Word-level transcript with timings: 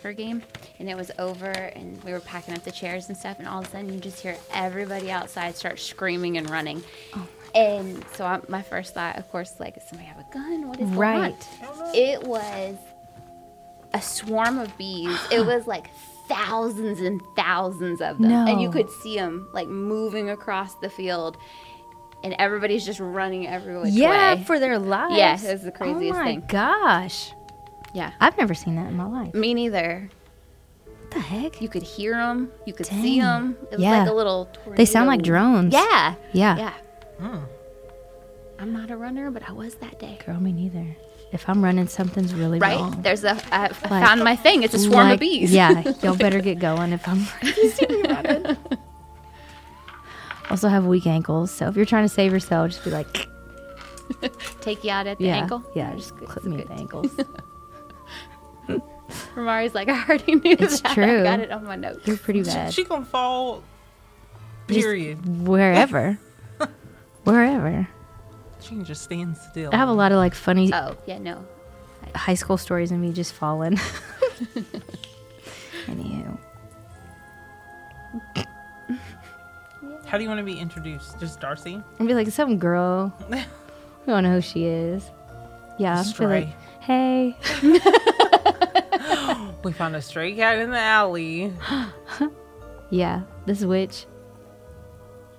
soccer 0.00 0.12
game, 0.12 0.42
and 0.78 0.88
it 0.88 0.96
was 0.96 1.10
over, 1.18 1.50
and 1.50 2.02
we 2.04 2.12
were 2.12 2.20
packing 2.20 2.54
up 2.54 2.62
the 2.64 2.70
chairs 2.70 3.08
and 3.08 3.16
stuff, 3.16 3.38
and 3.38 3.48
all 3.48 3.60
of 3.60 3.66
a 3.66 3.70
sudden 3.70 3.92
you 3.92 4.00
just 4.00 4.20
hear 4.20 4.36
everybody 4.52 5.10
outside 5.10 5.56
start 5.56 5.78
screaming 5.78 6.36
and 6.38 6.48
running. 6.50 6.82
Oh 7.14 7.26
and 7.54 8.04
so 8.14 8.24
I, 8.24 8.40
my 8.48 8.62
first 8.62 8.94
thought, 8.94 9.16
of 9.18 9.28
course, 9.30 9.58
like, 9.58 9.74
does 9.74 9.84
somebody 9.88 10.08
have 10.08 10.18
a 10.18 10.26
gun? 10.32 10.68
What 10.68 10.78
is 10.78 10.86
going 10.86 10.98
Right. 10.98 11.48
on? 11.62 11.94
It 11.94 12.22
was 12.22 12.76
a 13.92 14.00
swarm 14.00 14.58
of 14.58 14.76
bees. 14.78 15.18
It 15.32 15.44
was 15.44 15.66
like 15.66 15.90
thousands 16.28 17.00
and 17.00 17.20
thousands 17.36 18.00
of 18.00 18.18
them, 18.18 18.30
and 18.48 18.60
you 18.62 18.70
could 18.70 18.88
see 19.02 19.16
them 19.16 19.48
like 19.52 19.68
moving 19.68 20.30
across 20.30 20.74
the 20.76 20.90
field. 20.90 21.36
And 22.22 22.34
everybody's 22.38 22.84
just 22.84 23.00
running 23.00 23.46
everywhere. 23.46 23.86
Yeah, 23.86 24.34
way. 24.34 24.44
for 24.44 24.58
their 24.58 24.78
lives. 24.78 25.16
Yeah, 25.16 25.40
it 25.42 25.52
was 25.54 25.62
the 25.62 25.72
craziest 25.72 26.02
thing. 26.02 26.12
oh 26.12 26.18
my 26.18 26.24
thing. 26.26 26.44
gosh. 26.48 27.32
Yeah. 27.94 28.12
I've 28.20 28.36
never 28.38 28.54
seen 28.54 28.76
that 28.76 28.86
in 28.88 28.96
my 28.96 29.06
life. 29.06 29.34
Me 29.34 29.54
neither. 29.54 30.10
What 30.84 31.10
the 31.12 31.20
heck? 31.20 31.60
You 31.60 31.68
could 31.68 31.82
hear 31.82 32.14
them. 32.16 32.50
You 32.66 32.72
could 32.72 32.86
see 32.86 33.20
them. 33.20 33.56
It 33.70 33.72
was 33.72 33.80
Yeah. 33.80 34.00
like 34.02 34.08
a 34.10 34.14
little. 34.14 34.48
They 34.76 34.84
sound 34.84 35.08
like 35.08 35.22
drones. 35.22 35.72
Yeah. 35.72 36.14
Yeah. 36.32 36.56
Yeah. 37.20 37.40
I'm 38.58 38.72
not 38.72 38.90
a 38.90 38.96
runner, 38.96 39.30
but 39.30 39.48
I 39.48 39.52
was 39.52 39.74
that 39.76 39.98
day. 39.98 40.18
Girl, 40.24 40.38
me 40.38 40.52
neither. 40.52 40.86
If 41.32 41.48
I'm 41.48 41.62
running, 41.64 41.86
something's 41.88 42.34
really 42.34 42.58
Right? 42.58 42.76
wrong. 42.78 43.00
There's 43.02 43.24
a. 43.24 43.38
I 43.54 43.62
Like- 43.68 43.74
found 43.74 44.22
my 44.22 44.36
thing. 44.36 44.62
It's 44.62 44.74
a 44.74 44.78
swarm 44.78 45.06
Like, 45.08 45.14
of 45.14 45.20
bees. 45.20 45.52
Yeah, 45.52 45.92
y'all 46.02 46.16
better 46.16 46.40
get 46.40 46.58
going 46.58 46.92
if 46.92 47.06
I'm 47.08 47.26
running. 48.08 48.56
Also 50.50 50.68
have 50.68 50.84
weak 50.86 51.06
ankles, 51.06 51.50
so 51.52 51.68
if 51.68 51.76
you're 51.76 51.86
trying 51.86 52.04
to 52.04 52.08
save 52.08 52.32
yourself, 52.32 52.70
just 52.72 52.84
be 52.84 52.90
like, 52.90 53.26
Take 54.60 54.82
you 54.82 54.90
out 54.90 55.06
at 55.06 55.18
the 55.18 55.26
yeah, 55.26 55.36
ankle. 55.36 55.62
yeah, 55.76 55.94
just 55.94 56.16
clip 56.16 56.44
me 56.44 56.60
at 56.60 56.66
the 56.66 56.74
ankles. 56.74 57.10
Romari's 59.34 59.74
like, 59.74 59.88
I 59.90 60.04
already 60.04 60.34
knew 60.36 60.56
It's 60.58 60.80
that. 60.80 60.92
true. 60.94 61.20
I 61.20 61.24
got 61.24 61.40
it 61.40 61.50
on 61.50 61.64
my 61.64 61.76
notes. 61.76 62.06
You're 62.06 62.16
pretty 62.16 62.42
bad. 62.42 62.72
She 62.74 62.84
gonna 62.84 63.04
fall. 63.04 63.62
Just 64.68 64.80
Period. 64.80 65.46
wherever, 65.46 66.18
wherever. 67.24 67.88
She 68.60 68.68
can 68.68 68.84
just 68.84 69.02
stand 69.02 69.36
still. 69.36 69.70
I 69.72 69.76
have 69.76 69.88
a 69.88 69.92
lot 69.92 70.12
of 70.12 70.18
like 70.18 70.34
funny 70.34 70.70
Oh, 70.72 70.96
yeah, 71.06 71.18
no. 71.18 71.44
high 72.14 72.34
school 72.34 72.56
stories 72.56 72.92
of 72.92 72.98
me 72.98 73.12
just 73.12 73.32
falling. 73.32 73.76
Anywho, 75.86 76.38
How 80.06 80.18
do 80.18 80.22
you 80.22 80.28
want 80.28 80.38
to 80.38 80.44
be 80.44 80.58
introduced? 80.58 81.18
Just 81.18 81.40
Darcy? 81.40 81.82
I'd 81.98 82.06
be 82.06 82.14
like 82.14 82.28
some 82.28 82.58
girl. 82.58 83.12
I 83.32 83.44
don't 84.06 84.22
know 84.22 84.34
who 84.34 84.40
she 84.40 84.66
is. 84.66 85.10
Yeah, 85.78 86.00
I'd 86.06 86.16
be 86.18 86.26
like, 86.26 86.48
hey, 86.80 87.36
We 89.62 89.72
found 89.72 89.94
a 89.94 90.02
stray 90.02 90.34
cat 90.34 90.58
in 90.58 90.70
the 90.70 90.78
alley. 90.78 91.52
yeah, 92.90 93.22
this 93.46 93.62
witch. 93.62 94.06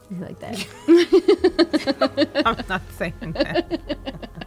Be 0.10 0.26
like 0.26 0.40
that. 0.40 0.66
I'm 2.46 2.66
not 2.68 2.82
saying 2.98 3.34
that. 3.34 4.28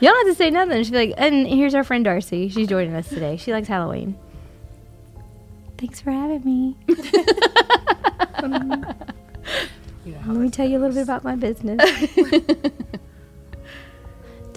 You 0.00 0.08
don't 0.08 0.26
have 0.26 0.34
to 0.34 0.36
say 0.36 0.50
nothing. 0.50 0.82
She'd 0.82 0.92
be 0.92 0.98
like, 0.98 1.14
and 1.16 1.46
here's 1.46 1.74
our 1.74 1.84
friend 1.84 2.04
Darcy. 2.04 2.48
She's 2.48 2.68
joining 2.68 2.94
us 2.94 3.08
today. 3.08 3.36
She 3.36 3.52
likes 3.52 3.68
Halloween. 3.68 4.18
Thanks 5.78 6.00
for 6.00 6.10
having 6.10 6.44
me. 6.44 6.76
You 10.04 10.12
know 10.12 10.18
Let 10.26 10.36
me 10.36 10.50
tell 10.50 10.68
you 10.68 10.76
a 10.76 10.80
little 10.80 10.94
bit 10.94 11.04
about 11.04 11.24
my 11.24 11.36
business. 11.36 11.80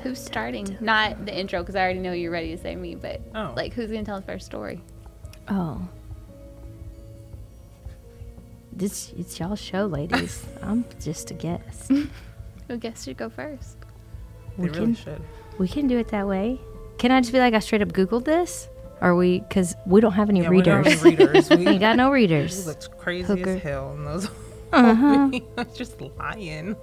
Who's 0.08 0.20
starting? 0.20 0.78
Not 0.80 1.26
the 1.26 1.38
intro, 1.38 1.60
because 1.62 1.76
I 1.76 1.82
already 1.82 2.00
know 2.00 2.12
you're 2.14 2.32
ready 2.32 2.56
to 2.56 2.62
say 2.62 2.76
me, 2.76 2.96
but 2.96 3.22
Oh. 3.36 3.54
like, 3.56 3.74
who's 3.74 3.90
going 3.92 4.04
to 4.04 4.06
tell 4.06 4.20
the 4.20 4.26
first 4.26 4.46
story? 4.46 4.82
Oh. 5.50 5.88
This 8.72 9.12
it's 9.18 9.40
y'all 9.40 9.56
show, 9.56 9.86
ladies. 9.88 10.46
I'm 10.62 10.86
just 11.02 11.32
a 11.32 11.34
guest. 11.34 11.92
Who 12.68 12.78
guess 12.78 13.04
should 13.06 13.18
go 13.18 13.30
first? 13.30 13.78
they 14.58 14.64
We 14.64 14.70
really 14.70 14.80
can 14.80 14.96
should. 14.96 15.22
we 15.58 15.68
can 15.68 15.88
do 15.88 15.98
it 15.98 16.10
that 16.10 16.28
way. 16.28 16.60
Can 17.00 17.12
I 17.12 17.20
just 17.22 17.32
be 17.34 17.40
like 17.40 17.54
I 17.54 17.60
straight 17.60 17.82
up 17.82 17.90
googled 17.90 18.26
this? 18.26 18.70
Or 19.02 19.16
we 19.16 19.40
because 19.40 19.76
we 19.86 20.00
don't 20.02 20.12
have 20.14 20.30
any 20.30 20.42
Yeah, 20.42 20.50
we 20.50 20.62
don't 20.62 20.84
readers. 20.84 20.94
have 21.02 21.06
any 21.06 21.16
readers. 21.26 21.50
We, 21.58 21.66
we 21.66 21.78
got 21.80 21.96
no 21.98 22.10
we 22.12 22.16
readers. 22.22 22.66
looked 22.68 22.96
crazy 22.98 23.24
Hooker. 23.28 23.50
as 23.56 23.62
hell 23.64 23.94
in 23.94 24.06
those. 24.06 24.30
Uh-huh. 24.74 25.30
just 25.76 26.00
lying. 26.02 26.76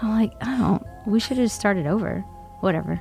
I'm 0.00 0.10
like, 0.20 0.32
I 0.40 0.58
don't. 0.58 0.82
We 1.06 1.18
should 1.20 1.38
have 1.38 1.50
started 1.50 1.86
over. 1.86 2.24
Whatever. 2.60 3.00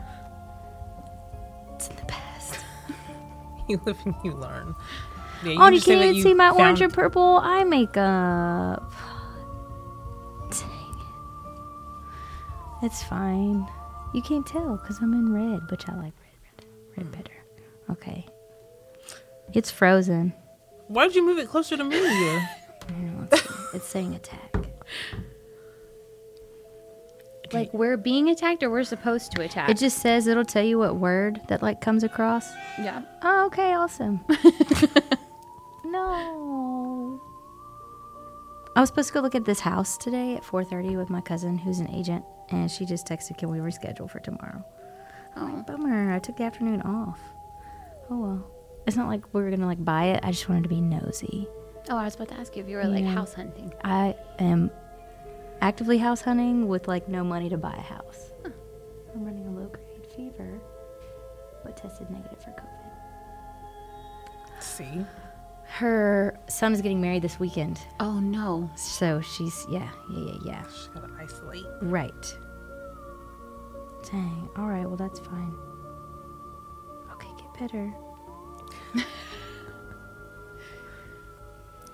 It's 1.73 1.87
in 1.89 1.95
the 1.95 2.05
past. 2.05 2.59
You 3.67 3.81
live 3.83 3.97
and 4.05 4.13
you 4.23 4.33
learn. 4.33 4.75
Yeah, 5.43 5.55
oh, 5.59 5.69
you 5.69 5.81
can't 5.81 6.01
even 6.03 6.21
see 6.21 6.35
my 6.35 6.51
orange 6.51 6.81
and 6.81 6.93
purple 6.93 7.39
eye 7.41 7.63
makeup. 7.63 8.93
Dang 10.51 10.97
it. 12.81 12.85
It's 12.85 13.01
fine. 13.01 13.67
You 14.13 14.21
can't 14.21 14.45
tell 14.45 14.77
because 14.77 14.99
I'm 14.99 15.13
in 15.13 15.33
red, 15.33 15.69
which 15.71 15.89
I 15.89 15.95
like 15.95 16.13
red, 16.21 16.39
red, 16.43 16.65
red 16.97 17.05
hmm. 17.07 17.11
better. 17.11 17.33
Okay. 17.89 18.25
It's 19.53 19.71
frozen. 19.71 20.33
Why'd 20.87 21.15
you 21.15 21.25
move 21.25 21.39
it 21.39 21.49
closer 21.49 21.75
to 21.75 21.83
me? 21.83 21.97
Here, 21.97 22.49
let's 23.19 23.41
see. 23.41 23.49
it's 23.73 23.87
saying 23.87 24.15
attack. 24.15 24.55
Like, 27.55 27.73
we're 27.73 27.97
being 27.97 28.29
attacked 28.29 28.63
or 28.63 28.69
we're 28.69 28.83
supposed 28.83 29.31
to 29.33 29.41
attack? 29.41 29.69
It 29.69 29.77
just 29.77 29.99
says 29.99 30.27
it'll 30.27 30.45
tell 30.45 30.63
you 30.63 30.77
what 30.77 30.97
word 30.97 31.41
that 31.47 31.61
like 31.61 31.81
comes 31.81 32.03
across. 32.03 32.51
yeah. 32.77 33.01
Oh, 33.21 33.45
okay, 33.47 33.73
awesome. 33.73 34.23
no. 35.85 37.21
I 38.75 38.81
was 38.81 38.89
supposed 38.89 39.07
to 39.07 39.13
go 39.13 39.21
look 39.21 39.35
at 39.35 39.45
this 39.45 39.61
house 39.61 39.97
today 39.97 40.35
at 40.35 40.43
4:30 40.43 40.97
with 40.97 41.09
my 41.09 41.21
cousin 41.21 41.57
who's 41.57 41.79
an 41.79 41.89
agent 41.91 42.25
and 42.49 42.69
she 42.69 42.85
just 42.85 43.07
texted 43.07 43.37
can 43.37 43.49
we 43.49 43.59
reschedule 43.59 44.09
for 44.09 44.19
tomorrow. 44.19 44.63
Like, 45.35 45.53
oh. 45.53 45.63
bummer. 45.63 46.13
I 46.13 46.19
took 46.19 46.37
the 46.37 46.43
afternoon 46.43 46.81
off. 46.81 47.19
Oh 48.09 48.19
well. 48.19 48.51
It's 48.87 48.95
not 48.95 49.07
like 49.07 49.33
we 49.33 49.41
were 49.41 49.49
going 49.49 49.61
to 49.61 49.65
like 49.65 49.83
buy 49.83 50.05
it. 50.05 50.19
I 50.23 50.31
just 50.31 50.47
wanted 50.47 50.63
to 50.63 50.69
be 50.69 50.81
nosy. 50.81 51.47
Oh, 51.89 51.97
I 51.97 52.05
was 52.05 52.15
about 52.15 52.29
to 52.29 52.35
ask 52.35 52.55
you 52.55 52.63
if 52.63 52.69
you 52.69 52.77
were 52.77 52.85
like 52.85 53.05
house 53.05 53.33
hunting. 53.33 53.73
I 53.83 54.15
am 54.39 54.71
actively 55.61 55.97
house 55.97 56.21
hunting 56.21 56.67
with 56.67 56.87
like 56.87 57.07
no 57.07 57.23
money 57.23 57.49
to 57.49 57.57
buy 57.57 57.73
a 57.73 57.81
house. 57.81 58.31
I'm 58.43 59.25
running 59.25 59.47
a 59.47 59.51
low 59.51 59.67
grade 59.67 60.05
fever 60.15 60.59
but 61.63 61.75
tested 61.77 62.09
negative 62.11 62.39
for 62.43 62.51
COVID. 62.51 62.61
See, 64.61 65.05
Her 65.67 66.37
son 66.47 66.73
is 66.73 66.81
getting 66.81 67.01
married 67.01 67.21
this 67.23 67.39
weekend. 67.39 67.79
Oh, 67.99 68.19
no. 68.19 68.69
So 68.75 69.19
she's 69.21 69.65
yeah, 69.69 69.89
yeah, 70.11 70.19
yeah, 70.25 70.37
yeah. 70.45 70.63
she's 70.67 70.87
gotta 70.93 71.11
isolate. 71.19 71.65
Right. 71.81 72.37
Dang. 74.11 74.47
All 74.57 74.67
right. 74.67 74.85
Well, 74.85 74.95
that's 74.97 75.19
fine. 75.19 75.55
Okay, 77.13 77.29
get 77.37 77.53
better. 77.59 77.93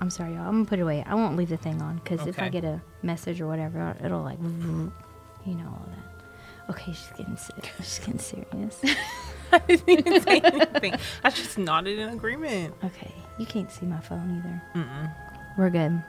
I'm 0.01 0.09
sorry, 0.09 0.33
y'all. 0.33 0.41
I'm 0.47 0.53
gonna 0.53 0.65
put 0.65 0.79
it 0.79 0.81
away. 0.81 1.03
I 1.07 1.13
won't 1.15 1.37
leave 1.37 1.49
the 1.49 1.57
thing 1.57 1.79
on 1.81 1.97
because 2.03 2.25
if 2.27 2.37
I 2.39 2.43
Okay. 2.47 2.59
get 2.59 2.63
a 2.65 2.81
message 3.03 3.39
or 3.39 3.47
whatever, 3.47 3.95
it'll 4.03 4.23
like, 4.23 4.39
you 4.41 5.55
know, 5.55 5.67
all 5.67 5.87
that. 5.89 6.69
Okay, 6.71 6.91
she's 6.93 7.11
getting 7.17 7.37
sick. 7.37 7.71
She's 7.77 7.99
getting 7.99 8.17
serious. 8.19 8.81
I 9.53 9.59
didn't 9.59 9.89
even 9.89 10.21
say 10.21 10.39
anything. 10.39 10.95
I 11.23 11.29
just 11.29 11.57
nodded 11.57 11.99
in 11.99 12.09
agreement. 12.09 12.73
Okay, 12.83 13.13
you 13.37 13.45
can't 13.45 13.69
see 13.71 13.85
my 13.85 13.99
phone 13.99 14.37
either. 14.43 14.83
Mm-mm. 14.85 15.13
We're 15.57 15.69
good. 15.69 16.01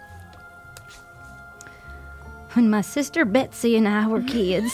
When 2.55 2.71
my 2.71 2.81
sister 2.83 3.25
Betsy 3.25 3.77
and 3.77 3.89
I 3.89 4.07
were 4.07 4.23
kids. 4.23 4.73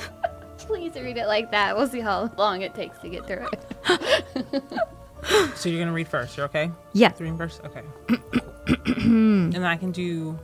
Please 0.58 0.94
read 0.94 1.18
it 1.18 1.26
like 1.26 1.50
that. 1.50 1.76
We'll 1.76 1.88
see 1.88 2.00
how 2.00 2.30
long 2.38 2.62
it 2.62 2.74
takes 2.74 2.98
to 3.00 3.08
get 3.08 3.26
through 3.26 3.46
it. 3.52 4.62
So 5.54 5.68
you're 5.68 5.78
gonna 5.78 5.92
read 5.92 6.08
first. 6.08 6.36
You're 6.36 6.46
okay? 6.46 6.70
Yeah. 6.92 7.10
First. 7.10 7.60
Okay. 7.64 7.82
and 8.96 9.52
then 9.52 9.64
I 9.64 9.76
can 9.76 9.92
do 9.92 10.38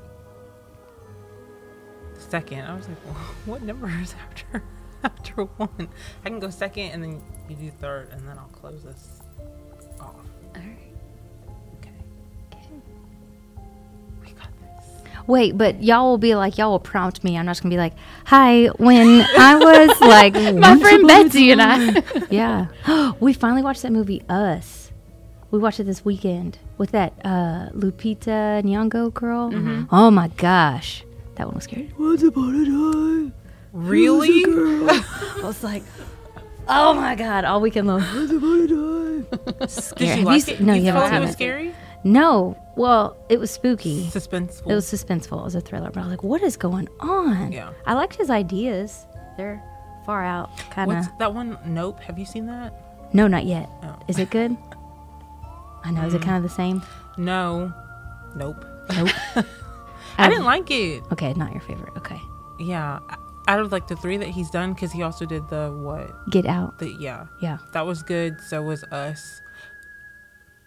second. 2.19 2.61
I 2.61 2.75
was 2.77 2.89
like, 2.89 3.05
well, 3.05 3.15
what 3.47 3.63
number 3.63 3.89
is 4.03 4.15
after 4.15 4.63
after 5.05 5.45
one? 5.45 5.89
I 6.25 6.29
can 6.29 6.39
go 6.41 6.51
second, 6.51 6.91
and 6.91 7.03
then 7.03 7.23
you 7.49 7.57
do 7.57 7.71
third, 7.71 8.11
and 8.13 8.27
then 8.27 8.39
I'll 8.39 8.49
close 8.49 8.83
this 8.83 9.16
Wait, 15.27 15.59
but 15.59 15.83
y'all 15.83 16.05
will 16.11 16.19
be 16.19 16.35
like, 16.37 16.57
y'all 16.59 16.71
will 16.71 16.79
prompt 16.79 17.25
me. 17.25 17.37
I'm 17.37 17.47
not 17.47 17.53
just 17.53 17.63
gonna 17.63 17.73
be 17.73 17.79
like, 17.79 17.95
hi, 18.27 18.67
when 18.79 19.23
I 19.37 19.57
was 19.57 20.01
like, 20.01 20.35
My 20.35 20.79
friend 20.79 21.07
Betsy 21.07 21.51
and 21.51 21.61
I. 21.63 22.03
yeah. 22.31 23.13
we 23.21 23.33
finally 23.33 23.63
watched 23.63 23.83
that 23.83 23.93
movie, 23.93 24.23
Us. 24.29 24.93
We 25.51 25.59
watched 25.59 25.81
it 25.81 25.85
this 25.85 26.05
weekend 26.05 26.59
with 26.79 26.91
that 26.93 27.13
uh, 27.25 27.71
Lupita 27.73 28.63
Nyong'o 28.63 29.13
girl. 29.15 29.51
Mm-hmm. 29.51 29.85
Oh 29.95 30.11
my 30.11 30.29
gosh. 30.29 31.05
That 31.37 31.47
one 31.47 31.55
was 31.57 31.65
scary. 31.65 31.93
Once 31.99 32.23
upon 32.23 32.55
a 32.55 32.65
time. 32.65 33.33
Really? 33.73 34.45
I 34.47 35.41
was 35.43 35.63
like, 35.63 35.83
Oh 36.69 36.95
my 36.95 37.15
god! 37.15 37.45
All 37.45 37.61
weekend 37.61 37.87
long. 37.87 38.01
Did 38.01 39.71
Scary. 39.71 40.11
you 40.11 40.17
Have 40.17 40.25
like 40.25 40.43
se- 40.43 40.55
it? 40.55 40.61
No, 40.61 40.75
you 40.75 40.83
you 40.83 40.93
haven't 40.93 41.05
it 41.05 41.11
seen 41.13 41.21
was 41.21 41.31
it. 41.31 41.33
scary? 41.35 41.75
No. 42.03 42.57
Well, 42.77 43.17
it 43.31 43.41
was 43.41 43.51
spooky. 43.51 44.07
Suspenseful. 44.07 44.71
It 44.71 44.75
was 44.75 44.85
suspenseful. 44.85 45.41
It 45.41 45.45
was 45.45 45.55
a 45.55 45.61
thriller, 45.63 45.91
but 45.91 46.01
I 46.01 46.03
was 46.03 46.11
like, 46.11 46.23
"What 46.23 46.43
is 46.43 46.57
going 46.57 46.89
on?" 47.01 47.51
Yeah. 47.51 47.73
I 47.87 47.95
liked 47.95 48.15
his 48.17 48.29
ideas. 48.29 49.07
They're 49.39 49.63
far 50.05 50.25
out, 50.25 50.57
kind 50.71 50.93
of. 50.93 51.07
that 51.19 51.33
one? 51.35 51.59
Nope. 51.65 52.01
Have 52.01 52.19
you 52.19 52.27
seen 52.27 52.47
that? 52.47 52.75
No, 53.13 53.27
not 53.27 53.47
yet. 53.47 53.69
Oh. 53.83 53.99
Is 54.09 54.19
it 54.19 54.31
good? 54.31 54.57
I 55.85 55.91
know. 55.91 56.05
Is 56.07 56.15
it 56.15 56.21
mm. 56.21 56.25
kind 56.25 56.37
of 56.37 56.43
the 56.43 56.55
same? 56.55 56.83
No. 57.17 57.73
Nope. 58.35 58.65
Nope. 58.95 59.09
I 60.19 60.29
didn't 60.29 60.41
um, 60.41 60.47
like 60.47 60.71
it. 60.71 61.03
Okay, 61.13 61.33
not 61.35 61.53
your 61.53 61.61
favorite. 61.63 61.93
Okay. 61.97 62.21
Yeah. 62.59 63.01
Out 63.49 63.61
of 63.61 63.73
like 63.73 63.87
the 63.89 63.97
three 63.97 64.17
that 64.17 64.29
he's 64.29 64.51
done, 64.51 64.75
because 64.75 64.93
he 64.93 65.03
also 65.03 65.25
did 65.25 65.49
the 65.49 65.71
what? 65.71 66.31
Get 66.31 66.47
out. 66.47 66.79
The 66.79 66.91
yeah. 66.99 67.27
Yeah. 67.41 67.59
That 67.73 67.87
was 67.87 68.03
good. 68.03 68.41
So 68.41 68.63
was 68.63 68.85
us. 68.85 69.41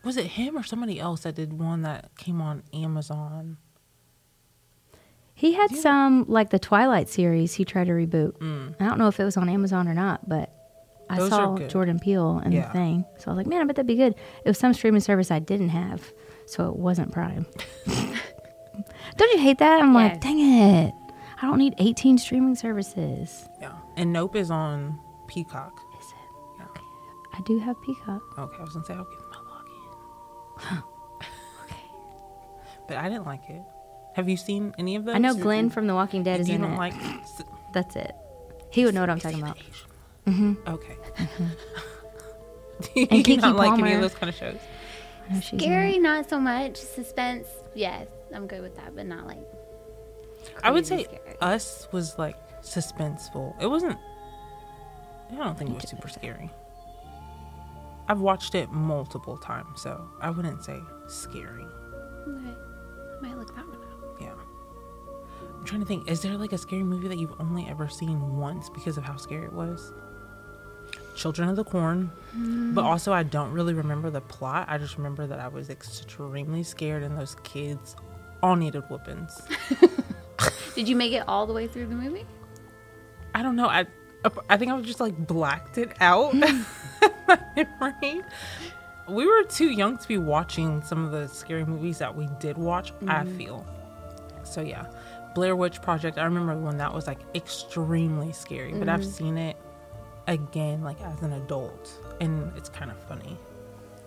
Was 0.04 0.18
it 0.18 0.25
him 0.28 0.57
or 0.57 0.63
somebody 0.63 1.00
else 1.00 1.22
that 1.22 1.36
did 1.36 1.54
one 1.54 1.81
that 1.81 2.16
came 2.18 2.42
on 2.42 2.63
Amazon? 2.74 3.57
He 5.34 5.54
had 5.54 5.74
some 5.75 6.25
like 6.28 6.50
the 6.50 6.60
Twilight 6.60 7.07
series. 7.10 7.54
He 7.54 7.63
tried 7.66 7.86
to 7.88 7.94
reboot. 7.94 8.38
Mm. 8.40 8.75
I 8.80 8.86
don't 8.86 8.98
know 8.98 9.07
if 9.07 9.19
it 9.19 9.24
was 9.24 9.38
on 9.38 9.48
Amazon 9.50 9.88
or 9.88 9.94
not, 9.94 10.28
but 10.28 10.54
I 11.10 11.18
Those 11.18 11.31
are 11.31 11.57
saw. 11.57 11.68
Jordan 11.68 11.98
Peele 12.00 12.42
in 12.46 12.51
Yeah. 12.51 12.68
the 12.68 12.74
thing, 12.74 13.06
so 13.18 13.31
I 13.31 13.34
was 13.34 13.38
like, 13.38 13.48
"Man, 13.48 13.62
I 13.62 13.63
bet 13.66 13.78
that'd 13.78 13.88
be 13.88 13.96
good." 13.96 14.13
It 14.44 14.50
was 14.50 14.57
some 14.57 14.74
streaming 14.74 15.00
service 15.01 15.31
I 15.31 15.40
didn't 15.40 15.69
have, 15.69 16.12
so 16.46 16.69
it 16.69 16.75
wasn't 16.75 17.12
Prime. 17.12 17.46
don't 19.18 19.31
you 19.34 19.40
hate 19.40 19.57
that? 19.60 19.81
I'm 19.81 19.94
like, 19.94 20.19
dang 20.22 20.40
it! 20.40 20.94
I 21.42 21.48
don't 21.48 21.57
need 21.57 21.74
18 21.78 22.18
streaming 22.18 22.56
services. 22.56 23.48
Yeah. 23.62 23.72
And 23.96 24.12
Nope 24.13 24.36
is 24.36 24.51
on 24.51 25.00
Peacock. 25.27 25.79
Is 26.01 26.08
it? 26.12 26.60
Yeah. 26.60 26.82
I 27.34 27.41
do 27.46 27.60
have 27.60 27.82
Peacock. 27.82 28.22
Okay, 28.38 28.58
I 28.60 28.62
was 28.62 28.74
gonna 28.74 28.86
say 28.86 28.94
I'll 28.94 29.08
give 30.60 30.70
my. 30.72 31.75
But 32.88 32.98
I 32.98 33.10
didn't 33.10 33.25
like 33.25 33.42
it. 33.50 33.62
Have 34.16 34.28
you 34.28 34.38
seen 34.38 34.74
any 34.78 34.96
of 34.96 35.06
those? 35.06 35.16
I 35.16 35.20
know 35.20 35.34
Glenn 35.36 35.70
from 35.70 35.88
The 35.88 35.94
Walking 35.94 36.24
Dead 36.24 36.36
If 36.36 36.42
is 36.42 36.50
you 36.50 36.56
in 36.56 36.62
don't 36.62 36.74
it. 36.74 36.78
like. 36.78 36.94
That's 37.74 37.96
it. 37.96 38.13
He 38.72 38.86
would 38.86 38.94
know 38.96 39.01
what 39.01 39.10
I'm 39.10 39.20
talking 39.20 39.42
about. 39.42 39.58
Mm-hmm. 40.28 40.54
Okay. 40.68 40.96
Do 42.82 42.89
you 42.96 43.08
And 43.12 43.25
Keke 43.25 43.42
not 43.42 43.56
like 43.56 43.78
any 43.80 43.94
of 43.94 44.01
those 44.01 44.16
kind 44.16 44.30
of 44.30 44.36
shows? 44.36 44.58
I 45.30 45.34
know 45.34 45.39
she's 45.42 45.54
in 45.54 45.60
Scary, 45.60 46.00
not 46.00 46.30
so 46.30 46.39
much. 46.39 46.78
Suspense, 46.78 47.48
yes, 47.75 48.08
I'm 48.34 48.48
good 48.48 48.62
with 48.62 48.75
that, 48.78 48.96
but 48.96 49.06
not 49.06 49.28
like. 49.28 49.39
I 50.63 50.72
would 50.72 50.86
say 50.88 51.04
scary. 51.04 51.20
Us 51.42 51.88
was 51.92 52.18
like 52.18 52.36
suspenseful. 52.62 53.54
It 53.62 53.68
wasn't. 53.68 53.98
I 55.32 55.36
don't 55.36 55.58
think 55.58 55.72
it 55.72 55.75
was 55.75 55.89
super 55.89 56.08
scary. 56.08 56.50
I've 58.10 58.22
watched 58.22 58.56
it 58.56 58.72
multiple 58.72 59.38
times, 59.38 59.82
so 59.82 60.10
I 60.20 60.32
wouldn't 60.32 60.63
say 60.63 60.82
scary. 61.08 61.68
Okay. 62.28 62.56
I 63.18 63.22
might 63.22 63.38
look 63.38 63.56
that 63.56 63.68
one 63.68 63.78
up. 63.78 64.18
Yeah. 64.20 64.34
I'm 65.56 65.63
trying 65.63 65.82
to 65.82 65.86
think. 65.86 66.10
Is 66.10 66.22
there 66.22 66.36
like 66.36 66.51
a 66.51 66.58
scary 66.58 66.84
movie 66.84 67.08
that 67.08 67.20
you've 67.20 67.39
only 67.39 67.68
ever 67.68 67.88
seen 67.88 68.38
once 68.38 68.68
because 68.68 68.98
of 68.98 69.04
how 69.04 69.16
scary 69.16 69.46
it 69.46 69.54
was? 69.54 69.94
Children 71.16 71.50
of 71.50 71.56
the 71.56 71.63
Corn. 71.63 72.12
Mm. 72.36 72.74
But 72.74 72.84
also, 72.84 73.13
I 73.13 73.22
don't 73.22 73.51
really 73.51 73.75
remember 73.75 74.10
the 74.10 74.22
plot. 74.22 74.66
I 74.68 74.80
just 74.80 74.98
remember 74.98 75.28
that 75.28 75.39
I 75.39 75.48
was 75.48 75.70
extremely 75.70 76.63
scared, 76.63 77.04
and 77.04 77.16
those 77.16 77.36
kids 77.44 77.96
all 78.42 78.56
needed 78.56 78.84
whoopings. 78.89 79.39
Did 80.75 80.88
you 80.88 80.96
make 80.96 81.13
it 81.13 81.24
all 81.28 81.46
the 81.46 81.54
way 81.54 81.68
through 81.68 81.88
the 81.88 81.96
movie? 81.96 82.25
I 83.36 83.44
don't 83.44 83.56
know. 83.56 83.68
I 83.68 83.86
I 84.49 84.57
think 84.57 84.71
I 84.71 84.75
was 84.75 84.85
just 84.85 84.99
like 84.99 85.15
blacked 85.27 85.77
it 85.77 85.91
out. 86.01 86.33
Memory. 87.55 88.21
We 89.07 89.25
were 89.25 89.43
too 89.43 89.69
young 89.69 89.97
to 89.97 90.07
be 90.07 90.17
watching 90.17 90.83
some 90.83 91.05
of 91.05 91.11
the 91.11 91.27
scary 91.27 91.65
movies 91.65 91.97
that 91.99 92.15
we 92.15 92.27
did 92.39 92.57
watch. 92.57 92.91
I 93.07 93.23
mm-hmm. 93.23 93.38
feel. 93.38 93.65
So 94.43 94.61
yeah, 94.61 94.85
Blair 95.35 95.55
Witch 95.55 95.81
Project. 95.81 96.17
I 96.17 96.25
remember 96.25 96.55
when 96.57 96.77
that 96.77 96.93
was 96.93 97.07
like 97.07 97.19
extremely 97.33 98.31
scary, 98.33 98.73
but 98.73 98.89
I've 98.89 99.01
mm-hmm. 99.01 99.09
seen 99.09 99.38
it 99.38 99.57
again 100.27 100.81
like 100.83 101.01
as 101.01 101.21
an 101.21 101.33
adult, 101.33 101.91
and 102.19 102.51
it's 102.55 102.69
kind 102.69 102.91
of 102.91 102.97
funny. 103.07 103.38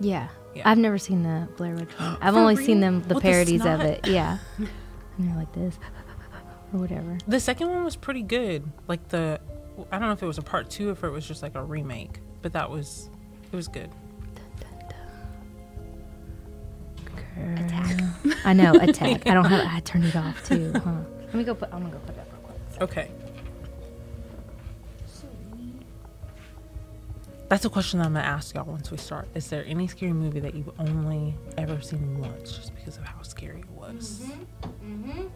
Yeah. 0.01 0.29
Yeah. 0.55 0.69
I've 0.69 0.79
never 0.79 0.99
seen 0.99 1.23
the 1.23 1.49
Blair 1.57 1.75
Witch 1.75 1.91
one. 1.99 2.19
I've 2.21 2.35
For 2.35 2.41
only 2.41 2.57
real? 2.57 2.67
seen 2.67 2.81
them 2.81 3.03
the 3.03 3.15
With 3.15 3.23
the 3.23 3.29
parodies 3.29 3.65
of 3.65 3.81
it. 3.81 4.07
Yeah. 4.07 4.39
and 4.59 4.69
they're 5.19 5.37
like 5.37 5.53
this 5.53 5.79
or 6.73 6.81
whatever. 6.81 7.19
The 7.27 7.41
second 7.41 7.69
one 7.69 7.85
was 7.85 7.97
pretty 7.97 8.23
good. 8.23 8.71
Like 8.89 9.09
the, 9.09 9.41
I 9.91 9.99
don't 9.99 10.09
know 10.09 10.13
if 10.13 10.23
it 10.23 10.27
was 10.27 10.39
a 10.39 10.43
part 10.43 10.69
two 10.71 10.91
if 10.91 11.03
it 11.05 11.11
was 11.11 11.27
just 11.27 11.43
like 11.43 11.55
a 11.55 11.63
remake, 11.63 12.21
but 12.43 12.53
that 12.53 12.71
was, 12.71 13.09
it 13.51 13.57
was 13.57 13.69
good. 13.69 13.91
I 18.45 18.53
know 18.53 18.75
attack. 18.75 19.27
I 19.27 19.35
don't 19.35 19.45
have. 19.47 19.67
I 19.67 19.81
turned 19.81 20.05
it 20.05 20.15
off 20.17 20.47
too. 20.47 20.73
Huh? 20.75 20.93
Let 21.27 21.35
me 21.35 21.45
go 21.45 21.55
put. 21.55 21.73
I'm 21.73 21.81
gonna 21.81 21.93
go 21.93 21.99
put 22.01 22.15
that 22.17 22.27
real 22.31 22.41
quick. 22.43 22.83
Okay. 22.83 23.11
That's 27.49 27.65
a 27.65 27.71
question 27.71 27.99
that 27.99 28.07
I'm 28.07 28.15
gonna 28.15 28.27
ask 28.27 28.55
y'all 28.55 28.65
once 28.65 28.91
we 28.91 28.97
start. 28.97 29.29
Is 29.35 29.49
there 29.49 29.65
any 29.67 29.87
scary 29.87 30.13
movie 30.13 30.41
that 30.41 30.55
you've 30.55 30.71
only 30.79 31.35
ever 31.59 31.81
seen 31.81 32.19
once, 32.19 32.57
just 32.57 32.75
because 32.75 32.97
of 32.97 33.05
how 33.05 33.23
scary 33.23 33.61
it 33.61 33.71
was? 33.71 34.23
Mhm. 34.85 35.31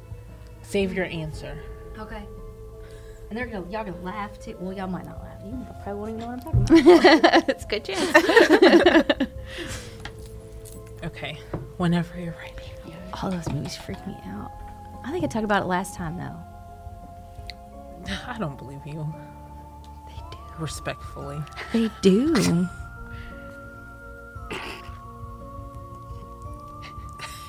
Save 0.62 0.92
your 0.94 1.06
answer. 1.06 1.58
Okay. 1.98 2.22
And 3.28 3.38
they're 3.38 3.46
gonna 3.46 3.70
y'all 3.70 3.84
gonna 3.84 4.00
laugh 4.02 4.38
too. 4.38 4.56
Well, 4.60 4.72
y'all 4.72 4.86
might 4.86 5.04
not 5.04 5.20
laugh. 5.20 5.40
You 5.44 5.66
probably 5.82 5.94
won't 5.94 6.10
even 6.10 6.20
know 6.20 6.26
what 6.26 6.56
I'm 6.56 6.66
talking 6.66 6.98
about. 6.98 7.48
it's 7.48 7.64
a 7.64 7.68
good 7.68 7.84
chance. 7.84 9.28
Okay. 11.06 11.38
Whenever 11.76 12.18
you're 12.18 12.34
ready. 12.34 12.52
All 13.22 13.30
those 13.30 13.48
movies 13.50 13.76
freak 13.76 14.04
me 14.06 14.16
out. 14.26 14.50
I 15.04 15.12
think 15.12 15.24
I 15.24 15.28
talked 15.28 15.44
about 15.44 15.62
it 15.62 15.66
last 15.66 15.94
time 15.94 16.16
though. 16.18 16.36
I 18.26 18.36
don't 18.38 18.58
believe 18.58 18.80
you. 18.84 19.14
They 20.08 20.20
do. 20.30 20.38
Respectfully. 20.58 21.38
They 21.72 21.90
do. 22.02 22.68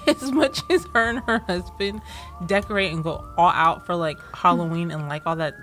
as 0.07 0.31
much 0.31 0.61
as 0.69 0.85
her 0.93 1.09
and 1.09 1.19
her 1.19 1.39
husband 1.39 2.01
decorate 2.45 2.93
and 2.93 3.03
go 3.03 3.25
all 3.37 3.49
out 3.49 3.85
for 3.85 3.95
like 3.95 4.17
Halloween 4.33 4.89
and 4.91 5.09
like 5.09 5.23
all 5.25 5.35
that 5.35 5.55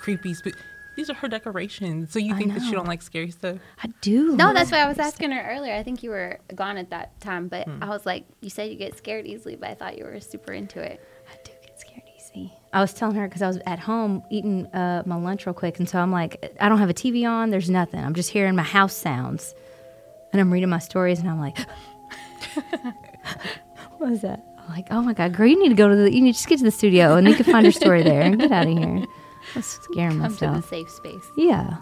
creepy 0.00 0.34
spook. 0.34 0.54
These 0.96 1.08
are 1.08 1.14
her 1.14 1.28
decorations. 1.28 2.12
So 2.12 2.18
you 2.18 2.34
I 2.34 2.38
think 2.38 2.52
that 2.54 2.62
she 2.62 2.72
don't 2.72 2.86
like 2.88 3.00
scary 3.00 3.30
stuff? 3.30 3.56
I 3.82 3.88
do. 4.00 4.36
no, 4.36 4.52
that's 4.52 4.70
why 4.72 4.78
I 4.78 4.88
was 4.88 4.98
asking 4.98 5.30
her 5.30 5.42
earlier. 5.50 5.74
I 5.74 5.82
think 5.82 6.02
you 6.02 6.10
were 6.10 6.38
gone 6.54 6.76
at 6.76 6.90
that 6.90 7.18
time, 7.20 7.48
but 7.48 7.66
Hmm. 7.68 7.82
I 7.82 7.88
was 7.88 8.04
like, 8.04 8.24
you 8.40 8.50
said 8.50 8.70
you 8.70 8.76
get 8.76 8.98
scared 8.98 9.26
easily, 9.26 9.56
but 9.56 9.70
I 9.70 9.74
thought 9.74 9.96
you 9.96 10.04
were 10.04 10.18
super 10.20 10.52
into 10.52 10.80
it. 10.80 11.00
I 11.32 11.36
do 11.44 11.52
get 11.64 11.78
scared 11.80 12.02
easy. 12.18 12.52
I 12.72 12.80
was 12.80 12.92
telling 12.92 13.14
her 13.16 13.26
because 13.28 13.40
I 13.40 13.46
was 13.46 13.58
at 13.66 13.78
home 13.78 14.22
eating 14.30 14.66
uh, 14.74 15.02
my 15.06 15.16
lunch 15.16 15.46
real 15.46 15.54
quick, 15.54 15.78
and 15.78 15.88
so 15.88 15.98
I'm 16.00 16.12
like, 16.12 16.54
I 16.60 16.68
don't 16.68 16.78
have 16.78 16.90
a 16.90 16.94
TV 16.94 17.26
on. 17.28 17.50
There's 17.50 17.70
nothing. 17.70 18.00
I'm 18.04 18.14
just 18.14 18.30
hearing 18.30 18.54
my 18.56 18.62
house 18.62 18.94
sounds, 18.96 19.54
and 20.32 20.40
I'm 20.40 20.52
reading 20.52 20.68
my 20.68 20.78
stories, 20.80 21.18
and 21.20 21.30
I'm 21.30 21.38
like, 21.40 21.56
what 23.98 24.10
was 24.10 24.20
that? 24.22 24.44
I'm 24.58 24.74
like, 24.74 24.86
oh 24.90 25.02
my 25.02 25.14
god, 25.14 25.34
girl, 25.34 25.46
you 25.46 25.58
need 25.60 25.70
to 25.70 25.74
go 25.74 25.88
to 25.88 25.96
the. 25.96 26.12
You 26.12 26.20
need 26.20 26.32
to 26.32 26.36
just 26.38 26.48
get 26.48 26.58
to 26.58 26.64
the 26.64 26.70
studio, 26.70 27.16
and 27.16 27.26
you 27.28 27.34
can 27.34 27.44
find 27.46 27.64
your 27.64 27.72
story 27.72 28.02
there, 28.02 28.20
and 28.22 28.38
get 28.38 28.52
out 28.52 28.66
of 28.66 28.76
here. 28.76 29.04
I 29.54 29.58
was 29.58 29.66
scaring 29.90 30.20
Come 30.20 30.32
to 30.34 30.40
the 30.40 30.46
myself. 30.48 30.68
safe 30.68 30.90
space. 30.90 31.24
Yeah. 31.36 31.76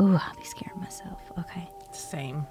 Ooh, 0.00 0.16
I'll 0.16 0.36
be 0.36 0.44
scaring 0.44 0.80
myself. 0.80 1.20
Okay. 1.38 1.68
Same. 1.92 2.46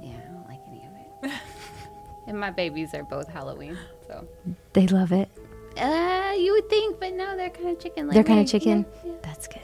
Yeah, 0.00 0.14
I 0.16 0.32
don't 0.32 0.48
like 0.48 0.60
any 0.68 0.86
of 0.86 0.92
it. 1.32 1.40
and 2.26 2.38
my 2.38 2.50
babies 2.50 2.94
are 2.94 3.04
both 3.04 3.28
Halloween, 3.28 3.76
so. 4.06 4.26
They 4.72 4.86
love 4.86 5.12
it. 5.12 5.28
Uh, 5.76 6.32
you 6.38 6.52
would 6.52 6.68
think, 6.68 6.98
but 7.00 7.12
no, 7.14 7.36
they're 7.36 7.50
kind 7.50 7.68
of 7.68 7.78
chicken. 7.80 8.06
Like 8.06 8.14
They're 8.14 8.24
kind 8.24 8.40
of 8.40 8.46
chicken. 8.46 8.84
Yeah, 9.04 9.10
yeah. 9.12 9.16
That's 9.22 9.46
good. 9.48 9.58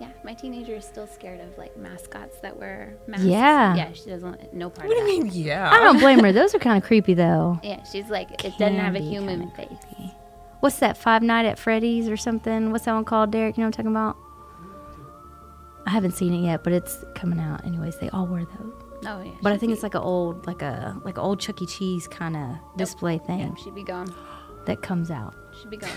Yeah, 0.00 0.08
my 0.24 0.34
teenager 0.34 0.74
is 0.74 0.84
still 0.84 1.06
scared 1.06 1.40
of 1.40 1.56
like 1.56 1.76
mascots 1.76 2.38
that 2.40 2.58
wear 2.58 2.94
masks. 3.06 3.24
Yeah. 3.26 3.76
Yeah, 3.76 3.92
she 3.92 4.10
doesn't. 4.10 4.52
No 4.52 4.68
part 4.68 4.88
What 4.88 4.94
do 4.96 5.00
you 5.02 5.22
mean? 5.22 5.30
Yeah. 5.32 5.70
I 5.70 5.78
don't 5.78 6.00
blame 6.00 6.18
her. 6.20 6.32
Those 6.32 6.54
are 6.54 6.58
kind 6.58 6.76
of 6.76 6.82
creepy, 6.86 7.14
though. 7.14 7.60
Yeah, 7.62 7.82
she's 7.84 8.08
like 8.08 8.44
it 8.44 8.58
doesn't 8.58 8.76
have 8.78 8.96
a 8.96 9.00
human 9.00 9.50
kinda 9.52 9.68
face. 9.76 9.93
Creepy. 10.64 10.74
What's 10.74 10.78
that? 10.80 10.98
Five 10.98 11.22
Night 11.22 11.46
at 11.46 11.58
Freddy's 11.58 12.08
or 12.08 12.16
something? 12.16 12.70
What's 12.72 12.84
that 12.86 12.94
one 12.94 13.04
called, 13.04 13.30
Derek? 13.30 13.56
You 13.56 13.62
know 13.62 13.68
what 13.68 13.78
I'm 13.78 13.84
talking 13.84 13.90
about? 13.90 14.16
I 15.86 15.90
haven't 15.90 16.12
seen 16.12 16.32
it 16.32 16.46
yet, 16.46 16.64
but 16.64 16.72
it's 16.72 17.04
coming 17.14 17.38
out. 17.38 17.64
Anyways, 17.66 17.98
they 17.98 18.08
all 18.10 18.26
wear 18.26 18.44
those. 18.44 18.72
Oh 19.06 19.22
yeah. 19.22 19.32
But 19.42 19.52
I 19.52 19.54
she'd 19.56 19.60
think 19.60 19.70
be- 19.70 19.72
it's 19.74 19.82
like 19.82 19.94
an 19.94 20.00
old, 20.00 20.46
like 20.46 20.62
a 20.62 20.98
like 21.04 21.18
a 21.18 21.20
old 21.20 21.40
Chuck 21.40 21.60
E. 21.60 21.66
Cheese 21.66 22.08
kind 22.08 22.36
of 22.36 22.56
display 22.78 23.14
yeah, 23.14 23.26
thing 23.26 23.56
she'd 23.62 23.74
be 23.74 23.82
gone. 23.82 24.12
that 24.64 24.80
comes 24.80 25.10
out. 25.10 25.34
She'd 25.60 25.70
be 25.70 25.76
gone. 25.76 25.90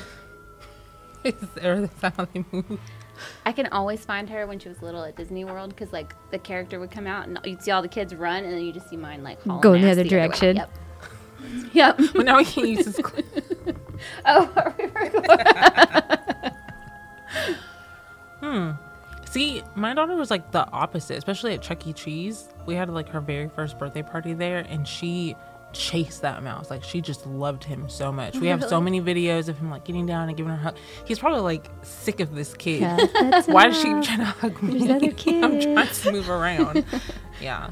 Is 1.23 1.35
there 1.55 1.81
that's 1.87 2.15
how 2.17 2.25
they 2.25 2.43
move? 2.51 2.79
I 3.45 3.51
can 3.53 3.67
always 3.67 4.03
find 4.05 4.29
her 4.29 4.45
when 4.45 4.59
she 4.59 4.69
was 4.69 4.81
little 4.81 5.03
at 5.03 5.15
Disney 5.15 5.45
World 5.45 5.69
because 5.69 5.91
like 5.93 6.13
the 6.31 6.37
character 6.37 6.79
would 6.79 6.91
come 6.91 7.07
out 7.07 7.27
and 7.27 7.39
you'd 7.45 7.61
see 7.61 7.71
all 7.71 7.81
the 7.81 7.87
kids 7.87 8.13
run 8.13 8.43
and 8.43 8.53
then 8.53 8.61
you 8.61 8.73
just 8.73 8.89
see 8.89 8.97
mine 8.97 9.23
like 9.23 9.41
hauling 9.43 9.61
Go 9.61 9.73
in 9.73 9.81
the 9.81 9.91
other 9.91 10.03
way. 10.03 10.09
direction. 10.09 10.55
Yep. 10.57 10.69
Yep. 11.71 11.99
But 12.13 12.25
now 12.25 12.37
we 12.37 12.45
can't 12.45 12.67
use 12.67 12.85
this. 12.85 12.99
oh, 14.25 14.51
are 14.55 14.75
we 14.77 14.85
recording? 14.85 16.53
Hmm. 18.41 18.71
See, 19.29 19.61
my 19.75 19.93
daughter 19.93 20.15
was 20.15 20.31
like 20.31 20.51
the 20.51 20.69
opposite, 20.71 21.17
especially 21.17 21.53
at 21.53 21.61
Chuck 21.61 21.85
E. 21.85 21.93
Cheese. 21.93 22.47
We 22.65 22.75
had 22.75 22.89
like 22.89 23.09
her 23.09 23.19
very 23.19 23.49
first 23.49 23.77
birthday 23.77 24.03
party 24.03 24.33
there, 24.33 24.59
and 24.59 24.87
she 24.87 25.35
chased 25.73 26.21
that 26.21 26.43
mouse. 26.43 26.69
Like 26.69 26.83
she 26.83 27.01
just 27.01 27.25
loved 27.25 27.63
him 27.63 27.89
so 27.89 28.11
much. 28.11 28.37
We 28.37 28.47
have 28.47 28.63
so 28.63 28.79
many 28.79 29.01
videos 29.01 29.47
of 29.49 29.57
him 29.57 29.69
like 29.69 29.83
getting 29.83 30.05
down 30.05 30.27
and 30.27 30.37
giving 30.37 30.51
her 30.51 30.57
a 30.57 30.61
hug. 30.61 30.77
He's 31.05 31.19
probably 31.19 31.41
like 31.41 31.69
sick 31.81 32.19
of 32.19 32.35
this 32.35 32.53
kid. 32.53 32.81
Why 33.47 33.67
does 33.67 33.81
she 33.81 33.89
out. 33.89 34.03
trying 34.03 34.19
to 34.19 34.25
hug 34.25 34.61
me? 34.63 34.89
I'm 34.91 35.59
trying 35.59 35.87
to 35.87 36.11
move 36.11 36.29
around. 36.29 36.85
yeah. 37.41 37.69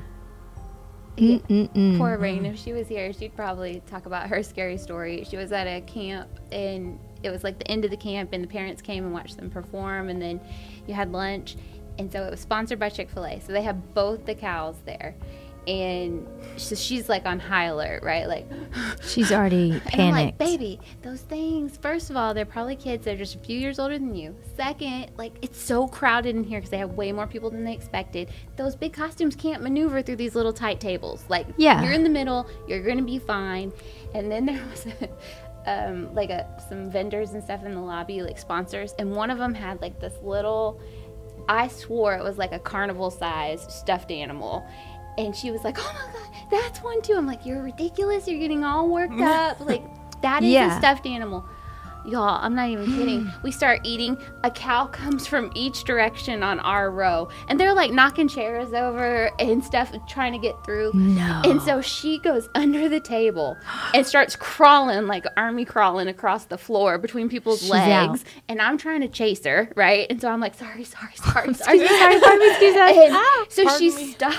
Mm-mm-mm. 1.18 1.98
Poor 1.98 2.18
Rain, 2.18 2.46
if 2.46 2.60
she 2.60 2.74
was 2.74 2.88
here, 2.88 3.14
she'd 3.14 3.36
probably 3.36 3.82
talk 3.88 4.06
about 4.06 4.28
her 4.28 4.44
scary 4.44 4.78
story. 4.78 5.26
She 5.30 5.38
was 5.38 5.52
at 5.52 5.66
a 5.66 5.82
camp 5.82 6.30
and 6.52 7.00
it 7.24 7.32
was 7.32 7.44
like 7.44 7.58
the 7.58 7.68
end 7.70 7.86
of 7.86 7.92
the 7.92 7.98
camp, 7.98 8.30
and 8.34 8.44
the 8.44 8.48
parents 8.48 8.82
came 8.82 9.04
and 9.04 9.14
watched 9.14 9.38
them 9.38 9.50
perform, 9.50 10.10
and 10.10 10.22
then 10.22 10.40
you 10.88 10.94
had 10.94 11.12
lunch. 11.12 11.56
And 11.98 12.12
so 12.12 12.24
it 12.24 12.32
was 12.32 12.40
sponsored 12.40 12.78
by 12.78 12.90
Chick 12.90 13.10
fil 13.10 13.26
A. 13.26 13.40
So 13.40 13.52
they 13.52 13.64
have 13.64 13.94
both 13.94 14.26
the 14.26 14.36
cows 14.36 14.76
there. 14.86 15.16
And 15.68 16.28
so 16.58 16.76
she's 16.76 17.10
like 17.10 17.26
on 17.26 17.40
high 17.40 17.66
alert, 17.66 18.04
right? 18.04 18.28
Like, 18.28 18.46
She's 19.04 19.32
already 19.32 19.82
And 19.94 20.02
I'm 20.02 20.12
like, 20.12 20.38
baby, 20.38 20.80
those 21.02 21.22
things, 21.22 21.78
first 21.78 22.10
of 22.10 22.16
all, 22.18 22.34
they're 22.34 22.46
probably 22.46 22.76
kids 22.76 23.06
that 23.06 23.16
are 23.16 23.18
just 23.18 23.36
a 23.36 23.40
few 23.40 23.58
years 23.58 23.80
older 23.80 23.98
than 23.98 24.14
you. 24.16 24.36
Second, 24.56 25.12
like, 25.18 25.34
it's 25.42 25.60
so 25.60 25.88
crowded 25.88 26.36
in 26.36 26.44
here 26.44 26.60
because 26.60 26.70
they 26.70 26.78
have 26.78 26.92
way 26.92 27.12
more 27.12 27.28
people 27.28 27.50
than 27.50 27.64
they 27.64 27.74
expected. 27.74 28.30
Those 28.58 28.76
big 28.76 28.94
costumes 28.94 29.36
can't 29.36 29.62
maneuver 29.64 30.02
through 30.02 30.18
these 30.18 30.36
little 30.36 30.54
tight 30.54 30.80
tables. 30.80 31.26
Like, 31.30 31.48
Yeah. 31.58 31.84
you're 31.84 31.94
in 31.94 32.04
the 32.04 32.10
middle, 32.10 32.48
you're 32.68 32.84
to 32.84 33.04
be 33.04 33.20
fine. 33.20 33.74
And 34.14 34.32
then 34.32 34.46
there 34.46 34.64
was 34.72 34.88
um, 35.66 36.14
like 36.14 36.30
a, 36.30 36.48
some 36.70 36.92
vendors 36.92 37.32
and 37.32 37.44
stuff 37.44 37.64
in 37.66 37.74
the 37.74 37.82
lobby, 37.82 38.22
like 38.22 38.38
sponsors, 38.38 38.94
and 39.00 39.16
one 39.16 39.32
of 39.32 39.38
them 39.38 39.54
had 39.54 39.82
like 39.82 40.00
this 40.00 40.14
little, 40.22 40.80
I 41.50 41.68
swore 41.68 42.16
it 42.16 42.24
was 42.24 42.38
like 42.38 42.52
a 42.54 42.60
carnival 42.60 43.12
sized 43.12 43.72
stuffed 43.72 44.12
animal. 44.12 44.66
And 45.18 45.36
she 45.36 45.52
was 45.52 45.64
like, 45.64 45.78
"Oh 45.80 45.94
my 45.94 46.12
god, 46.14 46.30
that's 46.52 46.80
one 46.84 47.02
too." 47.02 47.14
I'm 47.16 47.26
like, 47.28 47.46
"You're 47.46 47.62
ridiculous. 47.64 48.28
You're 48.28 48.40
getting 48.40 48.64
all 48.64 48.90
worked 48.90 49.20
up. 49.22 49.60
Like 49.60 49.84
that 50.22 50.44
is 50.44 50.50
Yeah. 50.52 50.76
a 50.76 50.80
stuffed 50.80 51.06
animal." 51.06 51.46
Y'all, 52.08 52.38
I'm 52.40 52.54
not 52.54 52.70
even 52.70 52.86
kidding. 52.86 53.32
We 53.42 53.50
start 53.50 53.80
eating. 53.84 54.16
A 54.44 54.52
cow 54.52 54.86
comes 54.86 55.26
from 55.26 55.52
each 55.56 55.86
direction 55.86 56.44
on 56.44 56.60
our 56.60 56.92
row, 56.92 57.30
and 57.50 57.60
they're 57.60 57.74
like 57.74 57.90
knocking 57.92 58.28
chairs 58.28 58.74
over 58.74 59.32
and 59.40 59.64
stuff, 59.64 59.92
trying 60.08 60.32
to 60.34 60.38
get 60.38 60.54
through. 60.64 60.92
No. 60.94 61.42
And 61.46 61.60
so 61.64 61.82
she 61.82 62.20
goes 62.20 62.48
under 62.54 62.88
the 62.90 63.00
table 63.00 63.58
and 63.96 64.06
starts 64.06 64.36
crawling 64.36 65.08
like 65.08 65.26
army 65.36 65.66
crawling 65.66 66.08
across 66.08 66.46
the 66.46 66.60
floor 66.60 67.00
between 67.00 67.28
people's 67.28 67.62
She's 67.62 67.72
legs. 67.72 68.24
out. 68.24 68.24
And 68.50 68.62
I'm 68.62 68.78
trying 68.78 69.02
to 69.02 69.08
chase 69.08 69.44
her, 69.46 69.72
right? 69.76 70.06
And 70.08 70.22
so 70.22 70.30
I'm 70.30 70.40
like, 70.40 70.54
sorry, 70.54 70.84
sorry, 70.84 71.16
sorry, 71.16 71.54
sorry. 71.56 71.80
Excuse 71.80 71.90
me, 71.90 71.98
sorry, 71.98 72.20
pardon 72.20 72.40
me, 72.40 72.50
excuse 72.52 72.76
us. 72.76 72.98
And 72.98 73.16
Ah, 73.16 73.46
so 73.50 73.62
she 73.80 73.90
pardon 73.90 74.06
me. 74.06 74.12
stops. 74.12 74.38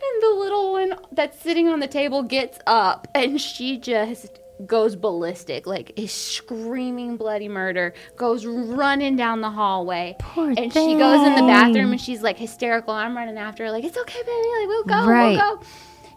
And 0.00 0.22
the 0.22 0.30
little 0.38 0.72
one 0.72 0.94
that's 1.12 1.38
sitting 1.40 1.68
on 1.68 1.80
the 1.80 1.88
table 1.88 2.22
gets 2.22 2.58
up 2.66 3.08
and 3.14 3.40
she 3.40 3.78
just 3.78 4.38
goes 4.66 4.96
ballistic, 4.96 5.66
like 5.66 5.92
is 5.96 6.12
screaming 6.12 7.16
bloody 7.16 7.48
murder, 7.48 7.94
goes 8.16 8.44
running 8.46 9.16
down 9.16 9.40
the 9.40 9.50
hallway. 9.50 10.16
Poor 10.18 10.48
and 10.56 10.72
she 10.72 10.94
goes 10.96 11.26
in 11.26 11.34
the 11.34 11.42
bathroom 11.42 11.92
and 11.92 12.00
she's 12.00 12.22
like 12.22 12.36
hysterical. 12.38 12.92
I'm 12.94 13.16
running 13.16 13.38
after 13.38 13.64
her, 13.64 13.70
like, 13.70 13.84
it's 13.84 13.96
okay, 13.98 14.20
baby, 14.20 14.48
like 14.60 14.68
we'll 14.68 14.84
go, 14.84 15.06
Right. 15.06 15.36
we'll 15.36 15.56
go. 15.58 15.62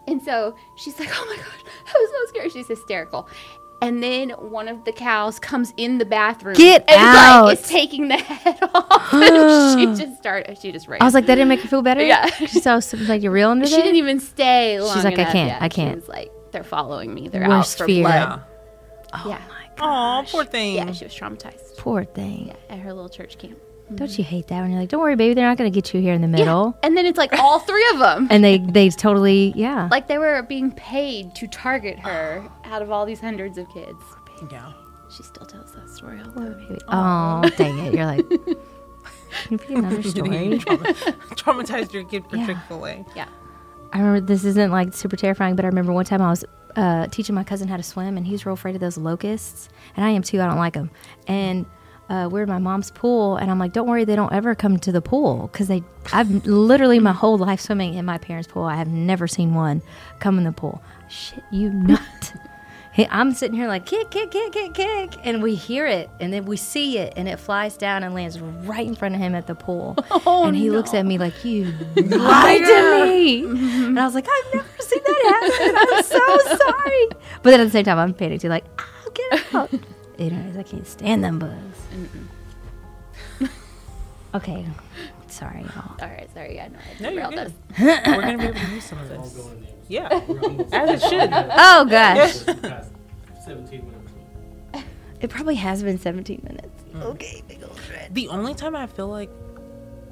And 0.08 0.20
so 0.22 0.56
she's 0.76 0.98
like, 0.98 1.10
Oh 1.12 1.24
my 1.26 1.36
gosh, 1.36 1.72
I'm 1.86 2.06
so 2.06 2.26
scared. 2.28 2.52
She's 2.52 2.66
hysterical. 2.68 3.28
And 3.82 4.02
then 4.02 4.30
one 4.30 4.68
of 4.68 4.84
the 4.84 4.92
cows 4.92 5.38
comes 5.40 5.74
in 5.76 5.98
the 5.98 6.04
bathroom. 6.04 6.54
Get 6.54 6.88
and 6.88 7.00
out. 7.00 7.44
Like, 7.46 7.58
is 7.58 7.68
taking 7.68 8.08
the 8.08 8.16
head 8.16 8.58
off. 8.74 9.12
and 9.12 9.98
she 9.98 10.04
just 10.04 10.18
started. 10.18 10.56
She 10.58 10.70
just 10.72 10.86
ran. 10.88 11.02
I 11.02 11.04
was 11.04 11.14
like, 11.14 11.26
that 11.26 11.34
didn't 11.34 11.48
make 11.48 11.60
her 11.60 11.68
feel 11.68 11.82
better. 11.82 12.02
Yeah. 12.02 12.26
She 12.46 12.60
saw 12.60 12.78
something 12.78 13.08
like 13.08 13.22
you're 13.22 13.32
real 13.32 13.50
under 13.50 13.64
there. 13.66 13.70
She 13.70 13.76
there. 13.76 13.84
didn't 13.84 13.98
even 13.98 14.20
stay 14.20 14.80
long 14.80 14.94
She's 14.94 15.04
like, 15.04 15.18
I 15.18 15.24
can't, 15.24 15.48
yet. 15.48 15.62
I 15.62 15.68
can't. 15.68 15.92
She 15.96 16.00
was 16.00 16.08
like, 16.08 16.30
they're 16.52 16.62
following 16.64 17.12
me. 17.12 17.28
They're 17.28 17.48
Worst 17.48 17.74
out 17.74 17.84
for 17.84 17.86
fear. 17.86 18.02
Yeah. 18.08 18.26
blood. 18.26 18.44
oh 19.14 19.28
yeah. 19.28 19.38
my 19.48 19.66
god. 19.76 20.24
Oh, 20.26 20.30
poor 20.30 20.44
thing. 20.44 20.76
Yeah, 20.76 20.92
she 20.92 21.04
was 21.04 21.14
traumatized. 21.14 21.76
Poor 21.78 22.04
thing. 22.04 22.48
Yeah, 22.48 22.56
at 22.74 22.78
her 22.78 22.92
little 22.92 23.08
church 23.08 23.38
camp. 23.38 23.58
Don't 23.94 24.16
you 24.16 24.24
hate 24.24 24.46
that 24.48 24.60
when 24.62 24.70
you're 24.70 24.80
like, 24.80 24.88
don't 24.88 25.00
worry, 25.00 25.16
baby, 25.16 25.34
they're 25.34 25.46
not 25.46 25.58
going 25.58 25.70
to 25.70 25.74
get 25.74 25.92
you 25.92 26.00
here 26.00 26.14
in 26.14 26.22
the 26.22 26.28
middle. 26.28 26.76
And 26.82 26.96
then 26.96 27.04
it's 27.04 27.18
like 27.18 27.32
all 27.38 27.58
three 27.58 27.86
of 27.92 27.98
them. 27.98 28.26
And 28.30 28.42
they 28.42 28.58
they 28.58 28.88
totally 28.88 29.52
yeah. 29.54 29.88
like 29.90 30.08
they 30.08 30.18
were 30.18 30.42
being 30.42 30.72
paid 30.72 31.34
to 31.36 31.46
target 31.46 31.98
her 31.98 32.48
out 32.64 32.80
of 32.82 32.90
all 32.90 33.04
these 33.04 33.20
hundreds 33.20 33.58
of 33.58 33.68
kids. 33.70 33.98
Yeah. 34.50 34.72
She 35.14 35.22
still 35.24 35.44
tells 35.46 35.72
that 35.74 35.90
story 35.90 36.20
all 36.20 36.30
the 36.30 36.54
time. 36.54 36.78
oh 36.88 37.48
dang 37.58 37.78
it! 37.80 37.92
You're 37.94 38.06
like, 38.06 38.26
can 38.30 38.56
you 39.50 39.58
be 39.58 39.74
another 39.74 40.02
story? 40.08 40.58
Trauma- 40.58 40.92
traumatized 41.34 41.92
your 41.92 42.04
kid 42.04 42.24
for 42.30 42.36
Yeah. 42.36 42.46
Chick 42.46 42.56
Fil 42.68 42.86
A. 42.86 43.04
Yeah. 43.14 43.28
I 43.92 43.98
remember 43.98 44.20
this 44.26 44.44
isn't 44.44 44.70
like 44.70 44.94
super 44.94 45.16
terrifying, 45.16 45.54
but 45.54 45.66
I 45.66 45.68
remember 45.68 45.92
one 45.92 46.06
time 46.06 46.22
I 46.22 46.30
was 46.30 46.46
uh, 46.76 47.08
teaching 47.08 47.34
my 47.34 47.44
cousin 47.44 47.68
how 47.68 47.76
to 47.76 47.82
swim, 47.82 48.16
and 48.16 48.24
he 48.26 48.32
was 48.32 48.46
real 48.46 48.54
afraid 48.54 48.74
of 48.74 48.80
those 48.80 48.96
locusts, 48.96 49.68
and 49.96 50.04
I 50.04 50.10
am 50.10 50.22
too. 50.22 50.40
I 50.40 50.46
don't 50.46 50.56
like 50.56 50.72
them. 50.72 50.90
And 51.26 51.66
uh, 52.12 52.28
we're 52.28 52.42
in 52.42 52.48
my 52.48 52.58
mom's 52.58 52.90
pool, 52.90 53.36
and 53.38 53.50
I'm 53.50 53.58
like, 53.58 53.72
"Don't 53.72 53.88
worry, 53.88 54.04
they 54.04 54.16
don't 54.16 54.32
ever 54.34 54.54
come 54.54 54.78
to 54.80 54.92
the 54.92 55.00
pool 55.00 55.48
because 55.50 55.68
they." 55.68 55.82
I've 56.12 56.44
literally 56.44 56.98
my 56.98 57.12
whole 57.12 57.38
life 57.38 57.60
swimming 57.60 57.94
in 57.94 58.04
my 58.04 58.18
parents' 58.18 58.48
pool. 58.48 58.64
I 58.64 58.76
have 58.76 58.88
never 58.88 59.26
seen 59.26 59.54
one 59.54 59.80
come 60.20 60.36
in 60.36 60.44
the 60.44 60.52
pool. 60.52 60.82
Shit, 61.08 61.42
you 61.50 61.70
not. 61.72 62.34
Hey, 62.92 63.08
I'm 63.10 63.32
sitting 63.32 63.56
here 63.56 63.66
like 63.68 63.86
kick, 63.86 64.10
kick, 64.10 64.30
kick, 64.30 64.52
kick, 64.52 64.74
kick, 64.74 65.14
and 65.24 65.42
we 65.42 65.54
hear 65.54 65.86
it, 65.86 66.10
and 66.20 66.30
then 66.30 66.44
we 66.44 66.58
see 66.58 66.98
it, 66.98 67.14
and 67.16 67.26
it 67.26 67.40
flies 67.40 67.78
down 67.78 68.02
and 68.02 68.14
lands 68.14 68.38
right 68.38 68.86
in 68.86 68.94
front 68.94 69.14
of 69.14 69.20
him 69.22 69.34
at 69.34 69.46
the 69.46 69.54
pool. 69.54 69.96
Oh, 70.26 70.44
and 70.44 70.54
he 70.54 70.70
looks 70.70 70.92
at 70.92 71.06
me 71.06 71.16
like 71.16 71.42
you 71.44 71.64
lied 71.96 72.60
to 72.60 73.04
me, 73.06 73.44
and 73.44 73.98
I 73.98 74.04
was 74.04 74.14
like, 74.14 74.28
I've 74.30 74.54
never 74.54 74.68
seen 74.80 75.00
that 75.02 75.50
happen. 75.58 75.76
I'm 75.78 76.02
so 76.02 76.56
sorry. 76.58 77.08
But 77.42 77.50
then 77.50 77.60
at 77.60 77.64
the 77.64 77.70
same 77.70 77.84
time, 77.84 77.98
I'm 77.98 78.12
panicking, 78.12 78.50
like, 78.50 78.64
oh, 78.78 79.10
get 79.14 79.54
out. 79.54 79.70
Anyways, 80.18 80.56
I 80.56 80.62
can't 80.62 80.86
stand 80.86 81.24
them 81.24 81.38
bugs. 81.38 81.78
okay, 84.34 84.66
sorry, 85.28 85.60
y'all. 85.62 85.96
All 86.00 86.08
right. 86.08 86.28
Sorry. 86.34 86.54
Yeah. 86.56 86.68
No. 86.68 86.78
I 86.78 87.02
No, 87.02 87.08
you're 87.10 87.30
derailed 87.30 87.34
us. 87.46 87.52
good. 87.76 87.86
We're 88.06 88.20
gonna 88.22 88.38
be 88.38 88.44
able 88.44 88.60
to 88.60 88.66
use 88.74 88.84
some 88.84 88.98
of 88.98 89.08
this. 89.08 89.38
Yeah, 89.88 90.08
as 90.72 91.02
it 91.02 91.08
should. 91.08 91.30
Oh 91.32 91.84
gosh, 91.88 92.34
17 93.44 93.84
minutes. 93.84 94.88
it 95.20 95.28
probably 95.30 95.56
has 95.56 95.82
been 95.82 95.98
17 95.98 96.40
minutes. 96.44 96.82
Mm. 96.94 97.02
Okay, 97.02 97.42
big 97.48 97.62
old 97.62 97.78
shred. 97.86 98.14
The 98.14 98.28
only 98.28 98.54
time 98.54 98.74
I 98.76 98.86
feel 98.86 99.08
like 99.08 99.30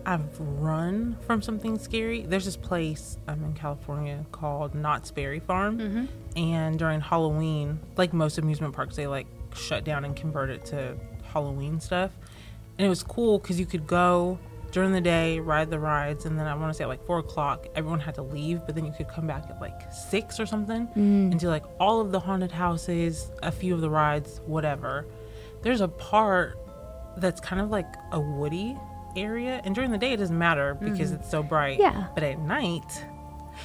I've 0.04 0.38
run 0.40 1.16
from 1.26 1.40
something 1.42 1.78
scary, 1.78 2.22
there's 2.22 2.44
this 2.46 2.56
place 2.56 3.16
um, 3.28 3.44
in 3.44 3.52
California 3.54 4.24
called 4.32 4.74
Knott's 4.74 5.10
Berry 5.10 5.40
Farm, 5.40 6.08
and 6.36 6.78
during 6.78 7.00
Halloween, 7.00 7.78
like 7.96 8.12
most 8.12 8.38
amusement 8.38 8.74
parks, 8.74 8.96
they 8.96 9.06
like 9.06 9.26
shut 9.54 9.84
down 9.84 10.04
and 10.04 10.14
convert 10.16 10.50
it 10.50 10.64
to 10.66 10.96
Halloween 11.22 11.80
stuff, 11.80 12.10
and 12.78 12.86
it 12.86 12.88
was 12.88 13.02
cool 13.02 13.38
because 13.38 13.58
you 13.58 13.66
could 13.66 13.86
go 13.86 14.38
during 14.72 14.92
the 14.92 15.00
day, 15.00 15.40
ride 15.40 15.70
the 15.70 15.78
rides, 15.78 16.24
and 16.24 16.38
then 16.38 16.46
I 16.46 16.54
want 16.54 16.72
to 16.72 16.74
say 16.74 16.84
at 16.84 16.88
like 16.88 17.04
four 17.04 17.18
o'clock, 17.18 17.66
everyone 17.74 18.00
had 18.00 18.14
to 18.16 18.22
leave, 18.22 18.64
but 18.66 18.74
then 18.74 18.84
you 18.84 18.92
could 18.92 19.08
come 19.08 19.26
back 19.26 19.44
at 19.48 19.60
like 19.60 19.92
six 19.92 20.38
or 20.38 20.46
something 20.46 20.86
mm. 20.88 21.30
and 21.30 21.40
do 21.40 21.48
like 21.48 21.64
all 21.78 22.00
of 22.00 22.12
the 22.12 22.20
haunted 22.20 22.52
houses, 22.52 23.30
a 23.42 23.50
few 23.50 23.74
of 23.74 23.80
the 23.80 23.90
rides, 23.90 24.40
whatever. 24.46 25.06
There's 25.62 25.80
a 25.80 25.88
part 25.88 26.58
that's 27.16 27.40
kind 27.40 27.60
of 27.60 27.70
like 27.70 27.92
a 28.12 28.20
woody 28.20 28.76
area, 29.16 29.60
and 29.64 29.74
during 29.74 29.90
the 29.90 29.98
day 29.98 30.12
it 30.12 30.18
doesn't 30.18 30.38
matter 30.38 30.74
because 30.74 31.10
mm. 31.10 31.20
it's 31.20 31.30
so 31.30 31.42
bright. 31.42 31.78
Yeah. 31.78 32.06
But 32.14 32.22
at 32.22 32.38
night, 32.38 33.04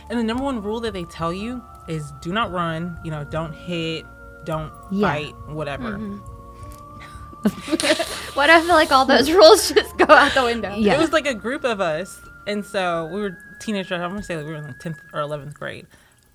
and 0.10 0.20
the 0.20 0.24
number 0.24 0.44
one 0.44 0.62
rule 0.62 0.80
that 0.82 0.94
they 0.94 1.06
tell 1.06 1.34
you 1.34 1.64
is 1.88 2.12
do 2.22 2.34
not 2.34 2.52
run. 2.52 3.00
You 3.04 3.12
know, 3.12 3.24
don't 3.24 3.54
hit, 3.54 4.06
don't 4.46 4.72
Yeah. 4.92 5.08
fight, 5.12 5.36
whatever. 5.48 5.98
Mm-hmm. 5.98 6.32
What 8.36 8.50
I 8.50 8.60
feel 8.62 8.70
like 8.76 8.92
all 8.92 9.06
those 9.06 9.30
rules 9.40 9.72
just 9.72 9.98
go 9.98 10.06
out 10.14 10.34
the 10.34 10.44
window. 10.44 10.76
Yeah. 10.76 10.96
It 10.96 11.00
was 11.00 11.12
like 11.14 11.26
a 11.28 11.34
group 11.34 11.64
of 11.64 11.80
us, 11.80 12.20
and 12.48 12.66
so 12.66 13.06
we 13.14 13.22
were 13.22 13.38
teenagers. 13.62 13.92
I'm 14.02 14.10
gonna 14.10 14.24
say 14.24 14.36
like 14.36 14.46
we 14.46 14.52
were 14.52 14.58
in 14.58 14.66
like 14.68 14.80
tenth 14.80 14.98
or 15.14 15.22
eleventh 15.22 15.54
grade. 15.54 15.88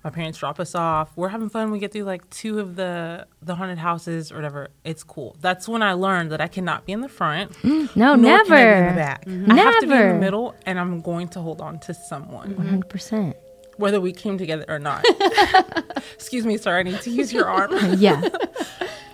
My 0.03 0.09
parents 0.09 0.39
drop 0.39 0.59
us 0.59 0.73
off. 0.73 1.11
We're 1.15 1.27
having 1.29 1.49
fun. 1.49 1.69
We 1.69 1.77
get 1.77 1.91
through 1.91 2.05
like 2.05 2.27
two 2.31 2.59
of 2.59 2.75
the 2.75 3.27
the 3.43 3.53
haunted 3.55 3.77
houses 3.77 4.31
or 4.31 4.35
whatever. 4.35 4.69
It's 4.83 5.03
cool. 5.03 5.35
That's 5.41 5.67
when 5.67 5.83
I 5.83 5.93
learned 5.93 6.31
that 6.31 6.41
I 6.41 6.47
cannot 6.47 6.85
be 6.87 6.93
in 6.93 7.01
the 7.01 7.09
front. 7.09 7.51
No, 7.95 8.15
nor 8.15 8.17
never. 8.17 8.45
can 8.45 8.53
I 8.55 8.63
be 8.63 8.79
in 8.79 8.87
the 8.87 8.99
back. 8.99 9.23
I 9.27 9.55
have 9.61 9.79
to 9.81 9.87
be 9.87 9.93
in 9.93 10.07
the 10.07 10.13
middle, 10.19 10.55
and 10.65 10.79
I'm 10.79 11.01
going 11.01 11.27
to 11.29 11.39
hold 11.41 11.61
on 11.61 11.77
to 11.81 11.93
someone, 11.93 12.55
100%. 12.55 13.35
Whether 13.77 13.99
we 14.01 14.11
came 14.11 14.37
together 14.37 14.65
or 14.67 14.79
not. 14.79 15.03
Excuse 16.13 16.45
me, 16.45 16.57
sir. 16.57 16.77
I 16.77 16.83
need 16.83 17.01
to 17.01 17.09
use 17.09 17.31
your 17.33 17.45
arm. 17.47 17.71
Yeah. 17.99 18.21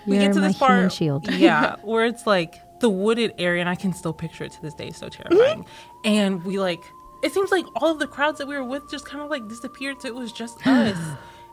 we 0.06 0.16
You're 0.16 0.26
get 0.26 0.34
to 0.34 0.40
this 0.40 0.58
part, 0.58 0.92
shield. 0.92 1.30
yeah, 1.32 1.76
where 1.82 2.04
it's 2.06 2.26
like 2.26 2.54
the 2.80 2.88
wooded 2.88 3.34
area, 3.38 3.60
and 3.60 3.68
I 3.68 3.74
can 3.74 3.92
still 3.92 4.12
picture 4.12 4.44
it 4.44 4.52
to 4.52 4.62
this 4.62 4.74
day. 4.74 4.90
So 4.90 5.08
terrifying. 5.08 5.66
and 6.04 6.44
we 6.44 6.58
like, 6.58 6.80
it 7.22 7.32
seems 7.32 7.50
like 7.50 7.64
all 7.76 7.90
of 7.92 7.98
the 7.98 8.06
crowds 8.06 8.38
that 8.38 8.46
we 8.46 8.54
were 8.54 8.64
with 8.64 8.88
just 8.90 9.04
kind 9.06 9.22
of 9.22 9.30
like 9.30 9.48
disappeared. 9.48 10.00
So 10.00 10.08
it 10.08 10.14
was 10.14 10.32
just 10.32 10.58
us. 10.66 10.96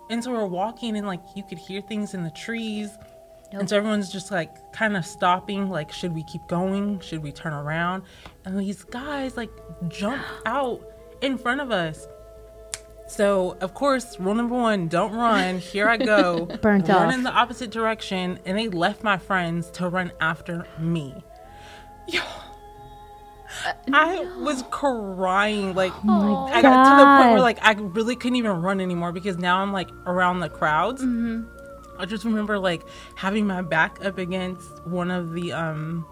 and 0.09 0.23
so 0.23 0.31
we're 0.31 0.45
walking, 0.45 0.95
and 0.97 1.05
like 1.07 1.21
you 1.35 1.43
could 1.43 1.57
hear 1.57 1.81
things 1.81 2.13
in 2.13 2.23
the 2.23 2.31
trees. 2.31 2.89
And 3.51 3.69
so 3.69 3.77
everyone's 3.77 4.11
just 4.11 4.31
like 4.31 4.73
kind 4.73 4.97
of 4.97 5.05
stopping, 5.05 5.69
like, 5.69 5.91
should 5.91 6.13
we 6.13 6.23
keep 6.23 6.45
going? 6.47 6.99
Should 6.99 7.23
we 7.23 7.31
turn 7.31 7.53
around? 7.53 8.03
And 8.43 8.59
these 8.59 8.83
guys 8.83 9.37
like 9.37 9.51
jump 9.87 10.21
out 10.45 10.81
in 11.21 11.37
front 11.37 11.61
of 11.61 11.71
us. 11.71 12.07
So 13.07 13.57
of 13.61 13.73
course, 13.73 14.19
rule 14.19 14.35
number 14.35 14.55
one, 14.55 14.87
don't 14.87 15.13
run. 15.13 15.59
Here 15.59 15.87
I 15.87 15.97
go. 15.97 16.45
Burnt 16.61 16.87
run 16.87 17.07
off. 17.09 17.13
in 17.13 17.23
the 17.23 17.31
opposite 17.31 17.71
direction, 17.71 18.39
and 18.45 18.57
they 18.57 18.67
left 18.67 19.03
my 19.03 19.17
friends 19.17 19.69
to 19.71 19.89
run 19.89 20.11
after 20.19 20.65
me. 20.79 21.23
Yo. 22.07 22.21
I 23.93 24.25
was 24.39 24.63
crying, 24.69 25.75
like 25.75 25.93
Oh 26.05 26.47
I 26.47 26.61
got 26.61 26.83
to 26.83 27.03
the 27.03 27.23
point 27.23 27.31
where 27.31 27.41
like 27.41 27.59
I 27.61 27.73
really 27.73 28.15
couldn't 28.15 28.35
even 28.35 28.51
run 28.61 28.81
anymore 28.81 29.11
because 29.11 29.37
now 29.37 29.59
I'm 29.59 29.71
like 29.71 29.89
around 30.05 30.39
the 30.39 30.49
crowds. 30.49 31.01
Mm-hmm. 31.01 31.43
I 31.97 32.05
just 32.05 32.25
remember 32.25 32.59
like 32.59 32.83
having 33.15 33.47
my 33.47 33.61
back 33.61 34.03
up 34.03 34.17
against 34.17 34.85
one 34.85 35.09
of 35.11 35.33
the 35.33 35.53
um 35.53 36.05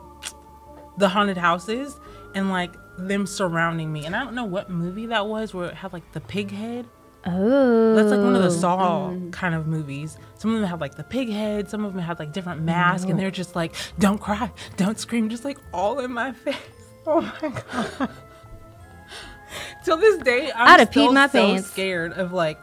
the 0.97 1.09
haunted 1.09 1.37
houses 1.37 1.99
and 2.33 2.49
like 2.49 2.73
them 2.97 3.25
surrounding 3.25 3.91
me. 3.91 4.05
And 4.05 4.15
I 4.15 4.23
don't 4.23 4.35
know 4.35 4.45
what 4.45 4.69
movie 4.69 5.07
that 5.07 5.27
was 5.27 5.53
where 5.53 5.69
it 5.69 5.75
had 5.75 5.93
like 5.93 6.11
the 6.11 6.21
pig 6.21 6.51
head. 6.51 6.87
Oh. 7.25 7.95
That's 7.95 8.09
like 8.09 8.19
one 8.19 8.35
of 8.35 8.41
the 8.41 8.49
oh. 8.49 8.51
Saw 8.51 9.09
mm. 9.09 9.31
kind 9.31 9.55
of 9.55 9.67
movies. 9.67 10.17
Some 10.37 10.53
of 10.53 10.61
them 10.61 10.69
had 10.69 10.81
like 10.81 10.95
the 10.95 11.03
pig 11.03 11.29
head, 11.29 11.69
some 11.69 11.85
of 11.85 11.93
them 11.93 12.01
had 12.01 12.19
like 12.19 12.33
different 12.33 12.59
mm-hmm. 12.59 12.67
masks, 12.67 13.09
and 13.09 13.17
they're 13.17 13.31
just 13.31 13.55
like, 13.55 13.75
"Don't 13.97 14.19
cry, 14.19 14.51
don't 14.75 14.99
scream," 14.99 15.29
just 15.29 15.45
like 15.45 15.57
all 15.73 15.99
in 15.99 16.11
my 16.11 16.31
face. 16.31 16.55
Oh 17.05 17.19
my 17.19 17.49
god! 17.49 18.09
Till 19.83 19.97
this 19.97 20.23
day, 20.23 20.49
I'm 20.55 20.79
I'd 20.79 20.89
still 20.89 21.13
so 21.13 21.27
pants. 21.27 21.69
scared 21.69 22.13
of 22.13 22.31
like 22.31 22.57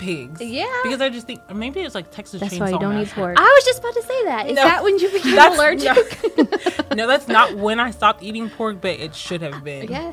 pigs. 0.00 0.40
Yeah. 0.40 0.66
because 0.82 1.00
I 1.00 1.08
just 1.10 1.26
think 1.26 1.40
maybe 1.54 1.80
it's 1.80 1.94
like 1.94 2.10
Texas 2.10 2.40
That's 2.40 2.54
Chainsaw 2.54 2.60
why 2.60 2.70
you 2.70 2.78
don't 2.78 2.98
eat 2.98 3.08
pork. 3.10 3.36
I 3.38 3.42
was 3.42 3.64
just 3.64 3.78
about 3.80 3.94
to 3.94 4.02
say 4.02 4.24
that. 4.24 4.46
Is 4.48 4.56
No, 4.56 4.64
that 4.64 4.82
when 4.82 4.98
you 4.98 5.10
became 5.12 5.36
That's- 5.36 5.56
allergic? 5.56 6.76
No, 6.96 7.06
that's 7.06 7.28
not 7.28 7.54
when 7.54 7.78
I 7.78 7.92
stopped 7.92 8.22
eating 8.24 8.50
pork, 8.50 8.80
but 8.80 8.98
it 8.98 9.14
should 9.14 9.42
have 9.42 9.62
been. 9.62 9.88
yeah. 9.88 10.12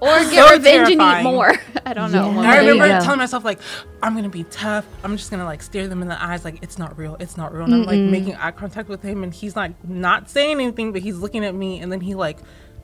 Or 0.00 0.08
get 0.28 0.48
So 0.48 0.50
revenge 0.56 0.90
and 0.90 1.00
eat 1.00 1.22
more. 1.22 1.52
I 1.86 1.94
don't 1.94 2.10
know. 2.10 2.28
Yeah. 2.30 2.36
One 2.36 2.44
I 2.44 2.54
There 2.56 2.62
you 2.64 2.72
remember 2.72 2.98
go. 2.98 3.04
telling 3.04 3.18
myself 3.20 3.44
like, 3.44 3.60
I'm 4.02 4.16
gonna 4.16 4.28
be 4.28 4.42
tough. 4.44 4.84
I'm 5.04 5.16
just 5.16 5.30
gonna 5.30 5.44
like 5.44 5.62
stare 5.62 5.86
them 5.86 6.02
in 6.02 6.08
the 6.08 6.20
eyes 6.20 6.44
like 6.44 6.58
it's 6.62 6.76
not 6.78 6.98
real. 6.98 7.16
It's 7.20 7.36
not 7.36 7.52
real. 7.54 7.62
And 7.66 7.74
I'm 7.74 7.84
like 7.84 8.00
making 8.00 8.34
eye 8.34 8.50
contact 8.50 8.88
with 8.88 9.00
him, 9.02 9.22
and 9.22 9.32
he's 9.32 9.54
like 9.54 9.72
not 9.88 10.28
saying 10.28 10.60
anything, 10.60 10.90
but 10.90 11.02
he's 11.02 11.18
looking 11.18 11.44
at 11.44 11.54
me, 11.54 11.78
and 11.78 11.92
then 11.92 12.00
he 12.00 12.16
like 12.16 12.38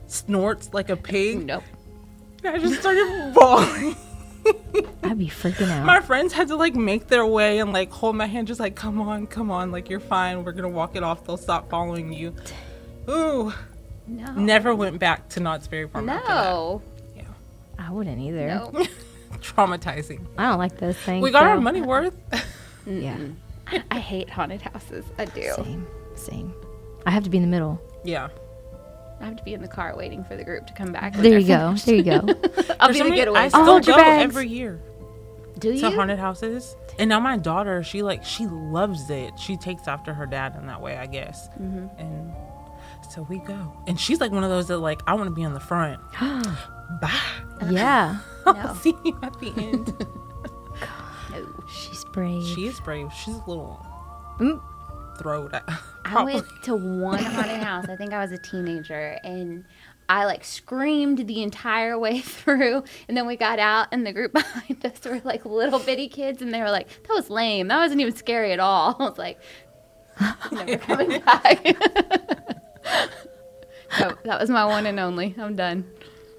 snorts 0.07 0.73
like 0.73 0.89
a 0.89 0.95
pig. 0.95 1.45
Nope. 1.45 1.63
And 2.45 2.55
I 2.55 2.59
just 2.59 2.79
started 2.79 3.33
bawling. 3.35 3.97
I'd 5.03 5.17
be 5.17 5.27
freaking 5.27 5.69
out. 5.69 5.85
my 5.85 6.01
friends 6.01 6.33
had 6.33 6.49
to 6.49 6.55
like 6.55 6.75
make 6.75 7.07
their 7.07 7.25
way 7.25 7.59
and 7.59 7.73
like 7.73 7.91
hold 7.91 8.15
my 8.15 8.25
hand, 8.27 8.47
just 8.47 8.59
like, 8.59 8.75
come 8.75 9.01
on, 9.01 9.27
come 9.27 9.49
on, 9.51 9.71
like 9.71 9.89
you're 9.89 9.99
fine. 9.99 10.43
We're 10.43 10.51
gonna 10.51 10.69
walk 10.69 10.95
it 10.95 11.03
off. 11.03 11.25
They'll 11.25 11.37
stop 11.37 11.69
following 11.69 12.13
you. 12.13 12.35
Ooh, 13.09 13.51
No. 14.07 14.33
never 14.33 14.75
went 14.75 14.99
back 14.99 15.29
to 15.29 15.39
Knott's 15.39 15.67
Berry 15.67 15.87
Farm 15.87 16.07
after 16.09 16.27
that. 16.27 16.33
No. 16.33 16.81
Yeah, 17.15 17.23
I 17.79 17.91
wouldn't 17.91 18.19
either. 18.19 18.47
No. 18.47 18.71
traumatizing. 19.39 20.25
I 20.37 20.49
don't 20.49 20.59
like 20.59 20.77
those 20.77 20.97
things. 20.97 21.23
We 21.23 21.31
got 21.31 21.43
our 21.43 21.55
though. 21.55 21.61
money 21.61 21.81
worth. 21.81 22.15
Yeah. 22.85 23.17
I 23.91 23.99
hate 23.99 24.29
haunted 24.29 24.61
houses. 24.61 25.05
I 25.17 25.25
do. 25.25 25.51
Same. 25.55 25.87
Same. 26.15 26.53
I 27.05 27.11
have 27.11 27.23
to 27.23 27.29
be 27.29 27.37
in 27.37 27.43
the 27.43 27.49
middle. 27.49 27.81
yeah. 28.03 28.29
I 29.21 29.25
have 29.25 29.35
to 29.37 29.43
be 29.43 29.53
in 29.53 29.61
the 29.61 29.67
car 29.67 29.93
waiting 29.97 30.23
for 30.23 30.35
the 30.35 30.43
group 30.43 30.65
to 30.67 30.73
come 30.73 30.91
back. 30.91 31.13
There 31.13 31.37
you 31.39 31.47
go. 31.47 31.67
finished. 31.75 31.85
There 31.85 31.95
you 31.95 32.03
go. 32.03 32.13
I'll 32.79 32.87
For 32.89 32.93
be 32.93 32.99
some 32.99 33.09
the 33.09 33.15
getaway. 33.15 33.39
I 33.39 33.45
Oh, 33.45 33.49
still 33.49 33.65
hold 33.65 33.87
your 33.87 33.95
go 33.97 34.01
bags. 34.03 34.23
every 34.23 34.47
year 34.47 34.81
do 35.57 35.71
to 35.73 35.77
you? 35.77 35.95
haunted 35.95 36.19
houses. 36.19 36.75
And 36.97 37.09
now 37.09 37.19
my 37.19 37.35
daughter, 37.37 37.83
she 37.83 38.01
like 38.01 38.23
she 38.23 38.45
loves 38.47 39.09
it. 39.09 39.37
She 39.39 39.57
takes 39.57 39.87
after 39.87 40.13
her 40.13 40.25
dad 40.25 40.55
in 40.55 40.67
that 40.67 40.81
way, 40.81 40.97
I 40.97 41.05
guess. 41.05 41.49
Mm-hmm. 41.59 41.87
And 41.99 42.33
so 43.09 43.23
we 43.29 43.39
go. 43.39 43.73
And 43.87 43.99
she's 43.99 44.19
like 44.21 44.31
one 44.31 44.43
of 44.43 44.49
those 44.49 44.67
that 44.69 44.77
like 44.77 45.01
I 45.07 45.13
want 45.15 45.27
to 45.27 45.31
be 45.35 45.43
on 45.43 45.53
the 45.53 45.59
front. 45.59 45.99
Bye. 47.01 47.11
yeah. 47.69 48.19
I'll 48.45 48.53
No. 48.53 48.73
see 48.75 48.95
you 49.03 49.17
at 49.21 49.37
the 49.39 49.53
end. 49.57 49.93
No. 51.31 51.45
She's 51.71 52.03
brave. 52.05 52.43
she 52.43 52.65
is 52.65 52.79
brave. 52.79 53.13
She's 53.13 53.35
a 53.35 53.43
little 53.47 53.85
Mm. 54.39 54.59
Throwed. 55.19 55.53
At, 55.53 55.63
I 56.05 56.23
went 56.23 56.45
to 56.63 56.75
one 56.75 57.23
haunted 57.23 57.61
house. 57.61 57.85
I 57.87 57.95
think 57.95 58.13
I 58.13 58.19
was 58.19 58.31
a 58.31 58.37
teenager, 58.37 59.19
and 59.23 59.65
I 60.07 60.25
like 60.25 60.43
screamed 60.43 61.27
the 61.27 61.43
entire 61.43 61.97
way 61.99 62.19
through. 62.21 62.83
And 63.07 63.15
then 63.15 63.27
we 63.27 63.35
got 63.35 63.59
out, 63.59 63.87
and 63.91 64.05
the 64.05 64.11
group 64.11 64.33
behind 64.33 64.85
us 64.85 65.05
were 65.05 65.21
like 65.23 65.45
little 65.45 65.79
bitty 65.79 66.07
kids, 66.09 66.41
and 66.41 66.53
they 66.53 66.61
were 66.61 66.71
like, 66.71 66.87
"That 67.03 67.13
was 67.13 67.29
lame. 67.29 67.67
That 67.67 67.77
wasn't 67.77 68.01
even 68.01 68.15
scary 68.15 68.51
at 68.51 68.59
all." 68.59 68.95
I 68.99 69.03
was 69.03 69.17
like, 69.17 69.39
"Never 70.51 70.77
coming 70.77 71.21
back." 71.21 71.63
no, 73.99 74.17
that 74.23 74.39
was 74.39 74.49
my 74.49 74.65
one 74.65 74.85
and 74.85 74.99
only. 74.99 75.35
I'm 75.37 75.55
done. 75.55 75.85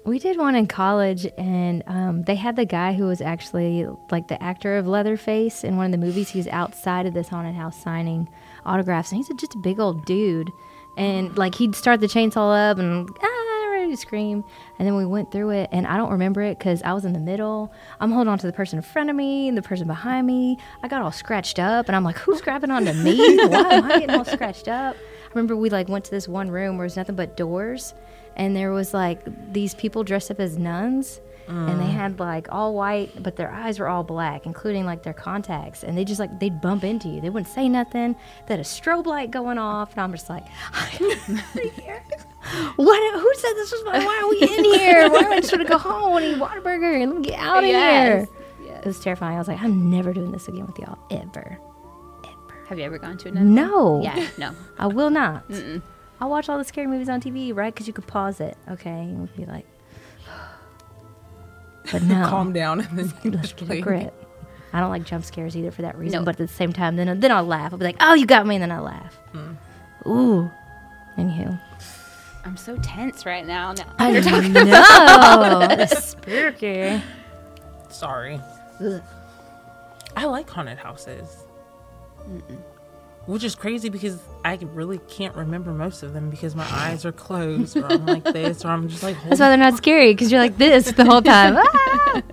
We 0.03 0.17
did 0.17 0.37
one 0.37 0.55
in 0.55 0.65
college, 0.65 1.27
and 1.37 1.83
um, 1.85 2.23
they 2.23 2.33
had 2.33 2.55
the 2.55 2.65
guy 2.65 2.93
who 2.93 3.05
was 3.05 3.21
actually 3.21 3.87
like 4.09 4.27
the 4.29 4.41
actor 4.41 4.77
of 4.77 4.87
Leatherface 4.87 5.63
in 5.63 5.77
one 5.77 5.85
of 5.85 5.91
the 5.91 5.99
movies. 5.99 6.29
He 6.29 6.39
was 6.39 6.47
outside 6.47 7.05
of 7.05 7.13
this 7.13 7.27
haunted 7.27 7.53
house 7.53 7.81
signing 7.83 8.27
autographs, 8.65 9.11
and 9.11 9.17
he's 9.17 9.29
just 9.37 9.55
a 9.55 9.57
big 9.57 9.79
old 9.79 10.05
dude. 10.05 10.51
And 10.97 11.37
like 11.37 11.55
he'd 11.55 11.75
start 11.75 12.01
the 12.01 12.07
chainsaw 12.07 12.71
up 12.71 12.77
and 12.77 13.09
ah, 13.21 13.67
ready 13.71 13.91
to 13.91 13.97
scream. 13.97 14.43
And 14.77 14.87
then 14.87 14.95
we 14.95 15.05
went 15.05 15.31
through 15.31 15.51
it, 15.51 15.69
and 15.71 15.87
I 15.87 15.97
don't 15.97 16.11
remember 16.11 16.41
it 16.41 16.57
because 16.57 16.81
I 16.83 16.93
was 16.93 17.05
in 17.05 17.13
the 17.13 17.19
middle. 17.19 17.71
I'm 17.99 18.11
holding 18.11 18.29
on 18.31 18.37
to 18.39 18.47
the 18.47 18.53
person 18.53 18.77
in 18.77 18.83
front 18.83 19.09
of 19.09 19.15
me 19.15 19.47
and 19.47 19.57
the 19.57 19.61
person 19.61 19.87
behind 19.87 20.27
me. 20.27 20.57
I 20.83 20.87
got 20.87 21.01
all 21.01 21.11
scratched 21.11 21.59
up, 21.59 21.87
and 21.87 21.95
I'm 21.95 22.03
like, 22.03 22.17
who's 22.17 22.41
grabbing 22.41 22.71
onto 22.71 22.93
me? 22.93 23.17
Why 23.47 23.73
am 23.73 23.85
I 23.85 23.99
getting 23.99 24.15
all 24.15 24.25
scratched 24.25 24.67
up? 24.67 24.95
I 24.95 25.29
remember 25.33 25.55
we 25.55 25.69
like 25.69 25.87
went 25.87 26.05
to 26.05 26.11
this 26.11 26.27
one 26.27 26.51
room 26.51 26.77
where 26.77 26.85
there's 26.85 26.97
nothing 26.97 27.15
but 27.15 27.37
doors 27.37 27.93
and 28.35 28.55
there 28.55 28.71
was 28.71 28.93
like 28.93 29.19
these 29.53 29.73
people 29.75 30.03
dressed 30.03 30.31
up 30.31 30.39
as 30.39 30.57
nuns 30.57 31.21
and 31.51 31.79
they 31.79 31.85
mm. 31.85 31.91
had 31.91 32.19
like 32.19 32.47
all 32.51 32.73
white 32.73 33.21
but 33.21 33.35
their 33.35 33.51
eyes 33.51 33.79
were 33.79 33.87
all 33.87 34.03
black 34.03 34.45
including 34.45 34.85
like 34.85 35.03
their 35.03 35.13
contacts 35.13 35.83
and 35.83 35.97
they 35.97 36.05
just 36.05 36.19
like 36.19 36.39
they'd 36.39 36.61
bump 36.61 36.83
into 36.83 37.07
you 37.07 37.21
they 37.21 37.29
wouldn't 37.29 37.51
say 37.51 37.67
nothing 37.67 38.15
they 38.47 38.53
had 38.53 38.59
a 38.59 38.63
strobe 38.63 39.05
light 39.05 39.31
going 39.31 39.57
off 39.57 39.91
and 39.91 40.01
i'm 40.01 40.11
just 40.11 40.29
like 40.29 40.47
what 42.75 43.19
who 43.19 43.33
said 43.35 43.53
this 43.53 43.71
was 43.71 43.83
my 43.85 44.03
why 44.05 44.21
are 44.23 44.29
we 44.29 44.41
in 44.41 44.63
here 44.65 45.09
why 45.09 45.19
am 45.19 45.31
i 45.33 45.39
just 45.39 45.51
to 45.51 45.63
go 45.63 45.77
home 45.77 46.17
and 46.17 46.25
eat 46.25 46.37
Whataburger 46.37 47.01
and 47.01 47.11
let 47.11 47.21
me 47.21 47.27
get 47.27 47.39
out 47.39 47.63
of 47.63 47.69
Yes. 47.69 48.27
here 48.27 48.27
it 48.77 48.85
was 48.85 48.99
terrifying 48.99 49.35
i 49.35 49.39
was 49.39 49.47
like 49.47 49.61
i'm 49.61 49.89
never 49.89 50.13
doing 50.13 50.31
this 50.31 50.47
again 50.47 50.65
with 50.65 50.79
y'all 50.79 50.97
ever 51.11 51.57
ever. 52.31 52.65
Have 52.67 52.79
you 52.79 52.85
ever 52.85 52.97
gone 52.97 53.17
to 53.17 53.27
another? 53.27 53.45
no 53.45 54.01
Yeah, 54.01 54.27
no. 54.37 54.55
I 54.79 54.87
will 54.87 55.09
not. 55.09 55.43
I'll 56.21 56.29
watch 56.29 56.49
all 56.49 56.57
the 56.57 56.63
scary 56.63 56.87
movies 56.87 57.09
on 57.09 57.19
TV, 57.19 57.53
right? 57.53 57.73
Because 57.73 57.87
you 57.87 57.93
could 57.93 58.07
pause 58.07 58.39
it, 58.39 58.55
okay? 58.69 58.89
And 58.89 59.35
be 59.35 59.45
like, 59.45 59.65
but 61.91 62.01
no, 62.03 62.25
Calm 62.25 62.53
down 62.53 62.81
and 62.81 62.97
then 62.99 63.13
you 63.23 63.31
let's 63.31 63.51
just 63.53 63.67
get 63.67 63.77
a 63.77 63.81
grip. 63.81 64.13
I 64.73 64.79
don't 64.79 64.89
like 64.89 65.03
jump 65.03 65.25
scares 65.25 65.55
either 65.57 65.71
for 65.71 65.81
that 65.81 65.97
reason. 65.97 66.19
No. 66.19 66.25
But 66.25 66.35
at 66.35 66.37
the 66.37 66.47
same 66.47 66.71
time, 66.71 66.95
then 66.95 67.19
then 67.19 67.31
I'll 67.31 67.43
laugh. 67.45 67.73
I'll 67.73 67.79
be 67.79 67.85
like, 67.85 67.97
oh, 67.99 68.13
you 68.13 68.25
got 68.25 68.45
me, 68.47 68.55
and 68.55 68.61
then 68.61 68.71
I 68.71 68.79
laugh. 68.79 69.17
Mm. 69.33 69.57
Ooh. 70.07 70.51
Anywho, 71.17 71.59
I'm 72.45 72.55
so 72.55 72.77
tense 72.77 73.25
right 73.25 73.45
now. 73.45 73.73
Now 73.73 73.93
I 73.99 74.11
you're 74.11 74.21
talking. 74.21 74.53
know 74.53 74.63
that's 75.67 76.07
spooky. 76.11 77.01
Sorry. 77.89 78.39
Ugh. 78.79 79.01
I 80.15 80.25
like 80.25 80.49
haunted 80.49 80.77
houses. 80.77 81.43
Which 83.27 83.43
is 83.43 83.53
crazy 83.55 83.89
because 83.89 84.19
I 84.43 84.57
really 84.73 84.97
can't 85.07 85.35
remember 85.35 85.71
most 85.71 86.01
of 86.01 86.13
them 86.13 86.29
because 86.29 86.55
my 86.55 86.65
eyes 86.71 87.05
are 87.05 87.11
closed 87.11 87.77
or 87.77 87.85
I'm 87.85 88.05
like 88.05 88.23
this 88.23 88.65
or 88.65 88.69
I'm 88.69 88.89
just 88.89 89.03
like 89.03 89.15
That's 89.23 89.39
why 89.39 89.49
they're 89.49 89.57
not 89.57 89.77
scary 89.77 90.13
because 90.13 90.31
you're 90.31 90.41
like 90.41 90.57
this 90.57 90.91
the 90.91 91.05
whole 91.05 91.21
time. 91.21 91.57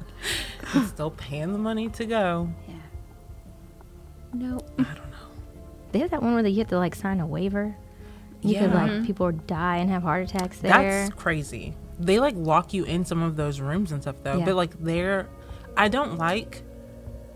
Ah! 0.70 0.85
still 0.92 1.11
paying 1.12 1.53
the 1.53 1.59
money 1.59 1.88
to 1.88 2.05
go. 2.05 2.51
Yeah. 2.68 2.74
No. 4.35 4.61
I 4.79 4.83
don't 4.83 5.11
know. 5.11 5.29
They 5.92 6.01
have 6.01 6.11
that 6.11 6.22
one 6.22 6.35
where 6.35 6.42
they 6.42 6.53
have 6.55 6.68
to 6.68 6.79
like 6.79 6.94
sign 6.94 7.20
a 7.20 7.27
waiver. 7.27 7.74
You 8.42 8.59
could 8.59 8.72
like 8.72 9.07
people 9.07 9.33
die 9.33 9.79
and 9.79 9.90
have 9.90 10.03
heart 10.03 10.29
attacks 10.29 10.59
there. 10.59 10.72
That's 10.72 11.14
crazy. 11.14 11.74
They 11.98 12.20
like 12.20 12.35
lock 12.37 12.72
you 12.72 12.85
in 12.85 13.05
some 13.05 13.22
of 13.22 13.37
those 13.37 13.61
rooms 13.61 13.92
and 13.92 14.03
stuff 14.03 14.16
though. 14.22 14.38
Yeah. 14.38 14.44
But 14.44 14.55
like 14.57 14.79
they're 14.79 15.29
I 15.77 15.88
don't 15.88 16.18
like 16.18 16.62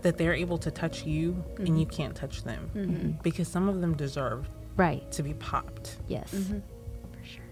that 0.03 0.17
they're 0.17 0.33
able 0.33 0.57
to 0.59 0.71
touch 0.71 1.03
you 1.05 1.31
Mm-hmm. 1.33 1.65
and 1.65 1.79
you 1.79 1.85
can't 1.85 2.15
touch 2.15 2.43
them 2.43 3.17
because 3.23 3.47
some 3.47 3.67
of 3.69 3.81
them 3.81 3.95
deserve 3.95 4.47
right. 4.77 5.09
to 5.11 5.23
be 5.23 5.33
popped. 5.33 5.97
Yes. 6.07 6.31
Mm-hmm. 6.33 6.59
For 7.11 7.25
sure. 7.25 7.43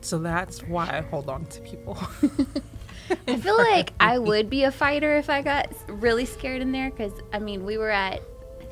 So 0.00 0.18
that's 0.18 0.62
why 0.62 0.88
I 0.98 1.00
hold 1.00 1.28
on 1.28 1.44
to 1.46 1.60
people. 1.62 1.98
I 3.28 3.36
feel 3.36 3.56
like 3.58 3.92
I 4.00 4.18
would 4.28 4.48
be 4.48 4.64
a 4.64 4.70
fighter 4.72 5.16
if 5.16 5.28
I 5.28 5.42
got 5.42 5.68
really 5.88 6.24
scared 6.24 6.62
in 6.62 6.72
there 6.72 6.90
because 6.90 7.12
I 7.32 7.38
mean 7.38 7.64
we 7.64 7.76
were 7.76 7.90
at 7.90 8.14
I 8.14 8.20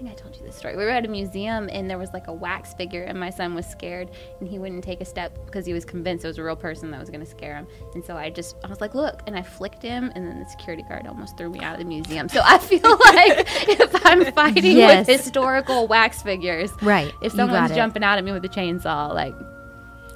think 0.00 0.12
I 0.12 0.14
told 0.14 0.34
you 0.36 0.42
this 0.42 0.56
story. 0.56 0.76
We 0.76 0.84
were 0.84 0.90
at 0.90 1.04
a 1.04 1.08
museum 1.08 1.68
and 1.70 1.88
there 1.90 1.98
was 1.98 2.10
like 2.12 2.26
a 2.28 2.32
wax 2.32 2.72
figure, 2.74 3.02
and 3.02 3.18
my 3.20 3.30
son 3.30 3.54
was 3.54 3.66
scared 3.66 4.10
and 4.40 4.48
he 4.48 4.58
wouldn't 4.58 4.82
take 4.82 5.00
a 5.00 5.04
step 5.04 5.36
because 5.46 5.66
he 5.66 5.72
was 5.72 5.84
convinced 5.84 6.24
it 6.24 6.28
was 6.28 6.38
a 6.38 6.42
real 6.42 6.56
person 6.56 6.90
that 6.92 6.98
was 7.00 7.10
going 7.10 7.20
to 7.20 7.26
scare 7.26 7.54
him. 7.56 7.66
And 7.94 8.04
so 8.04 8.16
I 8.16 8.30
just, 8.30 8.56
I 8.64 8.68
was 8.68 8.80
like, 8.80 8.94
look, 8.94 9.20
and 9.26 9.36
I 9.36 9.42
flicked 9.42 9.82
him, 9.82 10.10
and 10.14 10.26
then 10.26 10.38
the 10.40 10.46
security 10.48 10.82
guard 10.88 11.06
almost 11.06 11.36
threw 11.36 11.50
me 11.50 11.60
out 11.60 11.74
of 11.74 11.78
the 11.80 11.84
museum. 11.84 12.28
So 12.28 12.40
I 12.44 12.58
feel 12.58 12.80
like 12.82 13.46
if 13.68 14.06
I'm 14.06 14.32
fighting 14.32 14.76
Yes. 14.76 15.06
with 15.06 15.20
historical 15.20 15.86
wax 15.86 16.22
figures, 16.22 16.70
Right. 16.82 17.12
if 17.20 17.32
You 17.32 17.36
someone's 17.38 17.68
got 17.68 17.70
it. 17.72 17.74
jumping 17.74 18.02
out 18.02 18.18
at 18.18 18.24
me 18.24 18.32
with 18.32 18.44
a 18.44 18.48
chainsaw, 18.48 19.12
like, 19.14 19.34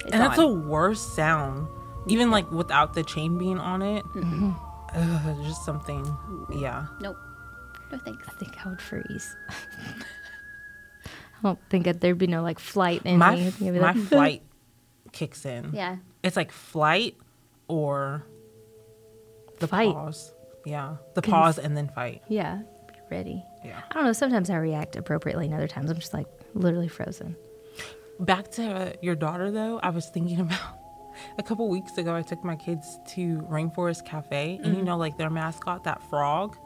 it's 0.01 0.11
and 0.13 0.21
that's 0.21 0.39
on. 0.39 0.45
a 0.45 0.47
worse 0.67 1.01
sound. 1.01 1.67
Even 2.07 2.29
like 2.31 2.49
without 2.51 2.93
the 2.93 3.03
chain 3.03 3.37
being 3.37 3.57
on 3.59 3.81
it. 3.81 4.03
Mm-hmm. 4.15 4.51
Ugh, 4.95 5.37
just 5.43 5.65
something. 5.65 6.05
Yeah. 6.51 6.85
nope. 7.01 7.17
No 7.95 8.01
thanks. 8.03 8.27
I 8.27 8.31
think 8.33 8.65
I 8.65 8.69
would 8.69 8.81
freeze. 8.81 9.35
I 11.05 11.41
don't 11.43 11.59
think 11.69 11.85
that 11.85 12.01
there'd 12.01 12.17
be 12.17 12.27
no 12.27 12.41
like 12.41 12.59
flight 12.59 13.01
in 13.05 13.17
My, 13.17 13.35
me. 13.35 13.47
f- 13.47 13.61
I'd 13.61 13.73
be 13.73 13.79
my 13.79 13.93
like, 13.93 13.97
flight 13.97 14.41
kicks 15.11 15.45
in. 15.45 15.71
Yeah. 15.73 15.97
It's 16.23 16.35
like 16.35 16.51
flight 16.51 17.15
or 17.67 18.25
the 19.59 19.67
Fight. 19.67 19.93
pause. 19.93 20.33
Yeah. 20.65 20.97
The 21.13 21.21
pause 21.21 21.57
and 21.59 21.77
then 21.77 21.87
fight. 21.89 22.23
yeah, 22.27 22.61
be 22.87 22.93
ready. 23.09 23.43
Yeah. 23.63 23.81
I 23.91 23.93
don't 23.93 24.05
know. 24.05 24.13
Sometimes 24.13 24.49
I 24.49 24.57
react 24.57 24.95
appropriately, 24.95 25.45
and 25.45 25.53
other 25.53 25.67
times 25.67 25.89
I'm 25.89 25.97
just 25.97 26.13
like 26.13 26.27
literally 26.53 26.87
frozen. 26.87 27.35
Back 28.19 28.49
to 28.51 28.95
your 29.01 29.15
daughter 29.15 29.51
though, 29.51 29.79
I 29.83 29.91
was 29.91 30.09
thinking 30.09 30.39
about 30.41 30.59
a 31.37 31.43
couple 31.43 31.69
weeks 31.69 31.97
ago 31.97 32.15
I 32.15 32.23
took 32.23 32.43
my 32.43 32.55
kids 32.55 32.97
to 33.09 33.37
Rainforest 33.49 34.05
Cafe 34.05 34.57
and 34.57 34.65
you 34.65 34.73
mm-hmm. 34.73 34.83
know 34.85 34.97
like 34.97 35.17
their 35.17 35.29
mascot 35.29 35.83
that 35.85 36.01
frog. 36.09 36.57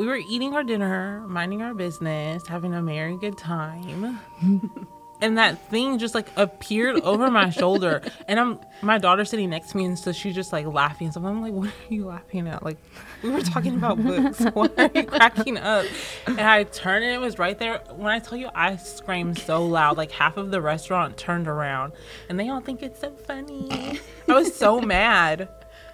We 0.00 0.06
were 0.06 0.16
eating 0.16 0.54
our 0.54 0.64
dinner, 0.64 1.26
minding 1.28 1.60
our 1.60 1.74
business, 1.74 2.46
having 2.46 2.72
a 2.72 2.80
merry 2.80 3.18
good 3.18 3.36
time. 3.36 4.18
and 5.20 5.36
that 5.36 5.68
thing 5.68 5.98
just 5.98 6.14
like 6.14 6.28
appeared 6.36 7.02
over 7.02 7.30
my 7.30 7.50
shoulder 7.50 8.00
and 8.26 8.40
I'm 8.40 8.60
my 8.80 8.96
daughter 8.96 9.26
sitting 9.26 9.50
next 9.50 9.72
to 9.72 9.76
me 9.76 9.84
and 9.84 9.98
so 9.98 10.12
she's 10.12 10.34
just 10.34 10.54
like 10.54 10.64
laughing 10.64 11.08
and 11.08 11.12
stuff. 11.12 11.26
I'm 11.26 11.42
like, 11.42 11.52
what 11.52 11.68
are 11.68 11.92
you 11.94 12.06
laughing 12.06 12.48
at? 12.48 12.62
Like 12.62 12.78
we 13.22 13.28
were 13.28 13.42
talking 13.42 13.74
about 13.74 14.02
books. 14.02 14.40
Why 14.54 14.70
are 14.78 14.90
you 14.94 15.04
cracking 15.04 15.58
up? 15.58 15.84
And 16.26 16.40
I 16.40 16.62
turned 16.62 17.04
and 17.04 17.14
it 17.14 17.20
was 17.20 17.38
right 17.38 17.58
there. 17.58 17.82
When 17.94 18.10
I 18.10 18.20
tell 18.20 18.38
you 18.38 18.48
I 18.54 18.76
screamed 18.76 19.36
so 19.36 19.66
loud, 19.66 19.98
like 19.98 20.12
half 20.12 20.38
of 20.38 20.50
the 20.50 20.62
restaurant 20.62 21.18
turned 21.18 21.46
around 21.46 21.92
and 22.30 22.40
they 22.40 22.48
all 22.48 22.62
think 22.62 22.82
it's 22.82 23.00
so 23.00 23.10
funny. 23.10 24.00
I 24.26 24.32
was 24.32 24.54
so 24.54 24.80
mad. 24.80 25.50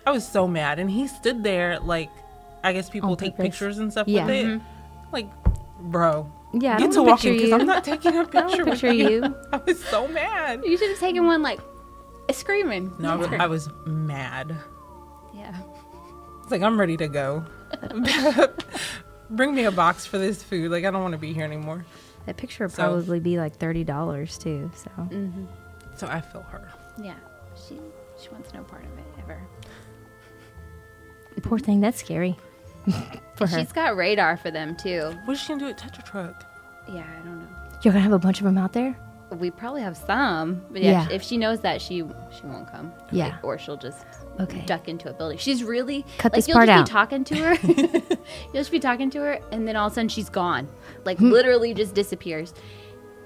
I 0.06 0.12
was 0.12 0.24
so 0.24 0.46
mad. 0.46 0.78
And 0.78 0.92
he 0.92 1.08
stood 1.08 1.42
there 1.42 1.80
like 1.80 2.10
I 2.66 2.72
guess 2.72 2.90
people 2.90 3.10
On 3.10 3.16
take 3.16 3.36
purpose. 3.36 3.44
pictures 3.52 3.78
and 3.78 3.92
stuff 3.92 4.08
Yeah. 4.08 4.26
with 4.26 4.34
it. 4.34 4.46
Mm-hmm. 4.46 5.12
Like, 5.12 5.28
bro. 5.80 6.30
Yeah, 6.52 6.78
Get 6.78 6.92
to 6.92 6.98
wanna 7.00 7.10
walking 7.12 7.36
because. 7.36 7.52
I'm 7.52 7.66
not 7.66 7.84
taking 7.84 8.16
a 8.16 8.24
picture 8.36 8.64
with 8.64 8.80
picture 8.80 8.92
you. 8.92 9.08
you. 9.24 9.34
I 9.52 9.58
was 9.58 9.82
so 9.84 10.08
mad. 10.08 10.62
You 10.64 10.76
should 10.78 10.90
have 10.90 10.98
taken 10.98 11.26
one 11.26 11.42
like 11.42 11.60
screaming. 12.32 12.92
No, 12.98 13.10
I 13.12 13.16
was, 13.16 13.28
I 13.40 13.46
was 13.46 13.68
mad. 13.86 14.56
Yeah. 15.34 15.54
It's 16.42 16.50
like 16.50 16.62
I'm 16.62 16.78
ready 16.78 16.96
to 16.96 17.08
go. 17.08 17.44
Bring 19.30 19.54
me 19.54 19.64
a 19.64 19.72
box 19.72 20.06
for 20.06 20.18
this 20.18 20.42
food. 20.42 20.70
Like 20.70 20.84
I 20.84 20.90
don't 20.90 21.02
want 21.02 21.12
to 21.12 21.18
be 21.18 21.32
here 21.32 21.44
anymore. 21.44 21.84
That 22.26 22.36
picture 22.36 22.64
would 22.64 22.72
So- 22.72 22.82
probably 22.84 23.20
be 23.20 23.38
like 23.38 23.56
thirty 23.56 23.84
dollars 23.84 24.38
too. 24.38 24.70
So 24.74 24.90
mm-hmm. 24.96 25.44
So 25.96 26.06
I 26.06 26.20
feel 26.20 26.42
her. 26.42 26.68
Yeah. 27.02 27.14
She 27.68 27.78
she 28.20 28.28
wants 28.30 28.52
no 28.54 28.62
part 28.62 28.84
of 28.84 28.98
it 28.98 29.04
ever. 29.22 29.40
poor 31.42 31.58
thing. 31.58 31.80
That's 31.80 31.98
scary 31.98 32.36
for 33.34 33.46
her. 33.46 33.58
She's 33.58 33.72
got 33.72 33.96
radar 33.96 34.36
for 34.36 34.50
them 34.50 34.76
too. 34.76 35.12
What 35.24 35.34
is 35.34 35.40
she 35.40 35.48
gonna 35.48 35.60
do 35.60 35.68
at 35.68 35.78
Tetra 35.78 36.04
Truck? 36.04 36.44
Yeah, 36.88 37.02
I 37.02 37.24
don't 37.24 37.40
know. 37.40 37.48
You're 37.82 37.92
gonna 37.92 38.02
have 38.02 38.12
a 38.12 38.18
bunch 38.18 38.38
of 38.38 38.44
them 38.44 38.58
out 38.58 38.72
there. 38.72 38.96
We 39.30 39.50
probably 39.50 39.82
have 39.82 39.96
some, 39.96 40.62
but 40.70 40.82
yeah, 40.82 41.08
Yeah. 41.08 41.14
if 41.14 41.22
she 41.22 41.36
knows 41.36 41.60
that, 41.60 41.80
she 41.82 41.96
she 42.30 42.46
won't 42.46 42.70
come. 42.70 42.92
Yeah. 43.10 43.38
or 43.42 43.58
she'll 43.58 43.76
just 43.76 44.06
Okay. 44.38 44.62
duck 44.66 44.86
into 44.88 45.10
a 45.10 45.12
building. 45.12 45.38
She's 45.38 45.64
really 45.64 46.04
Cut 46.18 46.32
like 46.32 46.38
this 46.38 46.48
you'll 46.48 46.54
part 46.56 46.68
just 46.68 46.78
out. 46.78 46.86
be 46.86 46.90
talking 46.92 47.24
to 47.24 47.34
her. 47.36 47.54
you'll 48.52 48.52
just 48.62 48.70
be 48.70 48.78
talking 48.78 49.10
to 49.10 49.18
her, 49.20 49.38
and 49.50 49.66
then 49.66 49.74
all 49.76 49.86
of 49.88 49.92
a 49.92 49.94
sudden 49.96 50.08
she's 50.08 50.28
gone, 50.28 50.68
like 51.04 51.18
Hmm. 51.18 51.30
literally 51.30 51.74
just 51.74 51.94
disappears. 51.94 52.54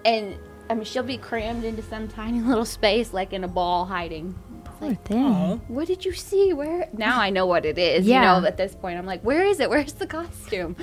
And 0.05 0.37
I 0.71 0.75
mean, 0.75 0.85
she'll 0.85 1.03
be 1.03 1.19
crammed 1.19 1.65
into 1.65 1.83
some 1.83 2.07
tiny 2.09 2.41
little 2.41 2.65
space, 2.65 3.13
like 3.13 3.33
in 3.33 3.45
a 3.45 3.49
ball, 3.49 3.85
hiding. 3.85 4.35
Poor 4.81 4.95
thing. 4.95 5.27
Oh, 5.27 5.61
What 5.69 5.87
did 5.87 6.05
you 6.05 6.13
see? 6.13 6.53
Where? 6.53 6.89
Now 6.95 7.21
I 7.21 7.31
know 7.31 7.47
what 7.47 7.65
it 7.67 7.79
is. 7.79 8.07
Yeah. 8.07 8.37
You 8.37 8.41
know, 8.41 8.49
at 8.49 8.57
this 8.57 8.75
point, 8.75 8.99
I'm 8.99 9.07
like, 9.07 9.23
where 9.23 9.45
is 9.45 9.61
it? 9.61 9.69
Where's 9.69 9.93
the 9.93 10.07
costume? 10.07 10.75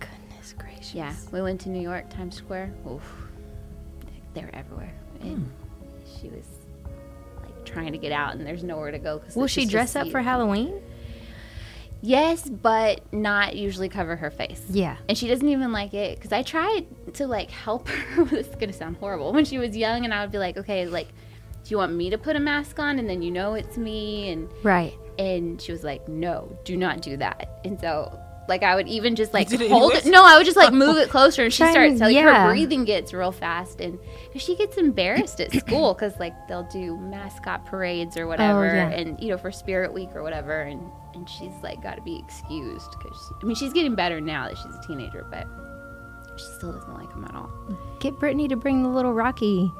Goodness 0.00 0.54
gracious. 0.58 0.94
Yeah, 0.94 1.14
we 1.30 1.42
went 1.42 1.60
to 1.62 1.68
New 1.68 1.82
York, 1.82 2.08
Times 2.08 2.36
Square. 2.36 2.72
Oof, 2.90 3.02
they're 4.34 4.50
everywhere. 4.54 4.92
And 5.20 5.38
hmm. 5.38 6.20
she 6.20 6.28
was 6.28 6.46
like 7.42 7.64
trying 7.64 7.92
to 7.92 7.98
get 7.98 8.10
out, 8.10 8.34
and 8.34 8.46
there's 8.46 8.64
nowhere 8.64 8.90
to 8.90 8.98
go. 8.98 9.18
Cause 9.18 9.36
Will 9.36 9.46
she 9.46 9.62
just 9.62 9.70
dress 9.70 9.96
up 9.96 10.08
for 10.08 10.20
Halloween? 10.22 10.80
Yes, 12.04 12.48
but 12.48 13.00
not 13.12 13.54
usually 13.54 13.88
cover 13.88 14.16
her 14.16 14.30
face. 14.30 14.60
Yeah. 14.68 14.96
And 15.08 15.16
she 15.16 15.28
doesn't 15.28 15.48
even 15.48 15.70
like 15.70 15.94
it 15.94 16.18
because 16.18 16.32
I 16.32 16.42
tried 16.42 16.86
to 17.14 17.28
like 17.28 17.50
help 17.50 17.86
her. 17.88 18.24
this 18.24 18.48
is 18.48 18.56
gonna 18.56 18.72
sound 18.72 18.96
horrible. 18.96 19.32
When 19.32 19.44
she 19.44 19.58
was 19.58 19.76
young, 19.76 20.04
and 20.04 20.12
I 20.12 20.22
would 20.22 20.32
be 20.32 20.38
like, 20.38 20.56
okay, 20.56 20.86
like, 20.86 21.08
do 21.64 21.70
you 21.70 21.76
want 21.78 21.92
me 21.94 22.10
to 22.10 22.18
put 22.18 22.36
a 22.36 22.40
mask 22.40 22.78
on, 22.78 22.98
and 22.98 23.08
then 23.08 23.22
you 23.22 23.30
know 23.30 23.54
it's 23.54 23.76
me, 23.76 24.30
and 24.30 24.48
Right. 24.62 24.94
and 25.18 25.60
she 25.60 25.72
was 25.72 25.84
like, 25.84 26.08
"No, 26.08 26.56
do 26.64 26.76
not 26.76 27.00
do 27.02 27.16
that." 27.18 27.60
And 27.64 27.80
so, 27.80 28.18
like, 28.48 28.64
I 28.64 28.74
would 28.74 28.88
even 28.88 29.14
just 29.14 29.32
like 29.32 29.52
it 29.52 29.70
hold 29.70 29.92
it. 29.92 30.04
No, 30.04 30.24
I 30.24 30.36
would 30.36 30.44
just 30.44 30.56
like 30.56 30.72
move 30.72 30.96
it 31.04 31.08
closer, 31.08 31.44
and 31.44 31.52
she 31.52 31.62
Trying- 31.62 31.72
starts 31.96 32.00
like 32.00 32.14
yeah. 32.14 32.46
her 32.46 32.50
breathing 32.50 32.84
gets 32.84 33.12
real 33.12 33.30
fast, 33.32 33.80
and 33.80 33.98
'cause 34.32 34.42
she 34.42 34.56
gets 34.56 34.76
embarrassed 34.76 35.40
at 35.40 35.52
school 35.52 35.94
because 35.94 36.18
like 36.18 36.34
they'll 36.48 36.68
do 36.72 36.96
mascot 36.96 37.64
parades 37.64 38.16
or 38.16 38.24
oh, 38.24 38.28
whatever, 38.28 38.68
Oh, 38.70 38.74
yeah. 38.74 38.88
and 38.90 39.20
you 39.22 39.28
know 39.28 39.38
for 39.38 39.52
Spirit 39.52 39.92
Week 39.94 40.10
or 40.14 40.22
whatever, 40.24 40.62
and 40.62 40.82
and 41.14 41.28
she's 41.28 41.52
like 41.62 41.80
got 41.82 41.94
to 41.96 42.02
be 42.02 42.18
excused 42.18 42.90
because 42.98 43.32
I 43.40 43.44
mean 43.46 43.54
she's 43.54 43.72
getting 43.72 43.94
better 43.94 44.20
now 44.20 44.48
that 44.48 44.56
she's 44.58 44.74
a 44.74 44.80
teenager, 44.86 45.24
but 45.30 45.46
she 46.36 46.44
still 46.56 46.72
doesn't 46.72 46.94
like 46.94 47.10
them 47.10 47.24
at 47.26 47.34
all. 47.34 47.50
Get 48.00 48.18
Brittany 48.18 48.48
to 48.48 48.56
bring 48.56 48.82
the 48.82 48.88
little 48.88 49.12
Rocky 49.12 49.70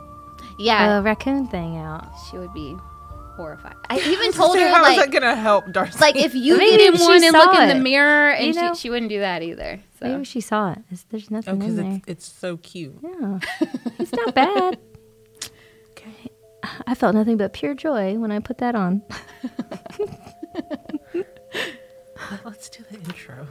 Yeah, 0.58 0.98
uh, 0.98 1.02
raccoon 1.02 1.46
thing 1.48 1.76
out. 1.78 2.06
she 2.30 2.38
would 2.38 2.52
be 2.52 2.76
horrified. 3.36 3.74
I 3.88 3.98
even 3.98 4.32
told 4.40 4.56
her 4.58 4.68
how 4.68 4.84
is 4.84 4.96
like. 4.96 5.10
that 5.10 5.20
gonna 5.20 5.34
help, 5.34 5.72
Darcy? 5.72 5.98
like 5.98 6.16
if 6.16 6.34
you 6.34 6.56
Maybe 6.58 6.76
get 6.76 6.92
in 6.94 6.96
she 6.98 7.04
one 7.04 7.24
and 7.24 7.32
look 7.32 7.54
saw 7.54 7.62
in 7.62 7.68
the 7.68 7.82
mirror, 7.82 8.30
and 8.30 8.46
you 8.54 8.60
know? 8.60 8.74
she, 8.74 8.80
she 8.82 8.90
wouldn't 8.90 9.08
do 9.08 9.20
that 9.20 9.42
either. 9.42 9.80
So 9.98 10.06
Maybe 10.08 10.24
she 10.24 10.40
saw 10.40 10.72
it. 10.72 10.78
It's- 10.90 11.06
There's 11.10 11.30
nothing 11.30 11.58
because 11.58 11.78
in 11.78 11.88
there. 11.90 12.00
it's 12.06 12.26
it's 12.28 12.32
so 12.38 12.56
cute. 12.58 12.96
Yeah. 13.02 13.38
It's 13.98 14.12
not 14.12 14.34
bad. 14.34 14.78
Okay. 15.92 16.30
I 16.86 16.94
felt 16.94 17.14
nothing 17.14 17.36
but 17.36 17.52
pure 17.52 17.74
joy 17.74 18.14
when 18.18 18.32
I 18.32 18.38
put 18.40 18.58
that 18.58 18.74
on. 18.74 19.02
Let- 21.14 21.26
Let's 22.44 22.68
do 22.70 22.82
the 22.90 22.96
intro. 22.98 23.46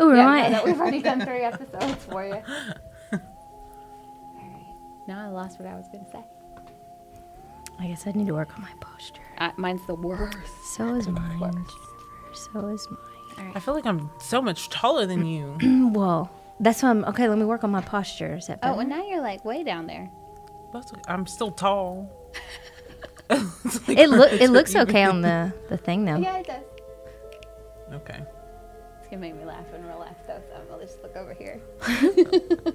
Oh, 0.00 0.12
Yeah, 0.12 0.24
right. 0.26 0.50
no, 0.50 0.58
no, 0.58 0.64
we've 0.64 0.80
already 0.80 1.02
done 1.02 1.20
three 1.20 1.42
episodes 1.42 2.04
for 2.06 2.24
you. 2.24 2.42
All 5.08 5.14
right. 5.14 5.22
Now 5.22 5.26
I 5.26 5.28
lost 5.28 5.58
what 5.58 5.68
I 5.68 5.74
was 5.74 5.88
going 5.88 6.04
to 6.04 6.10
say. 6.10 6.24
I 7.78 7.88
guess 7.88 8.06
I 8.06 8.12
need 8.12 8.26
to 8.28 8.34
work 8.34 8.54
on 8.56 8.62
my 8.62 8.72
posture. 8.80 9.22
Uh, 9.38 9.50
mine's 9.56 9.84
the 9.86 9.94
worst. 9.94 10.36
So 10.76 10.94
is 10.94 11.08
mine. 11.08 11.40
Worst. 11.40 12.50
So 12.52 12.68
is 12.68 12.88
mine. 12.90 13.52
I 13.54 13.60
feel 13.60 13.74
like 13.74 13.86
I'm 13.86 14.10
so 14.20 14.40
much 14.40 14.68
taller 14.68 15.06
than 15.06 15.26
you. 15.26 15.58
Well, 15.92 16.30
that's 16.60 16.82
why 16.82 16.90
I'm 16.90 17.04
okay. 17.06 17.28
Let 17.28 17.38
me 17.38 17.44
work 17.44 17.64
on 17.64 17.70
my 17.70 17.80
posture. 17.80 18.36
Is 18.36 18.46
that 18.46 18.60
better? 18.60 18.74
Oh, 18.74 18.78
and 18.78 18.88
now 18.88 19.04
you're 19.06 19.20
like 19.20 19.44
way 19.44 19.64
down 19.64 19.86
there. 19.86 20.08
That's 20.72 20.92
okay. 20.92 21.02
I'm 21.08 21.26
still 21.26 21.50
tall. 21.50 22.10
Like 23.30 23.98
it 23.98 24.10
look 24.10 24.32
it 24.44 24.50
looks 24.50 24.76
okay 24.76 25.02
on 25.02 25.22
the 25.22 25.52
the 25.70 25.78
thing 25.78 26.04
though. 26.04 26.18
Yeah, 26.18 26.38
it 26.38 26.46
does. 26.46 26.62
Okay. 27.94 28.20
It's 28.98 29.08
going 29.08 29.20
to 29.22 29.28
make 29.28 29.36
me 29.36 29.44
laugh 29.44 29.66
in 29.74 29.86
real 29.86 29.98
life, 29.98 30.16
though, 30.26 30.40
so 30.48 30.72
I'll 30.72 30.80
just 30.80 31.02
look 31.02 31.14
over 31.16 31.34
here. 31.34 31.60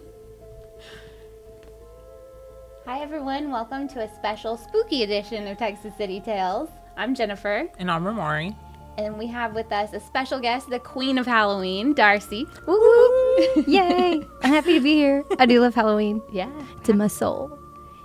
Hi, 2.89 3.01
everyone. 3.01 3.51
Welcome 3.51 3.87
to 3.89 4.01
a 4.01 4.15
special 4.15 4.57
spooky 4.57 5.03
edition 5.03 5.45
of 5.45 5.59
Texas 5.59 5.95
City 5.95 6.19
Tales. 6.19 6.69
I'm 6.97 7.13
Jennifer. 7.13 7.69
And 7.77 7.91
I'm 7.91 8.03
Ramari. 8.03 8.55
And 8.97 9.15
we 9.15 9.27
have 9.27 9.53
with 9.53 9.71
us 9.71 9.93
a 9.93 9.99
special 9.99 10.39
guest, 10.39 10.71
the 10.71 10.79
Queen 10.79 11.19
of 11.19 11.27
Halloween, 11.27 11.93
Darcy. 11.93 12.47
Woo 12.65 12.79
woo! 12.79 13.63
Yay! 13.67 14.25
I'm 14.41 14.49
happy 14.51 14.73
to 14.73 14.79
be 14.79 14.95
here. 14.95 15.23
I 15.37 15.45
do 15.45 15.61
love 15.61 15.75
Halloween. 15.75 16.19
Yeah. 16.31 16.49
It's 16.79 16.89
in 16.89 16.97
my 16.97 17.05
soul. 17.05 17.59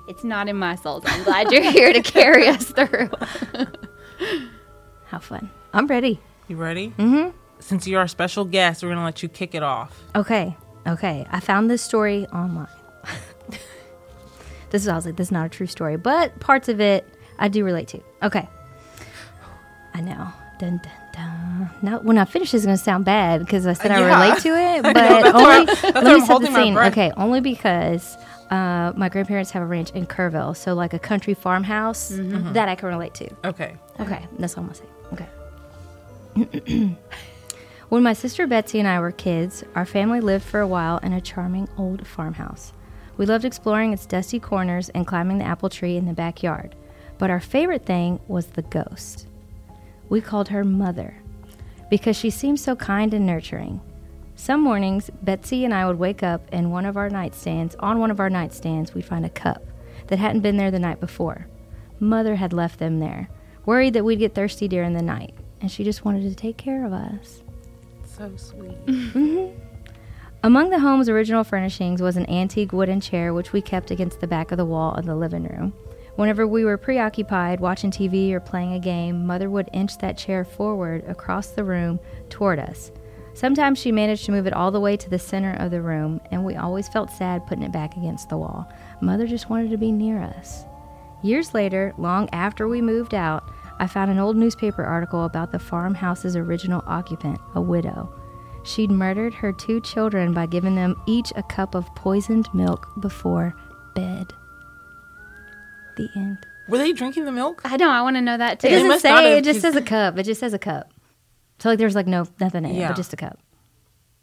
It's 0.07 0.23
not 0.23 0.51
in 0.51 0.57
my 0.57 0.75
soul. 0.75 1.01
So 1.01 1.09
I'm 1.09 1.25
glad 1.25 1.51
you're 1.51 1.63
here 1.63 1.91
to 1.91 2.03
carry 2.03 2.47
us 2.47 2.67
through. 2.67 3.09
How 5.07 5.19
fun! 5.19 5.49
I'm 5.73 5.87
ready. 5.87 6.21
You 6.47 6.57
ready? 6.57 6.91
Mm-hmm. 6.99 7.31
Since 7.59 7.87
you're 7.87 8.01
our 8.01 8.07
special 8.07 8.45
guest, 8.45 8.83
we're 8.83 8.91
gonna 8.91 9.03
let 9.03 9.23
you 9.23 9.31
kick 9.31 9.55
it 9.55 9.63
off. 9.63 9.99
Okay. 10.15 10.55
Okay. 10.87 11.27
I 11.31 11.41
found 11.41 11.71
this 11.71 11.81
story 11.81 12.27
online. 12.27 12.69
This 14.75 14.83
is 14.83 14.89
I 14.89 14.97
was 14.97 15.07
like, 15.07 15.15
this 15.15 15.29
is 15.29 15.33
not 15.33 15.47
a 15.47 15.49
true 15.49 15.69
story, 15.69 15.97
but 15.97 16.41
parts 16.41 16.69
of 16.69 16.81
it 16.81 17.07
I 17.39 17.47
do 17.47 17.65
relate 17.65 17.87
to. 17.89 18.01
Okay. 18.25 18.49
I 19.95 20.01
know. 20.01 20.27
Dun 20.59 20.81
dun 20.83 20.93
dun. 21.13 21.71
now 21.83 22.01
when 22.01 22.19
I 22.19 22.25
finish, 22.25 22.53
it's 22.55 22.65
going 22.65 22.77
to 22.77 22.83
sound 22.83 23.05
bad 23.05 23.39
because 23.41 23.67
I 23.69 23.73
said 23.75 23.93
I 23.93 24.01
Yeah. 24.01 24.15
relate 24.25 24.43
to 24.43 24.49
it. 24.49 24.83
But 24.89 24.95
that's 24.95 25.29
only 25.29 25.45
why- 25.45 25.65
that's 25.65 25.83
why 25.95 26.01
let 26.01 26.15
me 26.21 26.27
set 26.27 26.41
the 26.41 26.47
scene. 26.55 26.77
Okay, 26.77 27.13
only 27.17 27.41
because 27.41 28.17
uh, 28.51 28.93
my 28.97 29.09
grandparents 29.09 29.53
have 29.53 29.63
a 29.63 29.67
ranch 29.67 29.91
in 29.93 30.07
Kerrville, 30.07 30.57
so 30.57 30.75
like 30.75 30.93
a 30.93 30.99
country 30.99 31.35
farmhouse 31.35 32.11
Mm-hmm. 32.11 32.53
that 32.55 32.69
I 32.69 32.75
can 32.75 32.89
relate 32.89 33.15
to. 33.15 33.31
Okay. 33.45 33.77
Okay, 34.01 34.27
that's 34.41 34.57
all 34.59 34.65
I'm 34.65 34.73
gonna 34.73 34.83
say. 34.83 34.89
Okay. 36.35 36.97
when 37.91 38.03
my 38.03 38.13
sister 38.13 38.47
Betsy 38.49 38.81
and 38.81 38.89
I 38.89 38.99
were 38.99 39.13
kids, 39.13 39.63
our 39.77 39.87
family 39.87 40.21
lived 40.21 40.45
for 40.45 40.59
a 40.61 40.67
while 40.67 40.99
in 40.99 41.13
a 41.13 41.21
charming 41.21 41.69
old 41.79 42.05
farmhouse. 42.07 42.73
We 43.17 43.27
loved 43.27 43.45
exploring 43.45 43.93
its 43.93 44.07
dusty 44.07 44.41
corners 44.41 44.89
and 44.91 45.07
climbing 45.07 45.39
the 45.39 45.45
apple 45.45 45.69
tree 45.69 45.97
in 45.97 46.07
the 46.07 46.13
backyard. 46.13 46.75
But 47.19 47.31
our 47.31 47.41
favorite 47.41 47.87
thing 47.87 48.21
was 48.27 48.47
the 48.47 48.63
ghost. 48.63 49.27
We 50.09 50.21
called 50.21 50.49
her 50.49 50.65
Mother 50.65 51.17
because 51.91 52.17
she 52.17 52.31
seemed 52.31 52.59
so 52.59 52.75
kind 52.75 53.15
and 53.15 53.27
nurturing. 53.27 53.81
Some 54.37 54.63
mornings, 54.63 55.11
Betsy 55.23 55.65
and 55.65 55.73
I 55.73 55.87
would 55.87 55.99
wake 55.99 56.23
up 56.23 56.49
and 56.51 56.73
one 56.73 56.87
of 56.87 56.97
our 56.97 57.09
nightstands, 57.09 57.77
on 57.79 58.01
one 58.01 58.11
of 58.11 58.19
our 58.19 58.31
nightstands, 58.31 58.93
we'd 58.93 59.05
find 59.05 59.25
a 59.25 59.31
cup 59.31 59.65
that 60.09 60.19
hadn't 60.19 60.41
been 60.41 60.57
there 60.57 60.73
the 60.73 60.79
night 60.79 60.99
before. 60.99 61.47
Mother 62.01 62.35
had 62.35 62.53
left 62.53 62.81
them 62.81 62.99
there, 62.99 63.29
worried 63.65 63.95
that 63.95 64.05
we'd 64.05 64.19
get 64.19 64.35
thirsty 64.35 64.67
during 64.67 64.93
the 64.93 65.03
night, 65.03 65.35
and 65.61 65.71
she 65.71 65.85
just 65.85 66.05
wanted 66.05 66.29
to 66.29 66.35
take 66.35 66.57
care 66.57 66.85
of 66.85 66.93
us. 66.93 67.43
So 68.05 68.37
sweet. 68.37 68.87
Mm-hmm. 68.87 69.64
Among 70.45 70.69
the 70.69 70.79
home's 70.79 71.09
original 71.09 71.43
furnishings 71.43 72.03
was 72.03 72.19
an 72.19 72.29
antique 72.29 72.75
wooden 72.75 73.01
chair 73.01 73.33
which 73.33 73.55
we 73.55 73.63
kept 73.63 73.91
against 73.91 74.21
the 74.21 74.27
back 74.27 74.53
of 74.53 74.59
the 74.59 74.67
wall 74.67 74.93
of 74.93 75.07
the 75.07 75.17
living 75.17 75.45
room. 75.45 75.73
Whenever 76.17 76.47
we 76.47 76.67
were 76.67 76.77
preoccupied 76.77 77.61
watching 77.61 77.91
TV 77.91 78.31
or 78.31 78.41
playing 78.41 78.75
a 78.75 78.79
game, 78.79 79.27
Mother 79.27 79.49
would 79.49 79.71
inch 79.73 79.97
that 80.01 80.19
chair 80.19 80.45
forward 80.45 81.03
across 81.09 81.47
the 81.47 81.65
room 81.65 81.99
toward 82.29 82.59
us. 82.59 82.93
Sometimes 83.33 83.79
she 83.79 83.91
managed 83.91 84.27
to 84.27 84.33
move 84.33 84.47
it 84.47 84.53
all 84.53 84.71
the 84.71 84.81
way 84.81 84.99
to 84.99 85.09
the 85.09 85.19
center 85.19 85.55
of 85.55 85.71
the 85.71 85.81
room, 85.81 86.21
and 86.31 86.45
we 86.45 86.57
always 86.57 86.89
felt 86.89 87.11
sad 87.11 87.47
putting 87.47 87.65
it 87.65 87.73
back 87.73 87.97
against 87.97 88.29
the 88.29 88.37
wall. 88.37 88.71
Mother 89.01 89.27
just 89.27 89.49
wanted 89.49 89.71
to 89.71 89.79
be 89.79 89.93
near 89.93 90.21
us. 90.21 90.67
Years 91.23 91.55
later, 91.55 91.95
long 91.97 92.29
after 92.35 92.69
we 92.69 92.83
moved 92.83 93.15
out, 93.15 93.51
I 93.79 93.87
found 93.87 94.11
an 94.11 94.19
old 94.19 94.37
newspaper 94.37 94.85
article 94.85 95.25
about 95.25 95.53
the 95.53 95.59
farmhouse's 95.59 96.37
original 96.37 96.85
occupant, 96.87 97.41
a 97.55 97.63
widow. 97.63 98.13
She'd 98.65 98.91
murdered 98.91 99.35
her 99.35 99.53
two 99.53 99.81
children 99.83 100.33
by 100.33 100.47
giving 100.47 100.75
them 100.75 101.01
each 101.07 101.33
a 101.37 101.43
cup 101.43 101.75
of 101.75 101.87
poisoned 101.95 102.49
milk 102.55 102.87
before 103.01 103.55
bed. 103.95 104.33
The 105.97 106.09
end. 106.17 106.39
Were 106.69 106.79
they 106.79 106.93
drinking 106.93 107.27
the 107.27 107.33
milk? 107.33 107.61
I 107.65 107.77
know. 107.77 107.91
I 107.91 108.01
want 108.03 108.17
to 108.17 108.23
know 108.23 108.37
that 108.39 108.59
too. 108.61 108.69
It 108.69 108.71
doesn't 108.83 109.01
say, 109.01 109.09
have 109.11 109.25
it 109.25 109.45
just 109.45 109.61
says 109.61 109.77
a 109.77 109.83
cup. 109.83 110.19
It 110.19 110.23
just 110.25 110.41
says 110.41 110.55
a 110.55 110.59
cup. 110.59 110.91
So, 111.61 111.69
like, 111.69 111.79
there's 111.79 111.95
like 111.95 112.07
no 112.07 112.27
nothing 112.41 112.65
in 112.65 112.71
it, 112.73 112.79
Yeah. 112.79 112.89
but 112.89 112.97
just 112.97 113.13
a 113.13 113.17
cup. 113.17 113.39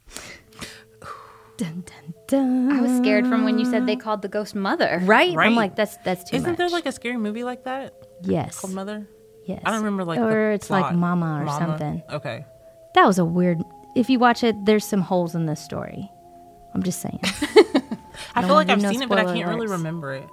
Dun, 1.58 1.84
dun, 1.86 2.14
dun. 2.28 2.72
I 2.72 2.82
was 2.82 2.98
scared 2.98 3.28
from 3.28 3.44
when 3.46 3.60
you 3.60 3.66
said 3.66 3.86
they 3.86 3.96
called 3.96 4.24
the 4.24 4.28
ghost 4.28 4.56
mother. 4.56 5.00
Right? 5.04 5.36
Right. 5.36 5.46
I'm 5.46 5.56
like, 5.56 5.76
that's 5.76 5.96
that's 5.98 6.24
too 6.30 6.38
Isn't 6.38 6.50
much. 6.52 6.58
there 6.58 6.70
like 6.70 6.88
a 6.88 6.92
scary 6.92 7.18
movie 7.18 7.44
like 7.44 7.66
that 7.66 7.94
yes, 8.24 8.60
called 8.60 8.74
Mother? 8.74 9.06
yes. 9.46 9.62
I 9.64 9.70
don't 9.70 9.80
remember 9.84 10.04
like 10.04 10.18
the 10.20 10.26
or 10.26 10.52
it's 10.52 10.72
like. 10.72 10.96
Mama 10.96 11.44
or 11.46 11.48
something. 11.60 12.02
Okay. 12.12 12.46
That 12.96 13.06
was 13.06 13.20
a 13.20 13.26
weird. 13.26 13.60
If 13.96 14.10
you 14.10 14.20
watch 14.20 14.44
it, 14.44 14.66
there's 14.66 14.86
some 14.86 15.02
holes 15.02 15.36
in 15.36 15.46
this 15.46 15.60
story. 15.60 16.12
I'm 16.74 16.84
just 16.84 17.02
saying. 17.02 17.20
I 18.36 18.42
feel 18.44 18.56
like 18.56 18.70
I've 18.70 18.82
no 18.82 18.90
seen 18.92 19.02
it, 19.02 19.10
but 19.10 19.20
I 19.20 19.26
can't 19.26 19.48
really 19.48 19.68
remember 19.68 20.14
it. 20.14 20.30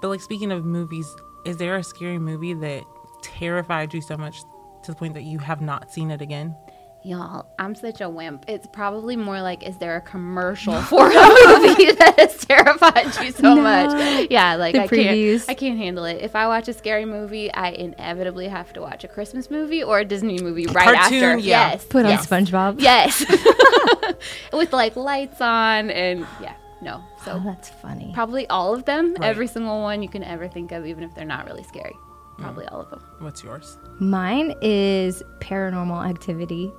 But 0.00 0.08
like 0.08 0.20
speaking 0.20 0.50
of 0.50 0.64
movies, 0.64 1.06
is 1.44 1.56
there 1.58 1.76
a 1.76 1.84
scary 1.84 2.18
movie 2.18 2.54
that 2.54 2.84
terrified 3.22 3.94
you 3.94 4.00
so 4.00 4.16
much 4.16 4.40
to 4.82 4.92
the 4.92 4.96
point 4.96 5.14
that 5.14 5.22
you 5.22 5.38
have 5.38 5.60
not 5.60 5.92
seen 5.92 6.10
it 6.10 6.20
again? 6.20 6.56
Y'all, 7.02 7.46
I'm 7.58 7.74
such 7.74 8.02
a 8.02 8.10
wimp. 8.10 8.44
It's 8.46 8.66
probably 8.66 9.16
more 9.16 9.40
like, 9.40 9.62
is 9.62 9.78
there 9.78 9.96
a 9.96 10.02
commercial 10.02 10.74
for 10.82 11.06
a 11.06 11.14
movie 11.14 11.92
that 11.92 12.14
has 12.18 12.36
terrified 12.44 13.06
you 13.24 13.32
so 13.32 13.54
No. 13.54 13.62
much? 13.62 14.28
Yeah, 14.30 14.56
like 14.56 14.74
The 14.74 14.82
I 14.82 14.86
previews. 14.86 15.38
can't. 15.46 15.50
I 15.50 15.54
can't 15.54 15.78
handle 15.78 16.04
it. 16.04 16.18
If 16.20 16.36
I 16.36 16.46
watch 16.46 16.68
a 16.68 16.74
scary 16.74 17.06
movie, 17.06 17.50
I 17.54 17.70
inevitably 17.70 18.48
have 18.48 18.72
to 18.74 18.82
watch 18.82 19.02
a 19.04 19.08
Christmas 19.08 19.50
movie 19.50 19.82
or 19.82 20.00
a 20.00 20.04
Disney 20.04 20.40
movie 20.42 20.66
right 20.66 20.94
Cartoon, 20.94 21.22
after. 21.24 21.38
yeah. 21.38 21.70
Yes, 21.70 21.86
Put 21.86 22.04
yes. 22.04 22.30
on 22.30 22.44
SpongeBob. 22.44 22.80
Yes, 22.82 23.24
with 24.52 24.72
like 24.72 24.94
lights 24.96 25.40
on 25.40 25.90
and 25.90 26.26
yeah, 26.40 26.54
no. 26.82 27.02
Oh, 27.02 27.22
so 27.24 27.32
Oh, 27.32 27.42
that's 27.44 27.68
funny. 27.70 28.10
probably 28.14 28.46
all 28.48 28.74
of 28.74 28.84
them, 28.84 29.14
Right. 29.14 29.22
every 29.28 29.46
single 29.46 29.80
one 29.80 30.02
you 30.02 30.08
can 30.08 30.22
ever 30.24 30.48
think 30.48 30.72
of, 30.72 30.84
even 30.86 31.04
if 31.04 31.14
they're 31.14 31.24
not 31.24 31.46
really 31.46 31.62
scary. 31.64 31.94
Mm. 32.38 32.42
Probably 32.42 32.66
all 32.66 32.80
of 32.80 32.90
them. 32.90 33.02
What's 33.20 33.42
yours? 33.44 33.76
Mine 34.00 34.54
is 34.62 35.22
Paranormal 35.40 36.08
Activity. 36.08 36.70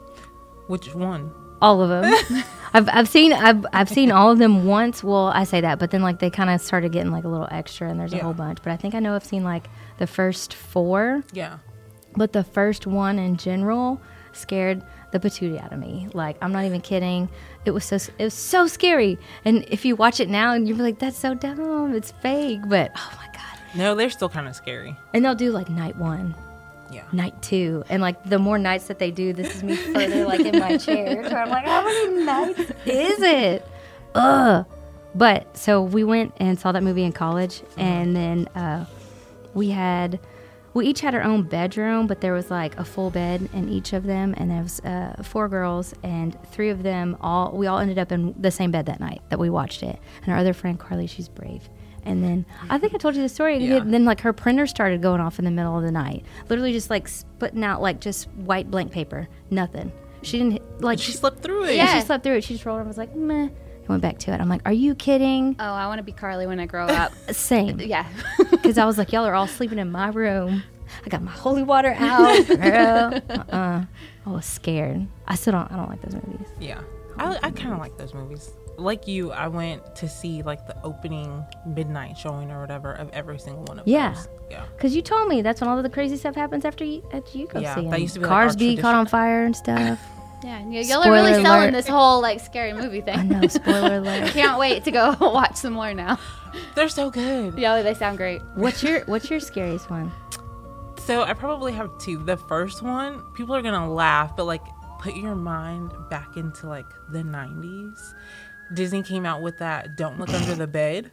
Which 0.71 0.95
one? 0.95 1.31
All 1.61 1.81
of 1.83 1.89
them. 1.89 2.43
I've, 2.73 2.87
I've 2.91 3.07
seen 3.09 3.33
I've, 3.33 3.65
I've 3.73 3.89
seen 3.89 4.09
all 4.11 4.31
of 4.31 4.37
them 4.39 4.65
once. 4.65 5.03
Well, 5.03 5.27
I 5.27 5.43
say 5.43 5.59
that, 5.61 5.77
but 5.77 5.91
then 5.91 6.01
like 6.01 6.19
they 6.19 6.29
kind 6.29 6.49
of 6.49 6.61
started 6.61 6.91
getting 6.93 7.11
like 7.11 7.25
a 7.25 7.27
little 7.27 7.47
extra, 7.51 7.89
and 7.89 7.99
there's 7.99 8.13
a 8.13 8.17
whole 8.19 8.33
bunch. 8.33 8.59
But 8.63 8.71
I 8.71 8.77
think 8.77 8.95
I 8.95 8.99
know 8.99 9.13
I've 9.13 9.25
seen 9.25 9.43
like 9.43 9.67
the 9.99 10.07
first 10.07 10.53
four, 10.53 11.23
Yeah. 11.33 11.57
but 12.15 12.31
the 12.33 12.43
first 12.45 12.87
one 12.87 13.19
in 13.19 13.35
general 13.35 14.01
scared 14.31 14.81
the 15.11 15.19
patootie 15.19 15.61
out 15.61 15.73
of 15.73 15.79
me. 15.79 16.07
Like 16.13 16.37
I'm 16.41 16.53
not 16.53 16.63
even 16.63 16.79
kidding. 16.79 17.27
It 17.65 17.71
was 17.71 17.83
so 17.83 17.97
it 18.17 18.23
was 18.23 18.33
so 18.33 18.65
scary. 18.67 19.19
And 19.43 19.65
if 19.67 19.83
you 19.83 19.97
watch 19.97 20.21
it 20.21 20.29
now, 20.29 20.53
and 20.53 20.67
you're 20.67 20.77
like, 20.77 20.97
that's 20.99 21.17
so 21.19 21.33
dumb. 21.33 21.93
It's 21.93 22.11
fake. 22.23 22.61
But 22.67 22.91
oh 22.95 23.13
my 23.17 23.25
god. 23.33 23.59
No, 23.75 23.93
they're 23.95 24.09
still 24.09 24.29
kind 24.29 24.47
of 24.47 24.55
scary. 24.55 24.95
And 25.13 25.23
they'll 25.25 25.35
do 25.35 25.51
like 25.51 25.69
night 25.69 25.97
one, 25.97 26.33
Yeah. 26.91 27.03
night 27.13 27.41
two, 27.41 27.83
and 27.89 28.01
like 28.01 28.23
the 28.23 28.39
more 28.39 28.57
nights 28.57 28.87
that 28.87 28.99
they 28.99 29.11
do, 29.11 29.33
this 29.33 29.55
is 29.55 29.63
me 29.63 29.75
further 29.75 30.25
like 30.25 30.41
in 30.41 30.59
my 30.59 30.77
chair. 30.77 31.27
So 31.29 31.35
I'm 31.35 31.49
like, 31.49 31.65
how 31.65 31.83
many 31.85 32.25
nights 32.25 32.59
is 32.85 33.21
it? 33.21 33.67
Ugh. 34.15 34.65
But 35.13 35.57
so 35.57 35.81
we 35.81 36.03
went 36.03 36.33
and 36.37 36.57
saw 36.59 36.71
that 36.71 36.83
movie 36.83 37.03
in 37.03 37.11
college, 37.11 37.63
and 37.77 38.15
then 38.15 38.47
uh, 38.55 38.85
we 39.53 39.69
had 39.69 40.19
we 40.73 40.87
each 40.87 41.01
had 41.01 41.13
our 41.13 41.21
own 41.21 41.43
bedroom, 41.43 42.07
but 42.07 42.21
there 42.21 42.33
was 42.33 42.49
like 42.49 42.77
a 42.77 42.85
full 42.85 43.09
bed 43.09 43.49
in 43.53 43.67
each 43.67 43.91
of 43.91 44.03
them, 44.03 44.33
and 44.37 44.49
there 44.49 44.61
was 44.61 44.79
uh, 44.81 45.21
four 45.23 45.49
girls, 45.49 45.93
and 46.03 46.37
three 46.51 46.69
of 46.69 46.83
them 46.83 47.17
all 47.19 47.51
we 47.51 47.67
all 47.67 47.79
ended 47.79 47.99
up 47.99 48.11
in 48.11 48.33
the 48.39 48.51
same 48.51 48.71
bed 48.71 48.85
that 48.85 48.99
night 48.99 49.21
that 49.29 49.39
we 49.39 49.49
watched 49.49 49.83
it. 49.83 49.99
And 50.23 50.31
our 50.31 50.39
other 50.39 50.53
friend 50.53 50.79
Carly, 50.79 51.07
she's 51.07 51.27
brave. 51.27 51.69
And 52.03 52.23
then 52.23 52.45
I 52.69 52.77
think 52.77 52.95
I 52.95 52.97
told 52.97 53.15
you 53.15 53.21
the 53.21 53.29
story. 53.29 53.57
Yeah. 53.57 53.77
And 53.77 53.93
then 53.93 54.05
like 54.05 54.21
her 54.21 54.33
printer 54.33 54.65
started 54.67 55.01
going 55.01 55.21
off 55.21 55.37
in 55.39 55.45
the 55.45 55.51
middle 55.51 55.77
of 55.77 55.83
the 55.83 55.91
night, 55.91 56.25
literally 56.49 56.73
just 56.73 56.89
like 56.89 57.07
spitting 57.07 57.63
out 57.63 57.81
like 57.81 57.99
just 58.01 58.27
white 58.29 58.71
blank 58.71 58.91
paper, 58.91 59.27
nothing. 59.49 59.91
She 60.23 60.37
didn't 60.37 60.81
like 60.81 60.99
She 60.99 61.11
she, 61.11 61.17
slept 61.17 61.41
through 61.41 61.65
it. 61.65 61.75
Yeah. 61.75 61.99
she 61.99 62.05
slept 62.05 62.23
through 62.23 62.35
it. 62.37 62.43
She 62.43 62.53
just 62.55 62.65
rolled 62.65 62.75
over 62.75 62.81
and 62.81 62.87
was 62.87 62.97
like 62.97 63.15
meh, 63.15 63.49
and 63.49 63.87
went 63.87 64.01
back 64.01 64.17
to 64.19 64.31
it. 64.33 64.39
I'm 64.41 64.49
like, 64.49 64.61
are 64.65 64.73
you 64.73 64.95
kidding? 64.95 65.55
Oh, 65.59 65.63
I 65.63 65.87
want 65.87 65.99
to 65.99 66.03
be 66.03 66.11
Carly 66.11 66.47
when 66.47 66.59
I 66.59 66.65
grow 66.65 66.85
up. 66.85 67.11
Same. 67.31 67.79
yeah. 67.79 68.07
because 68.51 68.77
I 68.77 68.85
was 68.85 68.97
like, 68.97 69.11
y'all 69.13 69.25
are 69.25 69.33
all 69.35 69.47
sleeping 69.47 69.79
in 69.79 69.91
my 69.91 70.09
room. 70.09 70.63
I 71.05 71.09
got 71.09 71.21
my 71.21 71.31
holy 71.31 71.63
water 71.63 71.95
out, 71.97 72.47
girl. 72.47 73.21
Uh-uh. 73.29 73.85
I 74.25 74.29
was 74.29 74.45
scared. 74.45 75.07
I 75.27 75.35
still 75.35 75.53
don't. 75.53 75.71
I 75.71 75.77
don't 75.77 75.89
like 75.89 76.01
those 76.01 76.13
movies. 76.15 76.47
Yeah. 76.59 76.81
I, 77.17 77.37
I 77.43 77.51
kind 77.51 77.73
of 77.73 77.79
like 77.79 77.97
those 77.97 78.13
movies. 78.13 78.51
Like 78.81 79.07
you, 79.07 79.31
I 79.31 79.47
went 79.47 79.95
to 79.95 80.09
see 80.09 80.41
like 80.43 80.65
the 80.67 80.75
opening 80.83 81.45
midnight 81.65 82.17
showing 82.17 82.51
or 82.51 82.59
whatever 82.61 82.93
of 82.93 83.09
every 83.11 83.39
single 83.39 83.63
one 83.65 83.79
of 83.79 83.87
Yeah. 83.87 84.13
those. 84.13 84.27
Yeah. 84.49 84.65
Cause 84.79 84.93
you 84.93 85.01
told 85.01 85.27
me 85.29 85.41
that's 85.41 85.61
when 85.61 85.69
all 85.69 85.77
of 85.77 85.83
the 85.83 85.89
crazy 85.89 86.17
stuff 86.17 86.35
happens 86.35 86.65
after 86.65 86.83
you 86.83 87.03
after 87.13 87.37
you 87.37 87.47
go 87.47 87.59
Yeah, 87.59 87.75
see 87.75 87.81
that 87.83 87.91
them. 87.91 88.01
used 88.01 88.13
to 88.15 88.19
be, 88.19 88.25
like, 88.25 88.29
Cars 88.29 88.53
our 88.53 88.57
be 88.57 88.75
caught 88.77 88.95
on 88.95 89.05
fire 89.05 89.43
and 89.45 89.55
stuff. 89.55 89.99
Yeah, 90.43 90.59
y'all 90.59 91.03
are 91.03 91.11
really 91.11 91.33
Spoiler 91.33 91.43
selling 91.43 91.61
alert. 91.65 91.71
this 91.73 91.87
whole 91.87 92.19
like 92.19 92.39
scary 92.39 92.73
movie 92.73 93.01
thing. 93.01 93.15
I 93.15 93.21
know. 93.21 93.47
Spoiler 93.47 93.97
alert. 93.97 94.29
Can't 94.31 94.57
wait 94.57 94.83
to 94.85 94.91
go 94.91 95.15
watch 95.21 95.55
some 95.57 95.73
more 95.73 95.93
now. 95.93 96.17
They're 96.73 96.89
so 96.89 97.11
good. 97.11 97.59
Yeah, 97.59 97.83
they 97.83 97.93
sound 97.93 98.17
great. 98.17 98.41
What's 98.55 98.81
your 98.81 99.01
What's 99.05 99.29
your 99.29 99.39
scariest 99.39 99.91
one? 99.91 100.11
So 101.05 101.21
I 101.21 101.33
probably 101.33 101.73
have 101.73 101.95
two. 101.99 102.17
The 102.23 102.37
first 102.37 102.81
one, 102.81 103.21
people 103.35 103.53
are 103.55 103.61
gonna 103.61 103.93
laugh, 103.93 104.35
but 104.35 104.45
like 104.45 104.63
put 104.97 105.15
your 105.15 105.35
mind 105.35 105.91
back 106.09 106.35
into 106.37 106.67
like 106.67 106.87
the 107.11 107.19
90s. 107.19 108.13
Disney 108.73 109.03
came 109.03 109.25
out 109.25 109.41
with 109.41 109.59
that 109.59 109.95
Don't 109.97 110.19
Look 110.19 110.29
Under 110.29 110.55
the 110.55 110.67
Bed. 110.67 111.11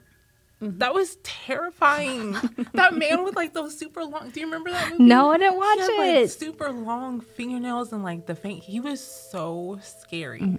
Mm-hmm. 0.62 0.78
That 0.78 0.92
was 0.92 1.16
terrifying. 1.22 2.32
that 2.74 2.94
man 2.94 3.22
with 3.24 3.36
like 3.36 3.52
those 3.54 3.78
super 3.78 4.04
long. 4.04 4.30
Do 4.30 4.40
you 4.40 4.46
remember 4.46 4.70
that 4.70 4.90
movie? 4.90 5.04
No, 5.04 5.30
I 5.30 5.38
didn't 5.38 5.56
watch 5.56 5.76
He 5.78 5.96
had, 5.96 6.16
it. 6.16 6.20
Like, 6.22 6.30
super 6.30 6.72
long 6.72 7.20
fingernails 7.20 7.92
and 7.92 8.02
like 8.02 8.26
the 8.26 8.34
faint. 8.34 8.64
He 8.64 8.80
was 8.80 9.00
so 9.00 9.78
scary. 9.82 10.58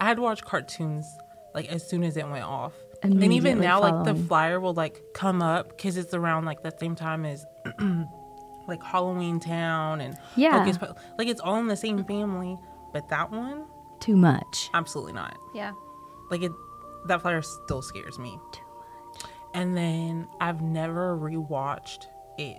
I 0.00 0.06
had 0.06 0.16
to 0.16 0.22
watch 0.22 0.42
cartoons 0.44 1.06
like 1.54 1.68
as 1.68 1.88
soon 1.88 2.02
as 2.02 2.16
it 2.16 2.28
went 2.28 2.44
off. 2.44 2.72
And 3.02 3.22
even 3.32 3.60
now, 3.60 3.80
like 3.80 4.04
the 4.04 4.14
flyer 4.14 4.58
will 4.58 4.74
like 4.74 5.00
come 5.14 5.42
up 5.42 5.68
because 5.68 5.96
it's 5.96 6.12
around 6.14 6.44
like 6.44 6.62
the 6.62 6.74
same 6.80 6.96
time 6.96 7.24
as 7.24 7.44
like 8.66 8.82
Halloween 8.82 9.38
Town 9.38 10.00
and 10.00 10.16
Yeah. 10.34 10.64
Hocus 10.64 10.78
like 11.18 11.28
it's 11.28 11.40
all 11.40 11.56
in 11.60 11.68
the 11.68 11.76
same 11.76 12.04
family. 12.04 12.56
But 12.92 13.08
that 13.10 13.30
one, 13.30 13.64
Too 14.00 14.16
much. 14.16 14.70
absolutely 14.74 15.12
not. 15.12 15.36
Yeah. 15.54 15.72
Like 16.30 16.42
it, 16.42 16.52
that 17.06 17.22
flyer 17.22 17.42
still 17.42 17.82
scares 17.82 18.18
me. 18.18 18.38
Too 18.52 18.60
much. 19.20 19.30
And 19.54 19.76
then 19.76 20.28
I've 20.40 20.60
never 20.62 21.16
rewatched 21.16 22.06
it. 22.38 22.58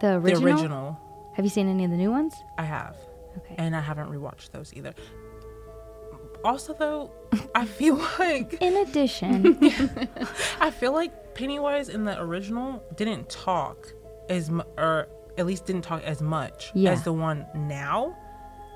The 0.00 0.06
The 0.06 0.16
original. 0.16 0.44
original, 0.52 1.00
Have 1.34 1.44
you 1.44 1.50
seen 1.50 1.68
any 1.68 1.84
of 1.84 1.90
the 1.90 1.96
new 1.96 2.10
ones? 2.10 2.34
I 2.58 2.64
have. 2.64 2.96
Okay. 3.38 3.56
and 3.58 3.74
I 3.74 3.80
haven't 3.80 4.08
rewatched 4.10 4.52
those 4.52 4.72
either. 4.74 4.94
Also, 6.44 6.72
though, 6.74 7.10
I 7.54 7.64
feel 7.64 7.96
like 8.18 8.54
In 8.60 8.76
addition, 8.76 9.58
I 10.60 10.70
feel 10.70 10.92
like 10.92 11.34
Pennywise 11.34 11.88
in 11.88 12.04
the 12.04 12.20
original 12.20 12.82
didn't 12.96 13.28
talk 13.28 13.88
as 14.28 14.50
mu- 14.50 14.62
or 14.78 15.08
at 15.36 15.46
least 15.46 15.64
didn't 15.66 15.82
talk 15.82 16.02
as 16.04 16.22
much 16.22 16.70
Yeah. 16.74 16.92
as 16.92 17.02
the 17.02 17.12
one 17.12 17.44
now, 17.54 18.16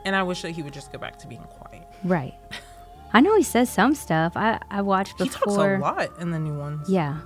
and 0.05 0.17
I 0.17 0.23
wish 0.25 0.43
that 0.43 0.51
he 0.51 0.63
would 0.63 0.73
just 0.75 0.91
go 0.93 0.99
back 0.99 1.19
to 1.21 1.27
being 1.29 1.43
quiet. 1.43 1.87
right. 2.05 2.35
I 3.13 3.21
know 3.21 3.37
he 3.37 3.43
says 3.43 3.71
some 3.71 3.95
stuff. 3.95 4.35
I, 4.37 4.61
I 4.71 4.83
watched 4.83 5.19
before. 5.19 5.25
He 5.27 5.31
talks 5.31 5.47
before. 5.47 5.75
a 5.77 5.81
lot 5.81 6.11
in 6.21 6.31
the 6.31 6.39
new 6.39 6.55
ones. 6.55 6.89
Yeah. 6.91 7.19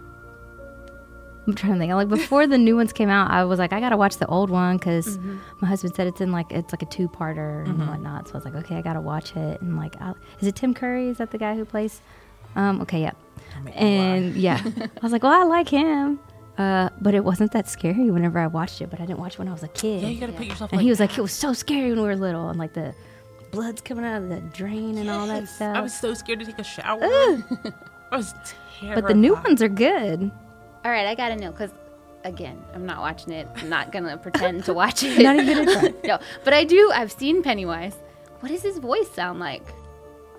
I'm 1.46 1.54
trying 1.54 1.72
to 1.72 1.78
think. 1.80 1.92
Like 1.92 2.08
before 2.08 2.46
the 2.46 2.56
new 2.58 2.76
ones 2.76 2.92
came 2.92 3.08
out, 3.08 3.30
I 3.30 3.44
was 3.44 3.58
like, 3.58 3.72
I 3.72 3.80
gotta 3.80 3.96
watch 3.96 4.18
the 4.18 4.26
old 4.28 4.48
one 4.48 4.76
because 4.76 5.18
Mm-hmm. 5.18 5.38
my 5.60 5.66
husband 5.68 5.94
said 5.96 6.06
it's 6.06 6.20
in 6.20 6.30
like 6.30 6.52
it's 6.52 6.72
like 6.72 6.82
a 6.82 6.86
two 6.86 7.08
parter 7.08 7.64
and 7.64 7.80
whatnot. 7.88 8.28
So 8.28 8.34
I 8.34 8.36
was 8.36 8.44
like, 8.44 8.54
okay, 8.54 8.76
I 8.76 8.82
gotta 8.82 9.00
watch 9.00 9.34
it. 9.34 9.60
And 9.60 9.76
like, 9.76 10.00
i 10.00 10.12
is 10.40 10.46
it 10.46 10.54
Tim 10.54 10.72
Curry? 10.72 11.08
Is 11.08 11.18
that 11.18 11.32
the 11.32 11.38
guy 11.38 11.56
who 11.56 11.64
plays? 11.64 12.00
Um, 12.54 12.80
okay, 12.82 13.00
yep. 13.00 13.16
Don't 13.54 13.64
make 13.64 13.74
me 13.74 13.80
lie. 13.80 13.86
And 13.86 14.36
yeah, 14.36 14.60
I 14.76 14.88
was 15.02 15.10
like, 15.10 15.24
well, 15.24 15.32
I 15.32 15.42
like 15.44 15.68
him. 15.68 16.20
Uh, 16.58 16.90
but 17.00 17.12
it 17.14 17.24
wasn't 17.24 17.50
that 17.52 17.66
scary 17.68 18.08
whenever 18.10 18.38
I 18.38 18.46
watched 18.46 18.80
it. 18.80 18.88
But 18.90 19.00
I 19.00 19.06
didn't 19.06 19.18
watch 19.18 19.32
it 19.34 19.38
when 19.40 19.48
I 19.48 19.52
was 19.52 19.62
a 19.64 19.68
kid. 19.68 20.02
yeah, 20.02 20.08
you 20.10 20.20
gotta 20.20 20.32
put 20.34 20.46
yourself. 20.46 20.70
and 20.70 20.78
like, 20.78 20.84
he 20.84 20.90
was 20.90 21.00
like, 21.00 21.18
it 21.18 21.22
was 21.22 21.32
so 21.32 21.52
scary 21.52 21.88
when 21.90 21.98
we 22.00 22.06
were 22.06 22.14
little, 22.14 22.50
and 22.50 22.58
like 22.58 22.74
the 22.74 22.94
blood's 23.52 23.80
coming 23.82 24.04
out 24.04 24.22
of 24.22 24.28
the 24.28 24.40
drain 24.40 24.98
and 24.98 25.08
all 25.08 25.26
that 25.28 25.42
Yes. 25.42 25.54
stuff. 25.56 25.76
I 25.76 25.80
was 25.80 25.94
so 25.98 26.14
scared 26.14 26.40
to 26.40 26.46
take 26.46 26.58
a 26.58 26.64
shower. 26.64 26.98
I 27.04 28.16
was 28.16 28.34
terrified. 28.80 29.02
but 29.02 29.08
the 29.08 29.14
new 29.14 29.34
ones 29.34 29.62
are 29.62 29.68
good. 29.68 30.30
All 30.84 30.90
right, 30.90 31.06
I 31.06 31.14
gotta 31.14 31.36
know 31.36 31.52
because, 31.52 31.70
again, 32.24 32.60
I'm 32.74 32.84
not 32.86 33.00
watching 33.00 33.32
it. 33.32 33.46
I'm 33.56 33.68
not 33.68 33.92
gonna 33.92 34.16
pretend 34.16 34.64
to 34.64 34.74
watch 34.74 35.02
it. 35.04 35.22
Not 35.22 35.36
even 35.36 35.64
gonna 35.66 35.80
try. 35.92 35.94
no, 36.04 36.18
but 36.44 36.52
I 36.52 36.64
do. 36.64 36.90
I've 36.94 37.12
seen 37.12 37.42
Pennywise. 37.42 37.94
What 38.40 38.48
does 38.50 38.62
his 38.62 38.78
voice 38.78 39.08
sound 39.12 39.38
like? 39.38 39.62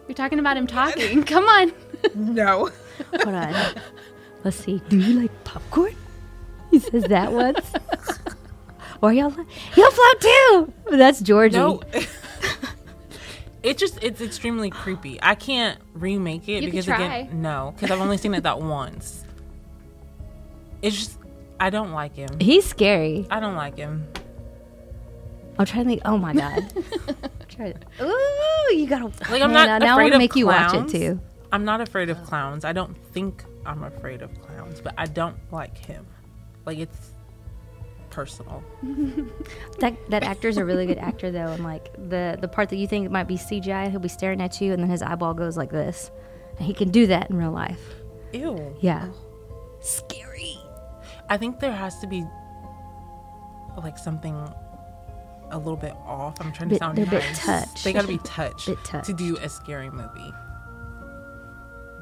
You're 0.08 0.16
talking 0.16 0.40
about 0.40 0.58
him 0.58 0.68
talking. 0.68 1.24
Come 1.24 1.46
on. 1.46 1.72
no. 2.16 2.70
Hold 3.24 3.36
on. 3.36 3.76
Let's 4.44 4.58
see. 4.58 4.82
Do 4.90 4.98
you 4.98 5.22
like 5.22 5.44
popcorn? 5.46 5.96
He 6.72 6.80
says 6.80 7.04
that 7.06 7.32
once. 7.32 7.72
or 9.02 9.14
y'all 9.14 9.30
like, 9.30 9.48
y'all 9.78 9.92
float 9.92 10.20
too. 10.20 10.74
That's 10.92 11.22
Georgie. 11.22 11.56
No. 11.58 11.82
It 13.64 13.78
just 13.78 13.98
it's 14.04 14.22
extremely 14.22 14.70
creepy. 14.70 15.18
I 15.22 15.36
can't 15.36 15.80
remake 15.94 16.48
it 16.50 16.64
You 16.64 16.70
because 16.72 16.88
again, 16.88 17.42
no, 17.42 17.72
because 17.76 17.92
I've 17.92 18.02
only 18.02 18.18
seen 18.18 18.34
it 18.34 18.44
that 18.44 18.60
once. 18.60 19.24
It's 20.82 20.96
just 20.98 21.18
I 21.60 21.70
don't 21.70 21.92
like 21.92 22.16
him. 22.16 22.40
He's 22.40 22.66
scary. 22.66 23.26
I 23.32 23.40
don't 23.40 23.56
like 23.56 23.78
him. 23.78 24.08
I'm 25.58 25.66
trying 25.66 25.84
to 25.86 25.90
think. 25.92 26.02
Oh 26.06 26.18
my 26.18 26.34
god. 26.44 26.62
Try 27.48 27.72
to- 27.72 28.04
Ooh, 28.06 28.76
you 28.76 28.88
gotta. 28.88 29.06
Like 29.32 29.42
I'm 29.42 29.54
not 29.54 29.82
now 29.82 29.90
I 29.90 29.94
afraid 29.94 30.04
wanna 30.06 30.16
of 30.16 30.20
make 30.20 30.36
you 30.36 30.48
watch 30.48 30.74
it 30.74 30.88
too. 30.90 31.20
I'm 31.52 31.64
not 31.66 31.80
afraid 31.82 32.10
of 32.10 32.22
clowns. 32.24 32.66
I 32.66 32.74
don't 32.74 32.98
think 33.14 33.46
I'm 33.66 33.84
afraid 33.84 34.22
of 34.24 34.32
clowns, 34.42 34.82
but 34.82 34.94
I 34.98 35.06
don't 35.06 35.38
like 35.52 35.78
him. 35.78 36.06
Like 36.66 36.80
it's 36.80 37.12
personal. 38.14 38.64
That 39.80 39.98
that 40.10 40.24
actor's 40.24 40.58
a 40.58 40.64
really 40.64 40.86
good 40.86 40.98
actor 41.00 41.30
though, 41.32 41.48
and 41.48 41.64
like 41.64 41.92
the 42.10 42.38
the 42.40 42.48
part 42.48 42.70
that 42.70 42.78
you 42.78 42.88
think 42.88 43.10
might 43.12 43.28
be 43.28 43.36
CGI, 43.38 43.90
he'll 43.92 44.00
be 44.00 44.08
staring 44.08 44.40
at 44.42 44.62
you, 44.62 44.72
and 44.72 44.82
then 44.82 44.90
his 44.90 45.02
eyeball 45.02 45.34
goes 45.34 45.58
like 45.58 45.72
this, 45.72 46.10
and 46.58 46.66
he 46.66 46.74
can 46.74 46.90
do 46.90 47.08
that 47.08 47.30
in 47.30 47.36
real 47.38 47.52
life. 47.52 47.82
Ew. 48.32 48.76
Yeah. 48.80 49.10
Scary. 49.82 50.58
I 51.30 51.38
think 51.38 51.60
there 51.60 51.72
has 51.74 52.00
to 52.00 52.08
be 52.08 52.24
like 53.78 53.98
something 53.98 54.36
a 55.52 55.58
little 55.58 55.76
bit 55.76 55.96
off. 56.06 56.40
I'm 56.40 56.52
trying 56.54 56.70
to 56.70 56.76
Bit- 56.76 56.80
sound 56.80 56.98
they're 56.98 57.06
bit 57.06 57.24
touched. 57.36 57.84
They 57.84 57.92
got 57.94 58.02
to 58.04 58.08
be 58.08 58.20
touched, 58.20 58.68
Bit 58.68 58.84
touched. 58.86 59.06
to 59.08 59.14
do 59.14 59.36
a 59.38 59.50
scary 59.50 59.90
movie. 59.90 60.32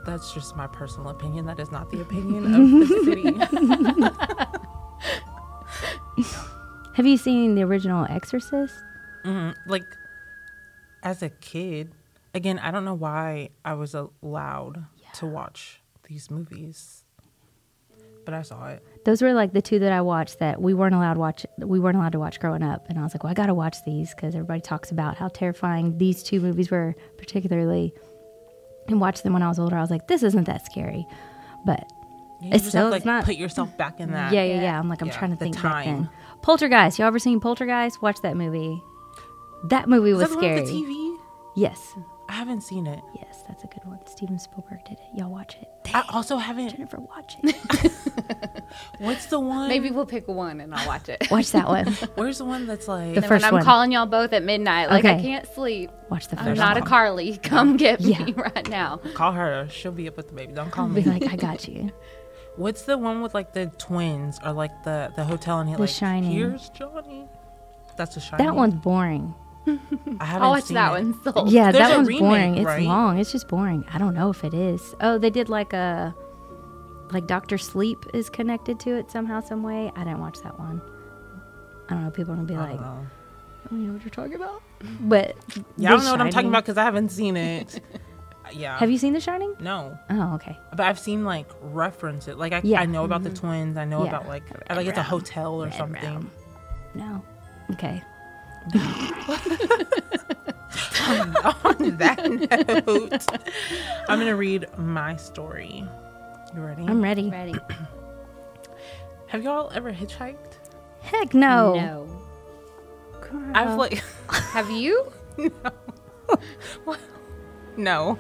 That's 0.06 0.34
just 0.34 0.56
my 0.56 0.68
personal 0.68 1.10
opinion. 1.10 1.46
That 1.46 1.60
is 1.60 1.72
not 1.72 1.90
the 1.92 2.02
opinion 2.02 2.46
of 2.54 2.72
the 2.72 2.88
city. 3.06 3.24
Have 6.96 7.06
you 7.08 7.18
seen 7.18 7.56
the 7.56 7.64
original 7.64 8.06
Exorcist? 8.10 8.76
Mhm. 9.26 9.56
Like 9.66 9.86
as 11.04 11.22
a 11.24 11.30
kid, 11.30 11.92
again, 12.34 12.60
I 12.60 12.72
don't 12.72 12.86
know 12.86 12.94
why 12.94 13.50
I 13.64 13.74
was 13.74 13.96
allowed 13.96 14.86
to 15.16 15.26
watch 15.26 15.82
these 16.08 16.30
movies, 16.30 17.04
but 18.26 18.34
I 18.34 18.42
saw 18.42 18.68
it. 18.68 18.84
Those 19.06 19.22
were 19.22 19.34
like 19.34 19.54
the 19.54 19.62
two 19.62 19.80
that 19.80 19.92
I 19.92 20.02
watched 20.02 20.40
that 20.40 20.62
we 20.62 20.74
weren't 20.74 20.94
allowed 20.96 21.16
to 21.16 21.20
watch. 21.20 21.46
We 21.58 21.80
weren't 21.80 21.98
allowed 21.98 22.12
to 22.14 22.20
watch 22.20 22.40
growing 22.40 22.64
up, 22.64 22.88
and 22.90 23.00
I 23.00 23.04
was 23.04 23.14
like, 23.16 23.24
well, 23.24 23.32
I 23.32 23.34
got 23.34 23.48
to 23.48 23.54
watch 23.54 23.78
these 23.86 24.14
because 24.14 24.36
everybody 24.36 24.62
talks 24.62 24.92
about 24.92 25.16
how 25.18 25.30
terrifying 25.30 25.98
these 25.98 26.22
two 26.24 26.40
movies 26.40 26.70
were, 26.72 26.96
particularly. 27.18 27.94
And 28.88 29.00
watched 29.00 29.24
them 29.24 29.34
when 29.34 29.44
I 29.44 29.48
was 29.48 29.60
older. 29.60 29.78
I 29.78 29.82
was 29.82 29.92
like, 29.92 30.08
this 30.08 30.24
isn't 30.24 30.46
that 30.46 30.66
scary, 30.66 31.06
but 31.66 31.90
You 32.42 32.50
It's 32.52 32.60
just 32.64 32.70
still- 32.70 32.82
have 32.84 32.90
to, 32.90 32.96
like 32.96 33.06
not- 33.06 33.26
put 33.26 33.36
yourself 33.36 33.76
back 33.78 34.00
in 34.00 34.12
that. 34.12 34.34
yeah, 34.34 34.44
yeah, 34.44 34.62
yeah. 34.62 34.80
I'm 34.80 34.90
like, 34.90 35.02
I'm 35.02 35.08
Yeah, 35.10 35.18
trying 35.18 35.32
to 35.32 35.38
the 35.38 35.46
think 35.46 35.56
back 35.62 35.86
time. 35.86 35.86
then. 35.86 36.10
Poltergeist. 36.42 36.98
Y'all 37.00 37.08
ever 37.08 37.20
seen 37.20 37.40
Poltergeist? 37.40 38.02
Watch 38.02 38.22
that 38.22 38.36
movie. 38.36 38.82
That 39.66 39.88
movie 39.88 40.10
Is 40.12 40.18
was 40.18 40.30
that 40.30 40.30
the 40.30 40.36
one 40.48 40.66
scary. 40.66 40.66
the 40.66 40.72
TV? 40.72 41.18
Yes, 41.56 41.94
I 42.30 42.34
haven't 42.34 42.62
seen 42.62 42.88
it. 42.88 43.00
yes, 43.14 43.44
that's 43.48 43.64
a 43.64 43.68
good 43.68 43.84
one. 43.86 44.00
Steven 44.08 44.40
Spielberg 44.40 44.84
did 44.86 44.94
it. 44.94 45.06
Y'all 45.20 45.30
watch 45.30 45.58
it. 45.62 45.68
I 45.94 46.04
also 46.14 46.38
haven't. 46.38 46.70
Jennifer, 46.70 47.00
watch 47.00 47.36
it. 47.44 47.92
What's 49.00 49.26
the 49.28 49.40
one? 49.40 49.68
Maybe 49.68 49.92
we'll 49.92 50.06
pick 50.06 50.28
one 50.28 50.62
and 50.62 50.74
I'll 50.74 50.88
watch 50.88 51.10
it. 51.10 51.28
watch 51.30 51.52
that 51.52 51.68
one. 51.68 51.88
Where's 52.16 52.38
the 52.38 52.46
one 52.46 52.66
that's 52.68 52.88
like? 52.88 53.16
The 53.16 53.22
first 53.22 53.44
when 53.44 53.44
I'm 53.44 53.54
one. 53.56 53.64
calling 53.66 53.92
y'all 53.92 54.06
both 54.06 54.32
at 54.34 54.44
midnight, 54.44 54.90
like 54.90 55.04
I 55.06 55.20
can't 55.22 55.46
sleep. 55.54 55.92
Watch 56.10 56.28
the 56.30 56.38
1st 56.38 56.46
I'm 56.48 56.54
not 56.56 56.78
a. 56.78 56.82
Carly. 56.82 57.38
Come 57.38 57.76
get 57.78 58.00
me 58.00 58.34
right 58.38 58.68
now. 58.70 58.98
call 59.14 59.34
her. 59.34 59.68
She'll 59.70 59.92
be 59.92 60.08
up 60.08 60.16
with 60.18 60.30
the 60.30 60.34
baby. 60.34 60.54
Don't 60.54 60.72
call 60.72 60.88
me. 60.88 61.02
Be 61.02 61.10
like, 61.10 61.28
I 61.32 61.36
got 61.36 61.68
you. 61.68 61.92
What's 62.58 62.84
the 62.84 62.98
one 62.98 63.22
with 63.22 63.34
like 63.34 63.54
the 63.54 63.68
twins 63.78 64.40
or 64.46 64.52
like 64.52 64.84
the 64.84 65.12
the 65.16 65.24
hotel 65.24 65.60
and 65.60 65.70
he 65.70 65.76
The 65.76 65.82
like 65.82 65.90
Shining. 65.90 66.32
here's 66.32 66.70
Johnny. 66.70 67.28
That's 67.98 68.16
the 68.16 68.22
shining. 68.22 68.46
That 68.46 68.56
one's 68.56 68.74
boring. 68.76 69.34
I 69.68 69.72
haven't 70.26 70.44
I'll 70.44 70.50
watch 70.52 70.64
seen 70.66 70.76
that 70.76 70.90
it. 70.90 71.04
one. 71.06 71.24
So. 71.24 71.46
Yeah, 71.48 71.72
There's 71.72 71.88
that 71.88 71.96
one's 71.98 72.08
remake, 72.08 72.22
boring. 72.22 72.56
It's 72.58 72.66
right? 72.66 72.84
long. 72.88 73.20
It's 73.20 73.32
just 73.32 73.48
boring. 73.48 73.86
I 73.94 73.98
don't 74.00 74.14
know 74.16 74.30
if 74.30 74.44
it 74.44 74.54
is. 74.54 74.96
Oh, 75.02 75.18
they 75.18 75.30
did 75.30 75.50
like 75.50 75.72
a 75.74 76.14
like 77.12 77.28
Doctor 77.28 77.58
Sleep 77.58 77.98
is 78.14 78.30
connected 78.30 78.80
to 78.82 78.96
it 78.98 79.12
somehow, 79.12 79.40
some 79.42 79.64
way. 79.64 79.92
I 79.96 80.04
didn't 80.04 80.20
watch 80.20 80.40
that 80.42 80.58
one. 80.60 80.82
I 81.90 81.94
don't 81.94 82.04
know. 82.06 82.12
People 82.12 82.34
are 82.34 82.36
gonna 82.38 82.48
be 82.48 82.56
I 82.56 82.60
like, 82.60 82.70
don't 82.72 82.82
know. 82.82 83.08
"Oh, 83.72 83.76
you 83.76 83.82
know 83.88 83.94
what 83.94 84.02
you're 84.04 84.10
talking 84.12 84.36
about?" 84.36 84.62
But 85.02 85.36
Yeah, 85.78 85.90
I 85.90 85.96
don't 85.96 86.06
know 86.06 86.12
what 86.12 86.22
I'm 86.22 86.30
talking 86.32 86.50
about 86.50 86.64
because 86.64 86.78
I 86.78 86.84
haven't 86.84 87.10
seen 87.10 87.38
it. 87.38 87.82
yeah. 88.54 88.78
Have 88.78 88.90
you 88.92 88.98
seen 88.98 89.14
The 89.14 89.20
Shining? 89.20 89.56
No, 89.60 89.98
Oh, 90.10 90.36
okay. 90.36 90.58
but 90.72 90.82
I've 90.82 91.00
seen 91.00 91.24
like 91.26 91.48
references. 91.62 92.36
Like 92.36 92.54
I, 92.54 92.62
Yeah. 92.64 92.82
I 92.82 92.86
know 92.86 93.04
about 93.04 93.24
the 93.24 93.30
mm-hmm. 93.30 93.48
twins. 93.48 93.78
I 93.78 93.86
know 93.86 94.04
Yeah. 94.04 94.10
about 94.10 94.28
like 94.28 94.44
I 94.70 94.76
like 94.76 94.88
it's 94.88 94.98
a 94.98 95.04
hotel 95.04 95.62
or 95.62 95.66
Red 95.66 95.74
something. 95.76 96.14
Room. 96.14 96.32
No. 96.96 97.24
Okay. 97.72 98.02
On 101.64 101.98
that 101.98 102.20
note, 102.86 103.26
I'm 104.08 104.20
gonna 104.20 104.36
read 104.36 104.68
my 104.78 105.16
story. 105.16 105.84
You 106.54 106.62
ready? 106.62 106.84
I'm 106.84 107.02
ready. 107.02 107.30
Ready? 107.30 107.56
Have 109.28 109.44
y'all 109.44 109.72
ever 109.74 109.92
hitchhiked? 109.92 110.58
Heck 111.02 111.34
no. 111.34 111.74
No. 111.74 112.22
Girl. 113.22 113.52
I've 113.56 113.78
like 113.78 114.04
Have 114.30 114.70
you? 114.70 115.12
No. 116.78 116.98
no, 117.78 118.20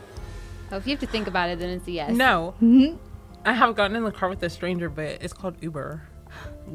Oh, 0.71 0.77
if 0.77 0.85
you 0.87 0.91
have 0.91 0.99
to 1.01 1.07
think 1.07 1.27
about 1.27 1.49
it, 1.49 1.59
then 1.59 1.69
it's 1.69 1.87
a 1.87 1.91
yes. 1.91 2.11
no. 2.15 2.53
Mhm. 2.61 2.97
I 3.43 3.53
have 3.53 3.75
gotten 3.75 3.95
in 3.95 4.03
the 4.03 4.11
car 4.11 4.29
with 4.29 4.41
a 4.43 4.49
stranger, 4.49 4.89
but 4.89 5.17
it's 5.21 5.33
called 5.33 5.55
Uber. 5.61 6.01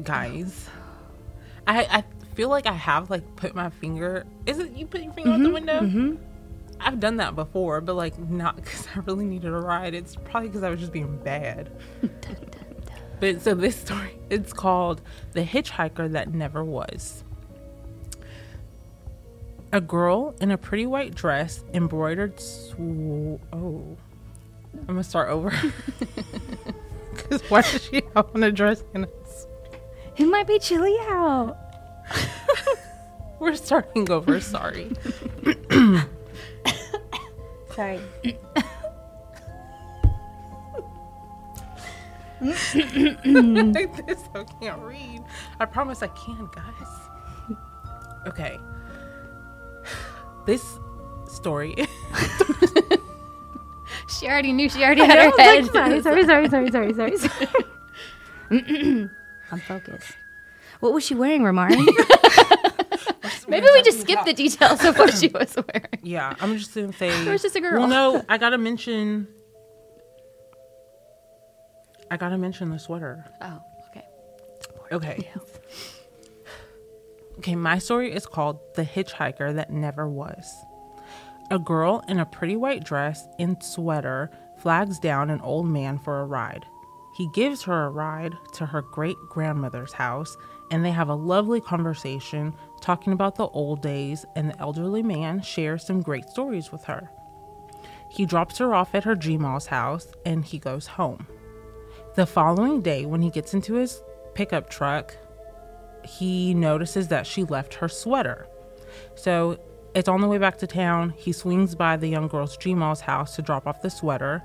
Guys, 0.03 0.69
I 1.65 1.83
I 1.89 2.03
feel 2.35 2.49
like 2.49 2.67
I 2.67 2.73
have 2.73 3.09
like 3.09 3.35
put 3.35 3.55
my 3.55 3.69
finger. 3.69 4.25
Is 4.45 4.59
it 4.59 4.71
you 4.77 4.85
put 4.85 5.01
your 5.01 5.13
finger 5.13 5.31
out 5.31 5.41
the 5.41 5.49
window? 5.49 5.79
Mhm. 5.81 6.17
I've 6.79 6.99
done 6.99 7.17
that 7.17 7.35
before, 7.35 7.81
but 7.81 7.95
like 7.95 8.19
not 8.19 8.55
because 8.63 8.87
I 8.95 8.99
really 8.99 9.25
needed 9.25 9.47
a 9.51 9.57
ride. 9.59 9.93
It's 9.95 10.15
probably 10.15 10.49
because 10.49 10.63
I 10.63 10.69
was 10.69 10.79
just 10.79 10.91
being 10.91 11.17
bad. 11.23 11.71
but 13.19 13.41
so 13.41 13.55
this 13.55 13.75
story, 13.77 14.19
it's 14.29 14.53
called 14.53 15.01
"The 15.31 15.41
Hitchhiker 15.43 16.11
That 16.11 16.33
Never 16.33 16.63
Was." 16.63 17.23
A 19.73 19.81
girl 19.81 20.33
in 20.39 20.51
a 20.51 20.57
pretty 20.57 20.85
white 20.85 21.13
dress, 21.13 21.63
embroidered. 21.73 22.39
Sw- 22.39 22.75
oh, 23.53 23.97
I'm 24.73 24.85
gonna 24.87 25.03
start 25.03 25.29
over. 25.29 25.51
Because 27.11 27.41
why 27.49 27.61
does 27.63 27.83
she 27.83 28.03
have 28.15 28.27
on 28.35 28.43
a 28.43 28.51
dress 28.51 28.83
and 28.93 29.05
a 29.05 29.09
s- 29.25 29.47
It 30.17 30.25
might 30.27 30.45
be 30.45 30.59
chilly 30.59 30.95
out. 31.09 31.57
We're 33.39 33.55
starting 33.55 34.09
over. 34.11 34.39
Sorry. 34.39 34.91
Sorry. 37.75 37.99
like 42.41 44.05
this, 44.05 44.19
I 44.35 44.43
can't 44.61 44.81
read. 44.81 45.23
I 45.59 45.65
promise 45.65 46.01
I 46.03 46.07
can, 46.07 46.49
guys. 46.53 47.57
Okay. 48.27 48.57
This 50.47 50.79
story. 51.27 51.75
She 54.07 54.27
already 54.27 54.53
knew 54.53 54.69
she 54.69 54.83
already 54.83 55.03
had 55.03 55.17
her 55.17 55.31
head. 55.37 55.65
sorry, 55.73 56.01
sorry, 56.01 56.25
sorry, 56.25 56.49
sorry, 56.49 56.71
sorry, 56.71 56.93
sorry. 56.93 57.17
sorry. 57.17 57.49
I'm 59.51 59.59
focused. 59.59 60.13
What 60.79 60.93
was 60.93 61.05
she 61.05 61.15
wearing, 61.15 61.41
Ramari? 61.41 61.75
Maybe 63.49 63.67
we 63.73 63.81
just 63.81 64.01
skip 64.01 64.23
the 64.25 64.33
details 64.33 64.83
of 64.83 64.97
what 64.97 65.13
she 65.13 65.27
was 65.27 65.55
wearing. 65.55 65.99
yeah, 66.03 66.35
I'm 66.39 66.57
just 66.57 66.73
gonna 66.73 66.93
say. 66.93 67.09
It 67.09 67.27
was 67.27 67.41
just 67.41 67.55
a 67.55 67.61
girl. 67.61 67.79
Well, 67.79 67.87
no, 67.87 68.25
I 68.29 68.37
gotta 68.37 68.57
mention. 68.57 69.27
I 72.09 72.17
gotta 72.17 72.37
mention 72.37 72.69
the 72.69 72.79
sweater. 72.79 73.25
Oh, 73.41 73.61
okay. 73.89 74.05
Okay. 74.91 75.31
Okay, 77.39 77.55
my 77.55 77.77
story 77.77 78.11
is 78.11 78.25
called 78.25 78.59
The 78.75 78.83
Hitchhiker 78.83 79.53
That 79.53 79.69
Never 79.69 80.09
Was. 80.09 80.65
A 81.51 81.59
girl 81.59 82.03
in 82.07 82.19
a 82.19 82.25
pretty 82.25 82.55
white 82.55 82.83
dress 82.83 83.27
and 83.37 83.61
sweater 83.61 84.31
flags 84.57 84.97
down 84.97 85.29
an 85.29 85.39
old 85.41 85.67
man 85.67 85.99
for 85.99 86.19
a 86.19 86.25
ride. 86.25 86.65
He 87.15 87.29
gives 87.33 87.61
her 87.63 87.85
a 87.85 87.89
ride 87.89 88.33
to 88.53 88.65
her 88.65 88.81
great 88.81 89.17
grandmother's 89.29 89.93
house, 89.93 90.35
and 90.71 90.83
they 90.83 90.91
have 90.91 91.09
a 91.09 91.15
lovely 91.15 91.61
conversation 91.61 92.53
talking 92.81 93.13
about 93.13 93.35
the 93.35 93.47
old 93.47 93.81
days, 93.81 94.25
and 94.35 94.49
the 94.49 94.59
elderly 94.59 95.03
man 95.03 95.41
shares 95.41 95.85
some 95.85 96.01
great 96.01 96.27
stories 96.29 96.71
with 96.71 96.83
her. 96.85 97.11
He 98.09 98.25
drops 98.25 98.57
her 98.57 98.73
off 98.73 98.95
at 98.95 99.03
her 99.03 99.15
Gmaw's 99.15 99.67
house 99.67 100.07
and 100.25 100.43
he 100.43 100.57
goes 100.57 100.87
home. 100.87 101.27
The 102.15 102.25
following 102.25 102.81
day, 102.81 103.05
when 103.05 103.21
he 103.21 103.29
gets 103.29 103.53
into 103.53 103.75
his 103.75 104.01
pickup 104.33 104.69
truck, 104.69 105.15
he 106.03 106.53
notices 106.53 107.07
that 107.09 107.27
she 107.27 107.43
left 107.43 107.75
her 107.75 107.87
sweater. 107.87 108.47
So 109.15 109.59
it's 109.93 110.07
on 110.07 110.21
the 110.21 110.27
way 110.27 110.37
back 110.37 110.57
to 110.59 110.67
town. 110.67 111.13
He 111.17 111.31
swings 111.31 111.75
by 111.75 111.97
the 111.97 112.07
young 112.07 112.27
girl's 112.27 112.57
Gmaw's 112.57 113.01
house 113.01 113.35
to 113.35 113.41
drop 113.41 113.67
off 113.67 113.81
the 113.81 113.89
sweater. 113.89 114.43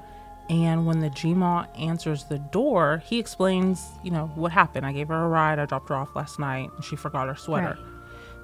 And 0.50 0.86
when 0.86 1.00
the 1.00 1.10
Gmaw 1.10 1.68
answers 1.78 2.24
the 2.24 2.38
door, 2.38 3.02
he 3.06 3.18
explains, 3.18 3.86
you 4.02 4.10
know, 4.10 4.26
what 4.34 4.52
happened. 4.52 4.84
I 4.84 4.92
gave 4.92 5.08
her 5.08 5.24
a 5.24 5.28
ride. 5.28 5.58
I 5.58 5.66
dropped 5.66 5.88
her 5.88 5.94
off 5.94 6.14
last 6.16 6.38
night 6.38 6.70
and 6.74 6.84
she 6.84 6.96
forgot 6.96 7.28
her 7.28 7.36
sweater. 7.36 7.78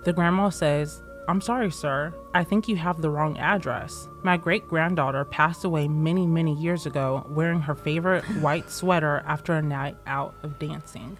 The 0.05 0.13
grandma 0.13 0.51
says, 0.51 1.03
I'm 1.29 1.43
sorry, 1.43 1.71
sir. 1.71 2.15
I 2.33 2.45
think 2.45 2.69
you 2.69 2.77
have 2.77 3.03
the 3.03 3.11
wrong 3.11 3.37
address. 3.37 4.09
My 4.23 4.39
great 4.39 4.67
granddaughter 4.67 5.27
passed 5.27 5.65
away 5.65 5.87
many, 5.87 6.27
many 6.27 6.55
years 6.55 6.87
ago 6.87 7.27
wearing 7.29 7.61
her 7.61 7.75
favorite 7.75 8.25
white 8.41 8.71
sweater 8.71 9.23
after 9.27 9.53
a 9.53 9.61
night 9.61 9.97
out 10.07 10.35
of 10.43 10.59
dancing. 10.59 11.19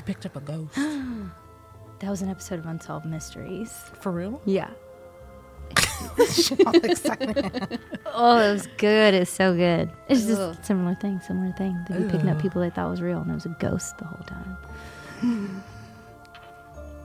You 0.00 0.04
picked 0.04 0.24
up 0.24 0.34
a 0.34 0.40
ghost. 0.40 0.74
that 0.76 2.08
was 2.10 2.22
an 2.22 2.30
episode 2.30 2.58
of 2.58 2.64
Unsolved 2.64 3.04
Mysteries. 3.04 3.70
For 4.00 4.10
real? 4.10 4.40
Yeah. 4.46 4.70
Oh, 8.12 8.38
it 8.38 8.52
was 8.52 8.66
good. 8.78 9.12
It's 9.14 9.30
so 9.30 9.54
good. 9.54 9.90
It's 10.08 10.24
just 10.26 10.40
Ugh. 10.40 10.56
similar 10.62 10.94
thing, 10.94 11.20
similar 11.20 11.52
thing. 11.52 11.78
They 11.88 11.98
be 11.98 12.10
picking 12.10 12.28
up 12.30 12.40
people 12.40 12.60
they 12.62 12.70
thought 12.70 12.88
was 12.90 13.00
real, 13.02 13.18
and 13.18 13.30
it 13.30 13.34
was 13.34 13.44
a 13.46 13.54
ghost 13.60 13.98
the 13.98 14.06
whole 14.06 14.24
time. 14.26 14.56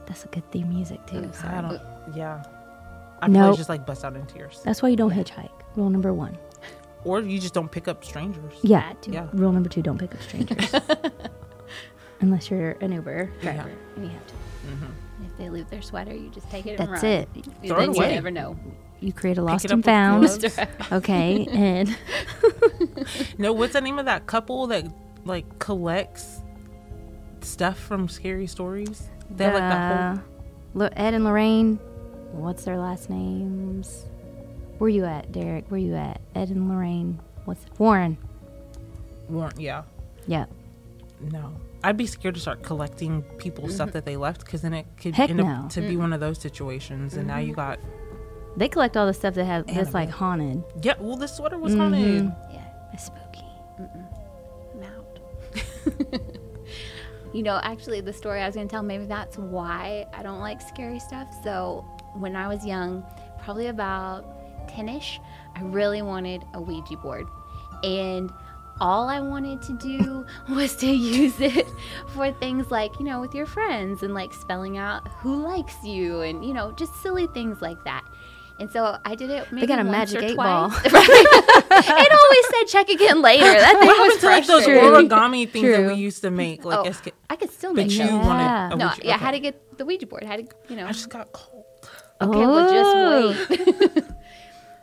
That's 0.08 0.24
a 0.24 0.28
good 0.30 0.50
theme 0.52 0.70
music 0.70 1.06
too. 1.06 1.30
I 1.43 1.62
don't. 1.62 1.82
Yeah. 2.16 2.43
I 3.22 3.28
Nope. 3.28 3.41
probably 3.41 3.58
just 3.58 3.70
like 3.70 3.86
bust 3.86 4.04
out 4.06 4.16
in 4.16 4.26
tears. 4.26 4.62
That's 4.64 4.82
why 4.82 4.89
you 4.89 4.96
don't 4.96 5.12
hitchhike. 5.14 5.52
Rule 5.76 5.89
number 5.89 6.14
one. 6.14 6.38
Or 7.04 7.20
you 7.22 7.39
just 7.39 7.54
don't 7.54 7.72
pick 7.72 7.88
up 7.88 8.04
strangers. 8.06 8.54
Yeah. 8.64 8.93
Yeah. 9.06 9.28
Rule 9.34 9.52
number 9.52 9.70
two: 9.70 9.82
don't 9.82 9.98
pick 10.00 10.16
up 10.16 10.22
strangers, 10.22 10.72
unless 12.22 12.49
you're 12.49 12.72
an 12.82 12.91
Uber 12.91 13.32
driver. 13.41 13.72
And 13.95 14.05
you 14.05 14.11
have 14.11 14.28
to. 14.28 14.34
If 15.24 15.38
they 15.38 15.49
leave 15.49 15.70
their 15.70 15.82
sweater, 15.82 16.13
you 16.13 16.30
just 16.30 16.49
take 16.49 16.66
it 16.66 16.80
and 16.80 16.89
That's 16.91 17.03
run. 17.03 17.11
it. 17.11 17.30
You, 17.34 17.43
Throw 17.70 17.80
it 17.80 17.86
then 17.88 17.93
you 17.95 18.01
never 18.01 18.32
know. 18.32 18.57
You 18.99 19.13
create 19.13 19.38
a 19.38 19.41
lost 19.41 19.70
and 19.70 19.84
found. 19.84 20.26
Okay, 20.91 21.45
and 21.51 21.95
No, 23.38 23.53
what's 23.53 23.74
the 23.74 23.82
name 23.82 23.99
of 23.99 24.05
that 24.05 24.26
couple 24.28 24.68
that 24.68 24.86
like 25.26 25.59
collects 25.59 26.41
stuff 27.41 27.78
from 27.80 28.07
scary 28.07 28.47
stories? 28.47 29.09
They 29.30 29.45
have 29.45 29.53
like 29.53 29.61
that 29.61 30.18
uh, 30.18 30.22
Lo- 30.74 30.89
Ed 30.95 31.13
and 31.13 31.24
Lorraine. 31.24 31.76
What's 32.32 32.63
their 32.66 32.78
last 32.78 33.09
names? 33.09 34.05
Where 34.78 34.89
you 34.89 35.05
at, 35.05 35.32
Derek? 35.32 35.70
Where 35.70 35.80
you 35.80 35.95
at? 35.95 36.22
Ed 36.34 36.49
and 36.49 36.70
Lorraine. 36.70 37.20
What's 37.45 37.66
Warren? 37.78 38.18
whole 39.28 39.38
warrant. 39.38 39.59
Yeah. 39.59 39.84
Yeah. 40.28 40.45
No. 41.22 41.53
I'd 41.86 41.98
be 41.98 42.08
scared 42.08 42.34
to 42.34 42.42
start 42.42 42.64
collecting 42.64 43.22
people's 43.38 43.76
stuff 43.76 43.90
mm-hmm. 43.90 43.94
that 43.94 44.06
they 44.06 44.18
left 44.18 44.44
because 44.44 44.64
then 44.64 44.74
it 44.74 44.88
could 45.00 45.14
Heck 45.14 45.30
end 45.30 45.38
no. 45.38 45.46
up 45.46 45.70
to 45.70 45.82
be 45.82 45.96
mm. 45.96 46.00
one 46.00 46.14
of 46.14 46.20
those 46.20 46.40
situations. 46.40 47.14
And 47.14 47.28
now 47.28 47.38
you 47.38 47.54
mm-hmm. 47.54 47.56
got, 47.56 47.80
They 48.58 48.68
collect 48.68 48.98
all 48.98 49.06
the 49.06 49.14
stuff 49.14 49.36
that 49.36 49.46
have 49.46 49.68
that's 49.68 49.94
like 49.94 50.10
haunted. 50.10 50.64
yeah, 50.82 50.96
well, 51.00 51.16
this 51.16 51.36
sweater 51.36 51.60
was 51.60 51.74
mm-hmm. 51.74 51.82
haunted. 51.94 52.34
Yeah. 52.52 52.64
It's 52.92 53.06
spooky. 53.06 53.46
I'm 53.78 54.84
out. 54.84 56.22
you 57.34 57.44
know, 57.44 57.60
actually, 57.62 58.02
the 58.02 58.14
story 58.14 58.42
I 58.42 58.48
was 58.48 58.56
going 58.56 58.68
to 58.68 58.72
tell, 58.72 58.82
maybe 58.82 59.06
that's 59.06 59.38
why 59.38 60.08
I 60.12 60.24
don't 60.24 60.40
like 60.40 60.62
scary 60.62 60.98
stuff. 60.98 61.28
So, 61.44 61.86
when 62.16 62.36
I 62.36 62.48
was 62.48 62.66
young, 62.66 63.06
probably 63.44 63.68
about 63.68 64.70
10 64.70 64.90
ish, 64.90 65.20
I 65.56 65.62
really 65.62 66.02
wanted 66.02 66.46
a 66.56 66.62
Ouija 66.62 66.98
board. 66.98 67.28
And 67.84 68.32
all 68.82 69.07
I 69.09 69.19
wanted 69.21 69.61
to 69.63 69.73
do 69.73 70.26
was 70.49 70.76
to 70.78 70.88
use 70.88 71.39
it 71.39 71.67
for 72.13 72.32
things 72.34 72.71
like, 72.71 72.97
you 72.99 73.05
know, 73.05 73.21
with 73.21 73.34
your 73.34 73.45
friends 73.45 74.03
and 74.03 74.13
like 74.13 74.34
spelling 74.34 74.78
out 74.78 75.07
who 75.19 75.36
likes 75.43 75.76
you 75.84 76.21
and, 76.21 76.43
you 76.45 76.53
know, 76.53 76.71
just 76.73 76.93
silly 77.01 77.28
things 77.28 77.61
like 77.61 77.84
that. 77.86 78.03
And 78.57 78.71
so 78.71 78.97
I 79.03 79.15
did 79.15 79.30
it. 79.32 79.51
Maybe 79.51 79.67
got 79.67 79.80
a 79.80 79.84
once 79.84 80.13
magic 80.13 80.23
eight 80.23 80.36
twice. 80.36 80.47
ball. 80.47 80.67
it 80.86 82.11
always 82.13 82.45
said 82.51 82.63
check 82.67 82.88
again 82.89 83.21
later. 83.21 83.43
That 83.43 83.78
thing 83.80 83.88
What 83.88 84.13
was 84.13 84.21
happened 84.21 84.47
like 84.47 84.47
those 84.47 84.65
origami 84.65 85.49
things 85.51 85.67
that 85.76 85.86
we 85.88 85.95
used 85.95 86.21
to 86.21 86.32
make? 86.32 86.63
Like, 86.63 86.80
Oh, 86.80 86.84
esca- 86.86 87.11
I 87.30 87.36
could 87.36 87.51
still 87.51 87.73
make. 87.73 87.88
but 87.89 87.97
make 87.97 87.99
you 88.11 88.17
those. 88.17 88.26
wanted 88.26 88.43
Yeah. 88.43 88.71
a 88.71 88.76
No, 88.78 88.86
Ouija- 88.88 89.01
yeah, 89.03 89.11
I 89.11 89.15
okay. 89.15 89.26
had 89.26 89.32
to 89.32 89.39
get 89.41 89.78
the 89.78 89.84
Ouija 89.86 90.05
board. 90.07 90.23
I 90.23 90.28
had 90.28 90.49
to, 90.49 90.55
you 90.69 90.78
know. 90.78 90.86
I 90.88 90.91
just 90.93 91.09
got 91.09 91.32
cold. 91.34 91.65
Okay, 92.21 92.43
Oh. 92.45 92.49
well, 92.49 93.36
just 93.38 93.51
oh. 93.51 93.93
wait. 93.93 94.03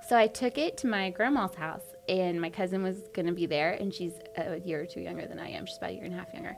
so 0.07 0.18
I 0.18 0.26
took 0.26 0.59
it 0.59 0.76
to 0.78 0.86
my 0.86 1.09
grandma's 1.09 1.55
house, 1.55 1.80
and 2.09 2.41
my 2.41 2.51
cousin 2.51 2.83
was 2.83 3.09
going 3.15 3.27
to 3.27 3.33
be 3.33 3.47
there, 3.47 3.73
and 3.73 3.93
she's 3.95 4.13
a 4.37 4.59
year 4.59 4.81
or 4.83 4.87
two 4.87 5.01
younger 5.01 5.27
than 5.27 5.39
I 5.39 5.51
am. 5.51 5.67
She's 5.67 5.77
about 5.79 5.91
a 5.91 5.95
year 5.95 6.05
and 6.05 6.15
a 6.15 6.17
half 6.17 6.33
younger. 6.35 6.57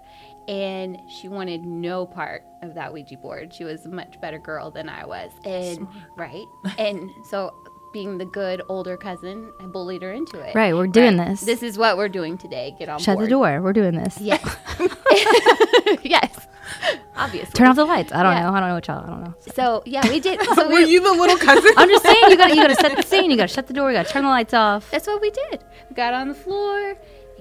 And 0.49 0.99
she 1.21 1.29
wanted 1.29 1.63
no 1.63 2.07
part 2.07 2.43
of 2.63 2.75
that 2.75 2.93
Ouija 2.93 3.17
board. 3.17 3.53
She 3.55 3.65
was 3.65 3.85
a 3.87 3.89
much 3.89 4.21
better 4.21 4.39
girl 4.39 4.71
than 4.71 4.89
I 4.89 5.05
was. 5.07 5.31
And, 5.45 5.87
right? 6.17 6.45
And 6.79 7.11
so, 7.31 7.55
being 7.93 8.19
the 8.19 8.25
good 8.27 8.61
older 8.69 8.97
cousin, 8.97 9.53
I 9.61 9.67
bullied 9.67 10.03
her 10.03 10.13
into 10.13 10.41
it. 10.41 10.55
Right, 10.55 10.75
we're 10.75 10.87
doing 10.89 11.17
Right. 11.17 11.29
this. 11.29 11.43
This 11.43 11.63
is 11.63 11.79
what 11.79 11.97
we're 11.97 12.09
doing 12.09 12.37
today. 12.37 12.75
Get 12.79 12.89
on 12.89 12.99
Shut 12.99 13.17
board. 13.17 13.27
the 13.27 13.31
door. 13.31 13.61
We're 13.63 13.73
doing 13.73 13.95
this. 13.95 14.19
Yes. 14.21 14.57
yes. 16.03 16.47
Obviously. 17.17 17.53
Turn 17.53 17.69
off 17.69 17.77
the 17.77 17.85
lights. 17.85 18.13
I 18.13 18.23
don't 18.23 18.33
Yeah. 18.33 18.43
know. 18.51 18.55
I 18.55 18.61
don't 18.61 18.69
know 18.69 18.75
what 18.75 18.87
y'all. 18.89 19.05
I 19.05 19.07
don't 19.09 19.25
know. 19.25 19.35
So 19.55 19.83
yeah, 19.87 20.09
we 20.09 20.21
did. 20.21 20.41
So 20.55 20.67
Were 20.69 20.75
we, 20.75 20.85
you 20.87 21.01
the 21.01 21.13
little 21.13 21.37
cousin? 21.37 21.73
I'm 21.77 21.89
just 21.89 22.05
saying 22.05 22.31
you 22.31 22.37
got 22.37 22.49
to 22.49 22.55
you 22.57 22.63
got 22.63 22.69
to 22.69 22.75
set 22.77 22.97
the 22.97 23.03
scene. 23.03 23.31
You 23.31 23.37
got 23.37 23.49
to 23.49 23.55
shut 23.55 23.67
the 23.67 23.73
door. 23.73 23.91
You 23.91 23.97
got 23.97 24.07
to 24.07 24.13
turn 24.13 24.25
the 24.25 24.29
lights 24.31 24.55
off. 24.55 24.91
that's 24.91 25.07
what 25.07 25.21
we 25.21 25.31
did. 25.31 25.65
We 25.89 25.95
got 25.97 26.13
on 26.15 26.29
the 26.29 26.35
floor. 26.35 26.97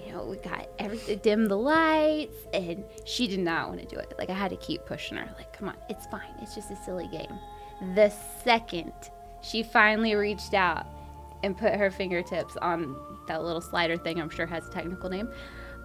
You 0.05 0.11
know, 0.13 0.25
we 0.25 0.37
got 0.37 0.67
everything, 0.79 1.17
dim 1.23 1.45
the 1.47 1.57
lights, 1.57 2.35
and 2.53 2.83
she 3.05 3.25
did 3.27 3.39
not 3.39 3.69
want 3.69 3.79
to 3.81 3.85
do 3.87 3.95
it. 3.97 4.13
Like 4.17 4.29
I 4.29 4.33
had 4.33 4.51
to 4.51 4.57
keep 4.57 4.85
pushing 4.85 5.17
her. 5.17 5.27
Like, 5.37 5.51
come 5.57 5.69
on, 5.69 5.75
it's 5.89 6.05
fine. 6.07 6.21
It's 6.41 6.53
just 6.53 6.69
a 6.71 6.75
silly 6.75 7.07
game. 7.07 7.39
The 7.95 8.09
second 8.43 8.93
she 9.41 9.63
finally 9.63 10.15
reached 10.15 10.53
out 10.53 10.85
and 11.43 11.57
put 11.57 11.73
her 11.73 11.89
fingertips 11.91 12.55
on 12.61 12.95
that 13.27 13.43
little 13.43 13.59
slider 13.61 13.97
thing, 13.97 14.21
I'm 14.21 14.29
sure 14.29 14.45
has 14.45 14.65
a 14.67 14.71
technical 14.71 15.09
name. 15.09 15.29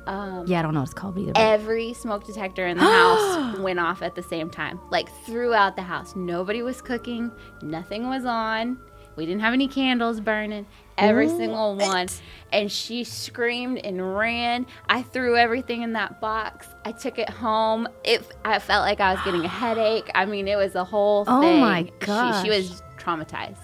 Um, 0.08 0.44
Yeah, 0.46 0.58
I 0.58 0.62
don't 0.62 0.74
know 0.74 0.80
what 0.80 0.88
it's 0.88 0.94
called 0.94 1.18
either. 1.18 1.32
every 1.36 1.92
smoke 1.92 2.24
detector 2.26 2.66
in 2.66 2.78
the 2.78 2.84
house 2.98 3.58
went 3.58 3.78
off 3.78 4.02
at 4.02 4.14
the 4.14 4.22
same 4.22 4.48
time 4.50 4.80
like 4.90 5.08
throughout 5.26 5.76
the 5.76 5.82
house. 5.82 6.16
Nobody 6.16 6.62
was 6.62 6.80
cooking 6.82 7.30
nothing 7.62 8.08
was 8.08 8.24
on. 8.24 8.78
We 9.16 9.26
didn't 9.26 9.40
have 9.40 9.52
any 9.52 9.66
candles 9.66 10.20
burning 10.20 10.64
every 10.96 11.28
single 11.28 11.74
one. 11.74 12.06
And 12.52 12.70
she 12.70 13.02
screamed 13.02 13.78
and 13.78 14.16
ran. 14.16 14.64
I 14.88 15.02
threw 15.02 15.36
everything 15.36 15.82
in 15.82 15.94
that 15.94 16.20
box. 16.20 16.68
I 16.84 16.92
took 16.92 17.18
it 17.18 17.28
home. 17.28 17.88
It 18.04 18.22
i 18.44 18.58
felt 18.60 18.82
like 18.82 19.00
i 19.00 19.12
was 19.14 19.22
getting 19.24 19.44
a 19.44 19.48
headache. 19.48 20.08
I 20.14 20.24
mean 20.24 20.46
it 20.48 20.56
was 20.56 20.74
a 20.76 20.84
whole 20.84 21.24
Oh 21.26 21.40
thing. 21.40 21.58
Oh 21.58 21.60
my 21.60 21.82
she, 21.84 21.92
gosh. 22.06 22.44
she 22.44 22.50
was 22.50 22.82
traumatized 22.96 23.56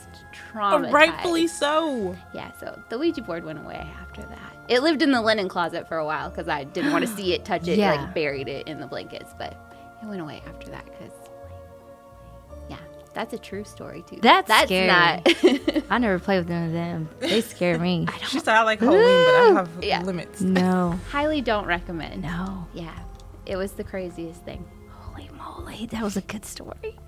traumatized. 0.53 0.93
Rightfully 0.93 1.47
so. 1.47 2.17
yeah, 2.35 2.51
so 2.59 2.81
the 2.89 2.99
Ouija 2.99 3.23
board 3.23 3.45
went 3.45 3.59
away 3.61 3.87
after 4.01 4.23
that. 4.23 4.54
It 4.69 4.83
lived 4.83 5.03
in 5.03 5.11
the 5.13 5.21
linen 5.21 5.49
closet 5.49 5.87
for 5.89 5.99
a 5.99 6.05
while 6.05 6.31
because 6.31 6.49
I 6.49 6.65
didn't 6.65 6.93
want 6.93 7.07
to 7.07 7.11
see 7.15 7.35
it, 7.35 7.45
touch 7.45 7.69
it, 7.69 7.79
Yeah. 7.79 7.95
like 7.95 8.15
buried 8.15 8.49
it 8.49 8.67
in 8.67 8.81
the 8.81 8.87
blankets. 8.87 9.33
But 9.39 9.53
it 10.03 10.07
went 10.07 10.21
away 10.21 10.43
after 10.47 10.71
that 10.71 10.85
because, 10.87 11.13
yeah, 12.71 12.79
that's 13.13 13.33
a 13.35 13.39
true 13.39 13.65
story 13.65 14.03
too. 14.09 14.19
That's 14.23 14.49
that's 14.49 14.67
scary. 14.67 14.87
not. 14.87 15.85
I 15.91 15.99
never 15.99 16.19
play 16.19 16.39
with 16.39 16.49
none 16.49 16.67
of 16.67 16.73
them. 16.73 17.09
They 17.21 17.41
scare 17.43 17.79
me. 17.79 18.07
I 18.09 18.13
don't. 18.19 18.29
She 18.29 18.39
said 18.39 18.55
I 18.55 18.63
like 18.63 18.81
Halloween, 18.81 19.03
but 19.03 19.35
I 19.35 19.53
have 19.55 19.71
Yeah. 19.85 20.03
limits. 20.03 20.41
no, 20.41 20.99
highly 21.11 21.41
don't 21.41 21.67
recommend. 21.67 22.23
no. 22.23 22.67
Yeah, 22.73 22.95
it 23.47 23.57
was 23.57 23.73
the 23.73 23.85
craziest 23.85 24.43
thing. 24.45 24.65
Holy 24.91 25.29
moly, 25.37 25.87
that 25.87 26.03
was 26.03 26.17
a 26.17 26.23
good 26.23 26.45
story. 26.47 26.99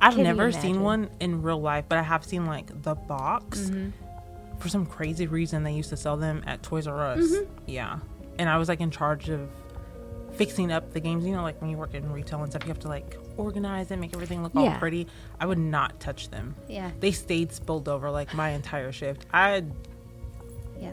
I've 0.00 0.14
Can 0.14 0.22
never 0.22 0.52
seen 0.52 0.80
one 0.82 1.10
in 1.20 1.42
real 1.42 1.60
life, 1.60 1.84
but 1.88 1.98
I 1.98 2.02
have 2.02 2.24
seen 2.24 2.46
like 2.46 2.82
the 2.82 2.94
box. 2.94 3.60
Mm-hmm. 3.70 3.90
For 4.58 4.68
some 4.68 4.86
crazy 4.86 5.26
reason, 5.26 5.62
they 5.62 5.72
used 5.72 5.90
to 5.90 5.96
sell 5.96 6.16
them 6.16 6.42
at 6.46 6.62
Toys 6.62 6.86
R 6.86 6.98
Us. 7.12 7.18
Mm-hmm. 7.20 7.50
Yeah, 7.66 7.98
and 8.38 8.48
I 8.48 8.56
was 8.58 8.68
like 8.68 8.80
in 8.80 8.90
charge 8.90 9.28
of 9.28 9.48
fixing 10.34 10.70
up 10.72 10.92
the 10.92 11.00
games. 11.00 11.24
You 11.26 11.32
know, 11.34 11.42
like 11.42 11.60
when 11.60 11.70
you 11.70 11.76
work 11.76 11.94
in 11.94 12.10
retail 12.12 12.42
and 12.42 12.50
stuff, 12.50 12.62
you 12.64 12.68
have 12.68 12.78
to 12.80 12.88
like 12.88 13.18
organize 13.36 13.90
and 13.90 14.00
make 14.00 14.14
everything 14.14 14.42
look 14.42 14.54
all 14.56 14.70
pretty. 14.78 15.06
I 15.40 15.46
would 15.46 15.58
not 15.58 15.98
touch 16.00 16.30
them. 16.30 16.54
Yeah. 16.68 16.90
They 17.00 17.12
stayed 17.12 17.52
spilled 17.52 17.88
over 17.88 18.10
like 18.10 18.32
my 18.34 18.50
entire 18.50 18.92
shift. 18.92 19.26
I, 19.32 19.62
Yeah. 20.80 20.92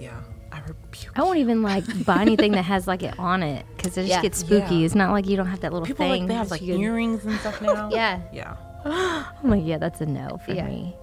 yeah, 0.00 0.20
I 0.50 0.58
rebuke. 0.60 1.12
I 1.16 1.22
won't 1.22 1.38
even 1.38 1.62
like 1.62 1.84
buy 2.04 2.20
anything 2.22 2.52
that 2.52 2.62
has 2.62 2.86
like 2.88 3.02
it 3.04 3.16
on 3.20 3.42
it 3.44 3.64
because 3.76 3.96
it 3.96 4.02
just 4.02 4.08
Yeah. 4.10 4.22
gets 4.22 4.38
spooky. 4.38 4.76
Yeah. 4.76 4.86
It's 4.86 4.94
not 4.96 5.12
like 5.12 5.26
you 5.28 5.36
don't 5.36 5.46
have 5.46 5.60
that 5.60 5.72
little 5.72 5.86
People 5.86 6.08
thing. 6.08 6.22
like 6.22 6.28
they 6.28 6.34
have 6.34 6.50
like 6.50 6.62
you 6.62 6.74
can- 6.74 6.82
earrings 6.82 7.24
and 7.24 7.38
stuff 7.38 7.60
now. 7.62 7.88
Yeah. 7.92 8.20
yeah. 8.32 8.56
I'm 8.84 9.48
like, 9.50 9.62
yeah, 9.64 9.78
that's 9.78 10.00
a 10.00 10.06
no 10.06 10.40
for 10.44 10.52
Yeah. 10.54 10.66
me. 10.66 10.96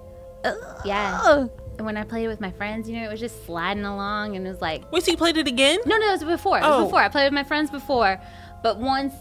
Yeah. 0.85 1.47
And 1.77 1.85
when 1.85 1.95
I 1.97 2.03
played 2.03 2.25
it 2.25 2.27
with 2.27 2.41
my 2.41 2.51
friends, 2.51 2.89
you 2.89 2.99
know, 2.99 3.07
it 3.07 3.11
was 3.11 3.19
just 3.19 3.45
sliding 3.45 3.85
along 3.85 4.35
and 4.35 4.45
it 4.45 4.49
was 4.49 4.61
like, 4.61 4.91
Wait, 4.91 5.03
so 5.03 5.11
you 5.11 5.17
played 5.17 5.37
it 5.37 5.47
again? 5.47 5.79
no, 5.85 5.97
no, 5.97 6.07
it 6.09 6.11
was 6.13 6.23
before. 6.23 6.57
It 6.57 6.61
was 6.63 6.71
Oh. 6.81 6.85
before. 6.85 6.99
I 7.01 7.09
played 7.09 7.25
with 7.25 7.33
my 7.33 7.43
friends 7.43 7.69
before. 7.69 8.19
But 8.63 8.79
once 8.79 9.13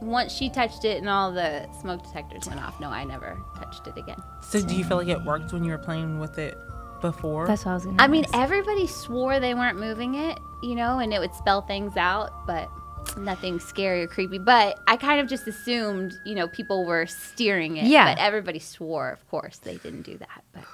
once 0.00 0.32
she 0.32 0.50
touched 0.50 0.84
it 0.84 0.98
and 0.98 1.08
all 1.08 1.32
the 1.32 1.66
smoke 1.80 2.02
detectors 2.04 2.46
went 2.46 2.60
off, 2.62 2.78
no, 2.80 2.88
I 2.88 3.04
never 3.04 3.38
touched 3.56 3.86
it 3.86 3.96
again. 3.96 4.18
So 4.42 4.60
do 4.60 4.74
you 4.74 4.84
feel 4.84 4.98
like 4.98 5.08
it 5.08 5.22
worked 5.24 5.52
when 5.52 5.64
you 5.64 5.70
were 5.70 5.78
playing 5.78 6.18
with 6.18 6.38
it 6.38 6.58
before? 7.00 7.46
That's 7.46 7.64
what 7.64 7.70
I 7.72 7.74
was 7.74 7.84
gonna. 7.86 8.02
I 8.02 8.06
mean, 8.08 8.26
everybody 8.34 8.86
swore 8.86 9.40
they 9.40 9.54
weren't 9.54 9.78
moving 9.78 10.14
it, 10.16 10.38
you 10.62 10.74
know, 10.74 10.98
and 10.98 11.12
it 11.14 11.20
would 11.20 11.34
spell 11.34 11.62
things 11.62 11.96
out, 11.96 12.46
but 12.46 12.70
nothing 13.16 13.58
scary 13.60 14.02
or 14.02 14.06
creepy. 14.06 14.38
But 14.38 14.78
I 14.86 14.96
kind 14.96 15.20
of 15.20 15.26
just 15.28 15.46
assumed, 15.46 16.12
you 16.24 16.34
know, 16.34 16.48
people 16.48 16.84
were 16.84 17.06
steering 17.06 17.76
it. 17.76 17.84
Yeah. 17.86 18.14
But 18.14 18.20
everybody 18.22 18.58
swore, 18.58 19.10
of 19.10 19.26
course, 19.28 19.58
they 19.58 19.76
didn't 19.78 20.02
do 20.02 20.18
that. 20.18 20.44
But 20.52 20.64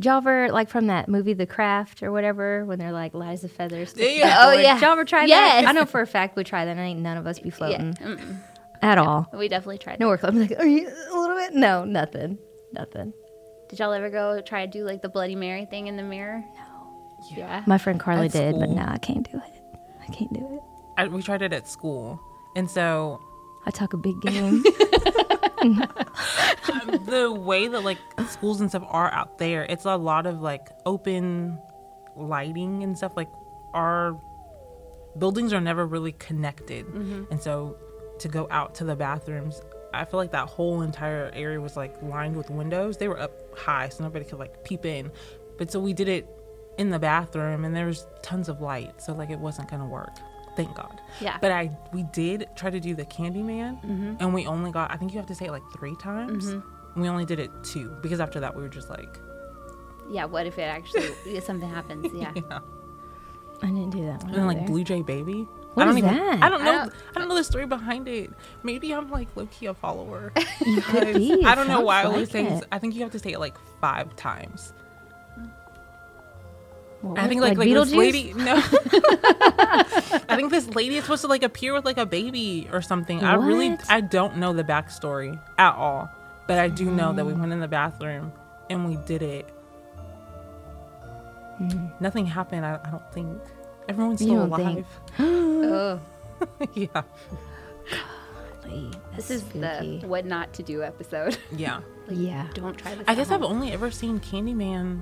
Did 0.00 0.06
y'all 0.06 0.16
ever 0.16 0.50
like 0.50 0.70
from 0.70 0.86
that 0.86 1.10
movie 1.10 1.34
The 1.34 1.44
Craft 1.44 2.02
or 2.02 2.10
whatever 2.10 2.64
when 2.64 2.78
they're 2.78 2.90
like 2.90 3.12
lies 3.12 3.44
of 3.44 3.52
feathers? 3.52 3.92
Yeah, 3.94 4.06
oh, 4.06 4.08
yeah. 4.08 4.36
Oh, 4.40 4.52
yeah. 4.52 4.74
Did 4.74 4.80
y'all 4.82 4.92
ever 4.92 5.04
try 5.04 5.26
Yes. 5.26 5.62
that? 5.62 5.68
I 5.68 5.72
know 5.72 5.84
for 5.84 6.00
a 6.00 6.06
fact 6.06 6.36
we 6.36 6.42
try 6.42 6.64
that. 6.64 6.70
and 6.70 6.80
Ain't 6.80 7.00
none 7.00 7.18
of 7.18 7.26
us 7.26 7.38
be 7.38 7.50
floating 7.50 7.92
mm-mm. 7.92 8.36
at 8.80 8.96
all. 8.96 9.28
we 9.34 9.48
definitely 9.48 9.76
tried. 9.76 10.00
No, 10.00 10.08
we're. 10.08 10.18
I'm 10.22 10.40
like, 10.40 10.58
are 10.58 10.64
you 10.64 10.88
a 10.88 11.18
little 11.18 11.36
bit? 11.36 11.52
No, 11.52 11.84
nothing, 11.84 12.38
nothing. 12.72 13.12
Did 13.68 13.78
y'all 13.78 13.92
ever 13.92 14.08
go 14.08 14.40
try 14.40 14.64
to 14.64 14.72
do 14.72 14.84
like 14.84 15.02
the 15.02 15.10
Bloody 15.10 15.36
Mary 15.36 15.66
thing 15.66 15.86
in 15.86 15.98
the 15.98 16.02
mirror? 16.02 16.42
No. 16.54 17.10
Yeah. 17.36 17.62
My 17.66 17.76
friend 17.76 18.00
Carly 18.00 18.24
At 18.24 18.32
did, 18.32 18.54
but 18.54 18.70
school. 18.70 18.76
no, 18.76 18.86
I 18.88 18.96
can't 18.96 19.30
do 19.30 19.36
it. 19.36 19.62
I 20.00 20.10
can't 20.14 20.32
do 20.32 20.48
it. 20.54 20.60
I, 20.96 21.08
we 21.08 21.20
tried 21.20 21.42
it 21.42 21.52
at 21.52 21.68
school, 21.68 22.18
and 22.56 22.70
so 22.70 23.20
I 23.66 23.70
talk 23.70 23.92
a 23.92 23.98
big 23.98 24.18
game. 24.22 24.64
the 27.06 27.32
way 27.32 27.68
that 27.68 27.82
like 27.84 27.98
schools 28.28 28.60
and 28.60 28.70
stuff 28.70 28.84
are 28.86 29.10
out 29.12 29.38
there, 29.38 29.64
it's 29.64 29.84
a 29.84 29.96
lot 29.96 30.26
of 30.26 30.40
like 30.40 30.68
open 30.86 31.58
lighting 32.16 32.82
and 32.82 32.96
stuff. 32.96 33.12
Like 33.16 33.28
our 33.74 34.18
buildings 35.18 35.52
are 35.52 35.60
never 35.60 35.86
really 35.86 36.12
connected, 36.12 36.86
mm-hmm. 36.86 37.24
and 37.30 37.42
so 37.42 37.76
to 38.20 38.28
go 38.28 38.46
out 38.50 38.74
to 38.76 38.84
the 38.84 38.96
bathrooms, 38.96 39.60
I 39.92 40.04
feel 40.04 40.18
like 40.18 40.32
that 40.32 40.48
whole 40.48 40.82
entire 40.82 41.30
area 41.34 41.60
was 41.60 41.76
like 41.76 42.00
lined 42.02 42.36
with 42.36 42.50
windows. 42.50 42.96
They 42.96 43.08
were 43.08 43.18
up 43.18 43.32
high, 43.56 43.88
so 43.88 44.04
nobody 44.04 44.24
could 44.24 44.38
like 44.38 44.64
peep 44.64 44.84
in. 44.84 45.10
But 45.58 45.70
so 45.70 45.80
we 45.80 45.92
did 45.92 46.08
it 46.08 46.28
in 46.78 46.90
the 46.90 46.98
bathroom, 46.98 47.64
and 47.64 47.74
there 47.74 47.86
was 47.86 48.06
tons 48.22 48.48
of 48.48 48.60
light, 48.60 49.02
so 49.02 49.12
like 49.12 49.30
it 49.30 49.38
wasn't 49.38 49.70
gonna 49.70 49.86
work. 49.86 50.16
Thank 50.64 50.76
God. 50.76 51.00
Yeah. 51.20 51.38
But 51.40 51.52
I 51.52 51.70
we 51.92 52.02
did 52.04 52.48
try 52.56 52.70
to 52.70 52.80
do 52.80 52.94
the 52.94 53.04
Candyman, 53.04 53.82
mm-hmm. 53.82 54.14
and 54.20 54.34
we 54.34 54.46
only 54.46 54.70
got 54.70 54.90
I 54.90 54.96
think 54.96 55.12
you 55.12 55.18
have 55.18 55.26
to 55.28 55.34
say 55.34 55.46
it 55.46 55.52
like 55.52 55.62
three 55.72 55.96
times. 55.96 56.48
And 56.48 56.62
we 56.96 57.08
only 57.08 57.24
did 57.24 57.38
it 57.38 57.50
two 57.62 57.96
because 58.02 58.20
after 58.20 58.40
that 58.40 58.54
we 58.54 58.62
were 58.62 58.68
just 58.68 58.90
like, 58.90 59.18
Yeah, 60.10 60.24
what 60.24 60.46
if 60.46 60.58
it 60.58 60.62
actually 60.62 61.04
if 61.26 61.44
something 61.44 61.68
happens? 61.68 62.06
Yeah. 62.14 62.32
yeah. 62.34 62.58
I 63.62 63.66
didn't 63.66 63.90
do 63.90 64.04
that 64.06 64.22
one. 64.22 64.30
And 64.30 64.34
then 64.34 64.46
like. 64.46 64.66
Blue 64.66 64.84
Jay 64.84 65.02
Baby. 65.02 65.46
What 65.74 65.84
I 65.84 65.86
don't 65.86 65.98
is 65.98 66.04
even. 66.04 66.16
that? 66.16 66.42
I 66.42 66.48
don't 66.48 66.64
know. 66.64 66.70
I 66.70 66.74
I 66.74 66.84
don't- 66.86 66.94
don't, 67.14 67.28
know 67.28 67.36
the 67.36 67.44
story 67.44 67.66
behind 67.66 68.08
it. 68.08 68.30
Maybe 68.62 68.92
I'm 68.92 69.10
like 69.10 69.28
low 69.36 69.46
key 69.46 69.66
a 69.66 69.74
follower. 69.74 70.32
You 70.66 70.82
could 70.82 71.14
be. 71.14 71.44
I 71.44 71.54
don't 71.54 71.68
know 71.68 71.80
why 71.80 72.00
I 72.00 72.02
sounds 72.02 72.12
always 72.14 72.34
like 72.34 72.48
say. 72.48 72.62
I 72.72 72.78
think 72.78 72.94
you 72.94 73.02
have 73.02 73.12
to 73.12 73.18
say 73.18 73.32
it 73.32 73.38
like 73.40 73.56
five 73.80 74.14
times. 74.16 74.72
Well, 77.02 77.14
I 77.16 77.28
think 77.28 77.40
like 77.40 77.56
like, 77.56 77.68
this 77.68 77.92
lady. 77.92 78.34
No. 78.34 78.56
I 78.62 80.34
think 80.36 80.50
this 80.50 80.68
lady 80.68 80.96
is 80.96 81.04
supposed 81.04 81.22
to 81.22 81.28
like 81.28 81.42
appear 81.42 81.72
with 81.72 81.84
like 81.86 81.96
a 81.98 82.04
baby 82.06 82.68
or 82.72 82.82
something. 82.82 83.24
I 83.24 83.34
really 83.34 83.78
I 83.88 84.00
don't 84.02 84.36
know 84.36 84.52
the 84.52 84.64
backstory 84.64 85.40
at 85.58 85.74
all, 85.76 86.10
but 86.46 86.58
I 86.58 86.68
do 86.68 86.84
know 86.90 87.10
Mm. 87.12 87.16
that 87.16 87.24
we 87.26 87.32
went 87.32 87.52
in 87.52 87.60
the 87.60 87.68
bathroom 87.68 88.32
and 88.68 88.86
we 88.86 88.96
did 89.06 89.22
it. 89.22 89.48
Mm. 91.60 91.90
Nothing 92.00 92.26
happened. 92.26 92.64
I, 92.66 92.78
I 92.84 92.90
don't 92.90 93.12
think 93.12 93.40
everyone's 93.88 94.20
You 94.20 94.28
still 94.28 94.46
don't 94.48 94.60
alive. 94.60 94.86
oh, 95.18 96.00
yeah, 96.74 97.02
Golly, 98.62 98.90
this 99.16 99.30
is 99.30 99.40
spooky. 99.42 99.98
the 100.00 100.06
what 100.06 100.24
not 100.24 100.52
to 100.54 100.62
do 100.62 100.82
episode. 100.82 101.36
yeah. 101.56 101.80
yeah. 102.10 102.46
Don't 102.54 102.76
try 102.76 102.94
this. 102.94 103.04
I 103.08 103.12
at 103.12 103.16
guess 103.16 103.30
I've 103.30 103.42
only 103.42 103.72
ever 103.72 103.90
seen 103.90 104.20
Candyman 104.20 105.00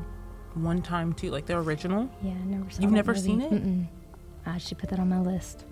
one 0.64 0.82
time 0.82 1.12
too, 1.12 1.30
like 1.30 1.46
the 1.46 1.56
original. 1.56 2.09
Yeah, 2.22 2.32
I 2.32 2.44
never 2.44 2.70
saw 2.70 2.82
You've 2.82 2.92
never 2.92 3.12
movie. 3.12 3.22
seen 3.26 3.40
it? 3.40 3.50
Mm-mm. 3.52 3.86
I 4.46 4.59
should 4.59 4.78
put 4.78 4.90
that 4.90 4.98
on 4.98 5.09
my 5.09 5.20
list. 5.20 5.64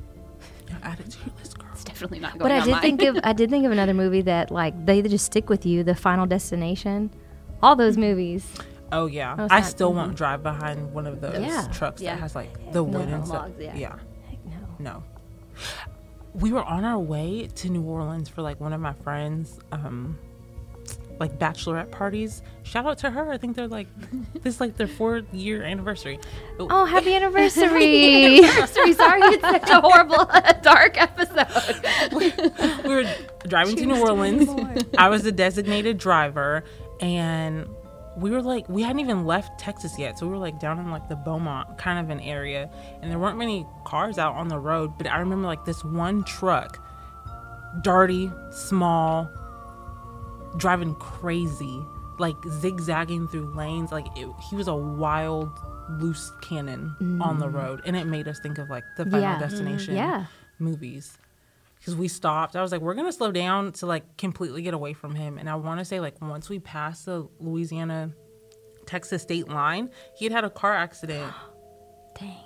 Yeah, 0.68 0.76
add 0.82 1.00
it 1.00 1.10
to 1.10 1.18
your 1.24 1.34
list, 1.38 1.58
girl. 1.58 1.68
It's 1.72 1.84
definitely 1.84 2.18
not 2.18 2.32
going 2.38 2.42
But 2.42 2.52
I 2.52 2.64
did 2.64 2.70
mine. 2.72 2.80
think 2.82 3.02
of 3.02 3.18
I 3.24 3.32
did 3.32 3.50
think 3.50 3.64
of 3.64 3.72
another 3.72 3.94
movie 3.94 4.22
that 4.22 4.50
like 4.50 4.86
they 4.86 5.00
just 5.02 5.24
stick 5.26 5.48
with 5.48 5.64
you. 5.64 5.82
The 5.84 5.94
Final 5.94 6.26
Destination, 6.26 7.10
all 7.62 7.76
those 7.76 7.96
movies. 7.96 8.46
Oh 8.92 9.06
yeah, 9.06 9.34
Oh, 9.38 9.48
I 9.50 9.60
not- 9.60 9.64
still 9.68 9.92
mhm. 9.92 9.96
won't 9.96 10.16
drive 10.16 10.42
behind 10.42 10.92
one 10.92 11.06
of 11.06 11.20
those 11.20 11.40
Yeah. 11.40 11.66
trucks 11.72 12.00
Yeah. 12.02 12.14
that 12.14 12.20
has 12.20 12.34
like 12.34 12.72
the 12.72 12.82
wood 12.84 13.08
No 13.08 13.14
and 13.16 13.26
stuff. 13.26 13.42
logs, 13.42 13.54
yeah. 13.60 13.74
yeah, 13.76 13.96
Heck 14.28 14.38
no. 14.46 14.52
no. 14.78 15.02
We 16.34 16.52
were 16.52 16.62
on 16.64 16.84
our 16.84 16.98
way 16.98 17.48
to 17.54 17.70
New 17.70 17.82
Orleans 17.82 18.28
for 18.28 18.42
like 18.42 18.60
one 18.60 18.72
of 18.72 18.80
my 18.80 18.92
friends, 18.92 19.58
um, 19.72 20.18
like 21.18 21.38
bachelorette 21.38 21.90
parties. 21.90 22.42
Shout 22.62 22.86
out 22.86 22.98
to 22.98 23.10
her. 23.10 23.30
I 23.30 23.38
think 23.38 23.56
they're 23.56 23.68
like 23.68 23.86
this 24.42 24.54
is 24.54 24.60
like 24.60 24.76
their 24.76 24.86
four 24.86 25.22
year 25.32 25.62
anniversary. 25.62 26.18
Oh, 26.58 26.68
oh. 26.70 26.84
happy 26.96 27.14
anniversary! 27.14 28.42
Sorry, 28.66 28.92
sorry, 28.92 29.20
it's 29.22 29.42
such 29.42 29.70
a 29.70 29.80
horrible, 29.80 30.28
dark 30.62 31.00
episode. 31.00 31.46
we 32.84 32.94
were 32.94 33.04
driving 33.46 33.76
to 33.76 33.86
New 33.86 34.00
Orleans. 34.00 34.48
I 34.98 35.08
was 35.08 35.22
the 35.22 35.32
designated 35.32 35.98
driver, 35.98 36.64
and 37.00 37.66
we 38.16 38.30
were 38.30 38.42
like, 38.42 38.68
we 38.68 38.82
hadn't 38.82 39.00
even 39.00 39.26
left 39.26 39.60
Texas 39.60 39.98
yet, 39.98 40.18
so 40.18 40.26
we 40.26 40.32
were 40.32 40.38
like 40.38 40.58
down 40.58 40.78
in 40.78 40.90
like 40.90 41.08
the 41.08 41.16
Beaumont 41.16 41.76
kind 41.78 41.98
of 41.98 42.10
an 42.10 42.20
area, 42.20 42.70
and 43.02 43.10
there 43.10 43.18
weren't 43.18 43.38
many 43.38 43.66
cars 43.84 44.18
out 44.18 44.34
on 44.34 44.48
the 44.48 44.58
road. 44.58 44.96
But 44.96 45.06
I 45.08 45.18
remember 45.18 45.46
like 45.46 45.64
this 45.64 45.84
one 45.84 46.24
truck, 46.24 46.82
dirty, 47.82 48.30
small, 48.50 49.30
driving 50.56 50.94
crazy, 50.96 51.80
like 52.18 52.36
zigzagging 52.48 53.28
through 53.28 53.54
lanes. 53.54 53.92
Like 53.92 54.06
it, 54.16 54.28
he 54.48 54.56
was 54.56 54.68
a 54.68 54.74
wild, 54.74 55.50
loose 55.90 56.32
cannon 56.42 56.94
on 57.22 57.38
the 57.38 57.46
mm. 57.46 57.54
road, 57.54 57.82
and 57.86 57.96
it 57.96 58.06
made 58.06 58.28
us 58.28 58.40
think 58.40 58.58
of 58.58 58.70
like 58.70 58.84
the 58.96 59.04
Final 59.04 59.20
Yeah. 59.20 59.38
Destination 59.38 59.94
mm-hmm. 59.94 60.08
Yeah. 60.08 60.26
movies 60.58 61.18
because 61.78 61.94
we 61.94 62.08
stopped. 62.08 62.56
I 62.56 62.62
was 62.62 62.72
like, 62.72 62.80
we're 62.80 62.94
gonna 62.94 63.12
slow 63.12 63.30
down 63.30 63.72
to 63.72 63.86
like 63.86 64.16
completely 64.16 64.62
get 64.62 64.74
away 64.74 64.92
from 64.92 65.14
him. 65.14 65.38
And 65.38 65.48
I 65.48 65.54
want 65.54 65.78
to 65.78 65.84
say 65.84 66.00
like 66.00 66.20
once 66.20 66.48
we 66.48 66.58
passed 66.58 67.06
the 67.06 67.28
Louisiana 67.38 68.12
Texas 68.86 69.22
state 69.22 69.48
line, 69.48 69.90
he 70.16 70.24
had 70.24 70.32
had 70.32 70.44
a 70.44 70.50
car 70.50 70.74
accident. 70.74 71.32
Dang, 72.18 72.28
dang, 72.28 72.34
spooky. 72.34 72.36
It's 72.36 72.45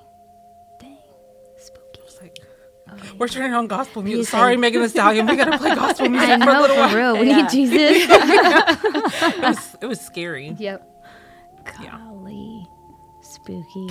like 2.93 3.18
we're 3.18 3.28
turning 3.28 3.53
on 3.55 3.66
gospel 3.66 4.03
music. 4.03 4.28
Sorry, 4.30 4.57
Megan 4.57 4.82
Thee 4.82 4.88
Stallion, 4.88 5.26
we 5.26 5.36
gotta 5.36 5.59
play 5.59 5.74
gospel 5.74 6.09
music 6.11 6.28
I 6.28 6.36
for 6.38 6.43
a 6.51 6.53
know 6.55 6.61
little 6.62 6.76
for 6.76 6.82
while. 6.82 6.95
real. 6.97 7.18
We 7.18 7.28
Yeah. 7.28 7.43
need 7.43 7.51
Jesus. 7.51 8.07
It 9.22 9.43
was, 9.43 9.76
it 9.82 9.86
was 9.86 10.01
scary. 10.01 10.55
yep. 10.59 10.86
Yeah. 11.82 11.99
Golly, 11.99 12.66
spooky. 13.22 13.88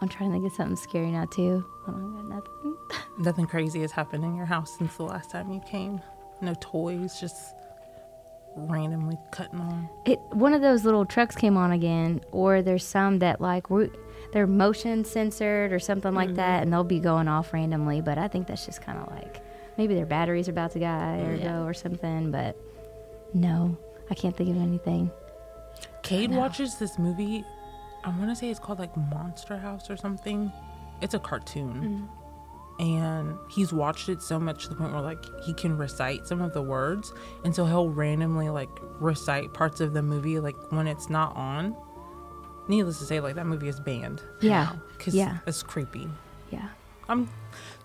I'm 0.00 0.08
trying 0.08 0.30
to 0.30 0.34
think 0.34 0.46
of 0.46 0.52
something 0.52 0.76
scary 0.76 1.10
now 1.10 1.24
too. 1.26 1.64
I 1.86 1.90
don't 1.92 2.14
got 2.14 2.24
nothing. 2.28 2.76
Nothing 3.18 3.46
crazy 3.46 3.80
has 3.80 3.92
happened 3.92 4.24
in 4.24 4.36
your 4.36 4.46
house 4.46 4.76
since 4.76 4.96
the 4.96 5.04
last 5.04 5.30
time 5.30 5.50
you 5.52 5.60
came. 5.60 6.00
No 6.42 6.54
toys, 6.60 7.18
just 7.18 7.54
randomly 8.56 9.18
cutting 9.30 9.60
on. 9.60 9.88
It 10.04 10.20
one 10.30 10.52
of 10.52 10.62
those 10.62 10.84
little 10.84 11.04
trucks 11.04 11.36
came 11.36 11.56
on 11.56 11.72
again, 11.72 12.20
or 12.32 12.62
there's 12.62 12.84
some 12.84 13.18
that 13.20 13.40
like 13.40 13.70
we 13.70 13.88
they're 14.32 14.46
motion 14.46 15.04
censored 15.04 15.72
or 15.72 15.78
something 15.78 16.14
like 16.14 16.28
mm-hmm. 16.28 16.36
that, 16.36 16.62
and 16.62 16.72
they'll 16.72 16.84
be 16.84 17.00
going 17.00 17.28
off 17.28 17.52
randomly. 17.52 18.00
But 18.00 18.18
I 18.18 18.28
think 18.28 18.46
that's 18.46 18.66
just 18.66 18.82
kind 18.82 18.98
of 18.98 19.10
like 19.10 19.42
maybe 19.78 19.94
their 19.94 20.06
batteries 20.06 20.48
are 20.48 20.52
about 20.52 20.72
to 20.72 20.78
die 20.78 21.20
or 21.20 21.34
Yeah. 21.34 21.52
go 21.52 21.64
or 21.64 21.74
something. 21.74 22.30
But 22.30 22.56
no, 23.34 23.76
I 24.10 24.14
can't 24.14 24.36
think 24.36 24.50
of 24.50 24.56
anything. 24.56 25.10
Cade 26.02 26.30
watches 26.30 26.76
this 26.76 26.98
movie. 26.98 27.44
I 28.04 28.10
want 28.10 28.30
to 28.30 28.36
say 28.36 28.50
it's 28.50 28.60
called 28.60 28.78
like 28.78 28.96
Monster 28.96 29.56
House 29.56 29.90
or 29.90 29.96
something. 29.96 30.52
It's 31.02 31.14
a 31.14 31.18
cartoon. 31.18 31.74
Mm-hmm. 31.74 32.25
And 32.78 33.38
he's 33.48 33.72
watched 33.72 34.08
it 34.08 34.20
so 34.20 34.38
much 34.38 34.64
to 34.64 34.68
the 34.68 34.74
point 34.74 34.92
where 34.92 35.00
like 35.00 35.24
he 35.42 35.54
can 35.54 35.76
recite 35.78 36.26
some 36.26 36.40
of 36.42 36.52
the 36.52 36.60
words 36.60 37.12
and 37.44 37.54
so 37.54 37.64
he'll 37.64 37.88
randomly 37.88 38.48
like 38.50 38.68
recite 39.00 39.52
parts 39.54 39.80
of 39.80 39.94
the 39.94 40.02
movie 40.02 40.38
like 40.38 40.54
when 40.70 40.86
it's 40.86 41.08
not 41.08 41.34
on 41.36 41.74
needless 42.68 42.98
to 42.98 43.04
say 43.04 43.18
like 43.20 43.34
that 43.34 43.46
movie 43.46 43.68
is 43.68 43.80
banned 43.80 44.22
Yeah. 44.40 44.72
because 44.98 45.14
Yeah. 45.14 45.38
it's 45.46 45.62
creepy 45.62 46.08
Yeah. 46.50 46.68
i'm 47.08 47.28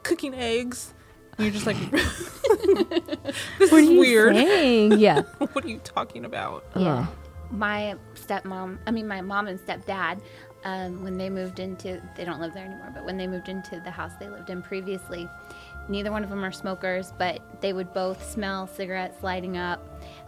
cooking 0.04 0.34
eggs 0.34 0.94
and 1.38 1.46
you're 1.46 1.54
just 1.54 1.66
like 1.66 1.78
this 3.60 3.72
is 3.72 3.90
weird 3.90 4.36
Saying? 4.36 5.00
Yeah. 5.00 5.22
what 5.54 5.64
are 5.64 5.70
you 5.70 5.80
talking 5.80 6.26
about 6.26 6.66
Yeah. 6.76 7.08
my 7.52 7.96
stepmom, 8.16 8.78
I 8.86 8.92
mean, 8.92 9.08
my 9.08 9.22
mom 9.22 9.48
and 9.48 9.60
stepdad, 9.60 10.20
um, 10.64 11.04
when 11.04 11.18
they 11.18 11.30
moved 11.30 11.60
into, 11.60 12.02
they 12.16 12.24
don't 12.24 12.40
live 12.40 12.54
there 12.54 12.66
anymore, 12.66 12.92
but 12.94 13.04
when 13.04 13.18
they 13.18 13.28
moved 13.28 13.50
into 13.50 13.80
the 13.80 13.92
house 13.92 14.12
they 14.20 14.30
lived 14.30 14.50
in 14.50 14.62
previously, 14.62 15.28
neither 15.90 16.12
one 16.12 16.24
of 16.24 16.30
them 16.30 16.44
are 16.44 16.52
smokers, 16.52 17.14
but 17.18 17.42
they 17.62 17.74
would 17.74 17.94
both 17.94 18.30
smell 18.30 18.68
cigarettes 18.68 19.24
lighting 19.24 19.58
up. 19.58 19.88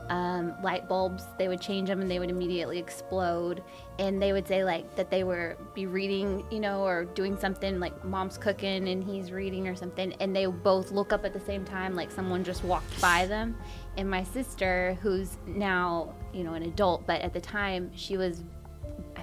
Um, 0.09 0.53
light 0.61 0.89
bulbs, 0.89 1.23
they 1.37 1.47
would 1.47 1.61
change 1.61 1.87
them 1.87 2.01
and 2.01 2.11
they 2.11 2.19
would 2.19 2.29
immediately 2.29 2.77
explode. 2.77 3.63
And 3.99 4.21
they 4.21 4.33
would 4.33 4.47
say, 4.47 4.63
like, 4.63 4.95
that 4.95 5.09
they 5.09 5.23
were 5.23 5.55
be 5.73 5.85
reading, 5.85 6.45
you 6.51 6.59
know, 6.59 6.83
or 6.83 7.05
doing 7.05 7.37
something 7.37 7.79
like 7.79 8.03
mom's 8.03 8.37
cooking 8.37 8.89
and 8.89 9.03
he's 9.03 9.31
reading 9.31 9.67
or 9.67 9.75
something. 9.75 10.13
And 10.19 10.35
they 10.35 10.45
both 10.45 10.91
look 10.91 11.13
up 11.13 11.23
at 11.23 11.31
the 11.31 11.39
same 11.39 11.63
time, 11.63 11.95
like 11.95 12.11
someone 12.11 12.43
just 12.43 12.63
walked 12.63 12.99
by 12.99 13.25
them. 13.27 13.55
And 13.95 14.09
my 14.09 14.23
sister, 14.23 14.97
who's 15.01 15.37
now, 15.45 16.13
you 16.33 16.43
know, 16.43 16.53
an 16.53 16.63
adult, 16.63 17.07
but 17.07 17.21
at 17.21 17.33
the 17.33 17.41
time 17.41 17.91
she 17.95 18.17
was 18.17 18.43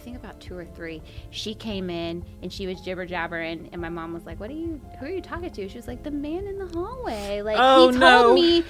I 0.00 0.02
think 0.02 0.16
about 0.16 0.40
two 0.40 0.56
or 0.56 0.64
three. 0.64 1.02
She 1.28 1.54
came 1.54 1.90
in 1.90 2.24
and 2.40 2.50
she 2.50 2.66
was 2.66 2.80
jibber 2.80 3.04
jabbering, 3.04 3.68
and 3.72 3.82
my 3.82 3.90
mom 3.90 4.14
was 4.14 4.24
like, 4.24 4.40
"What 4.40 4.48
are 4.48 4.54
you? 4.54 4.80
Who 4.98 5.04
are 5.04 5.10
you 5.10 5.20
talking 5.20 5.50
to?" 5.50 5.68
She 5.68 5.76
was 5.76 5.86
like, 5.86 6.02
"The 6.02 6.10
man 6.10 6.46
in 6.46 6.58
the 6.58 6.68
hallway." 6.68 7.42
Like 7.42 7.56
Oh, 7.58 7.90
he 7.90 7.98
told 7.98 8.00
no. 8.00 8.34
me, 8.34 8.64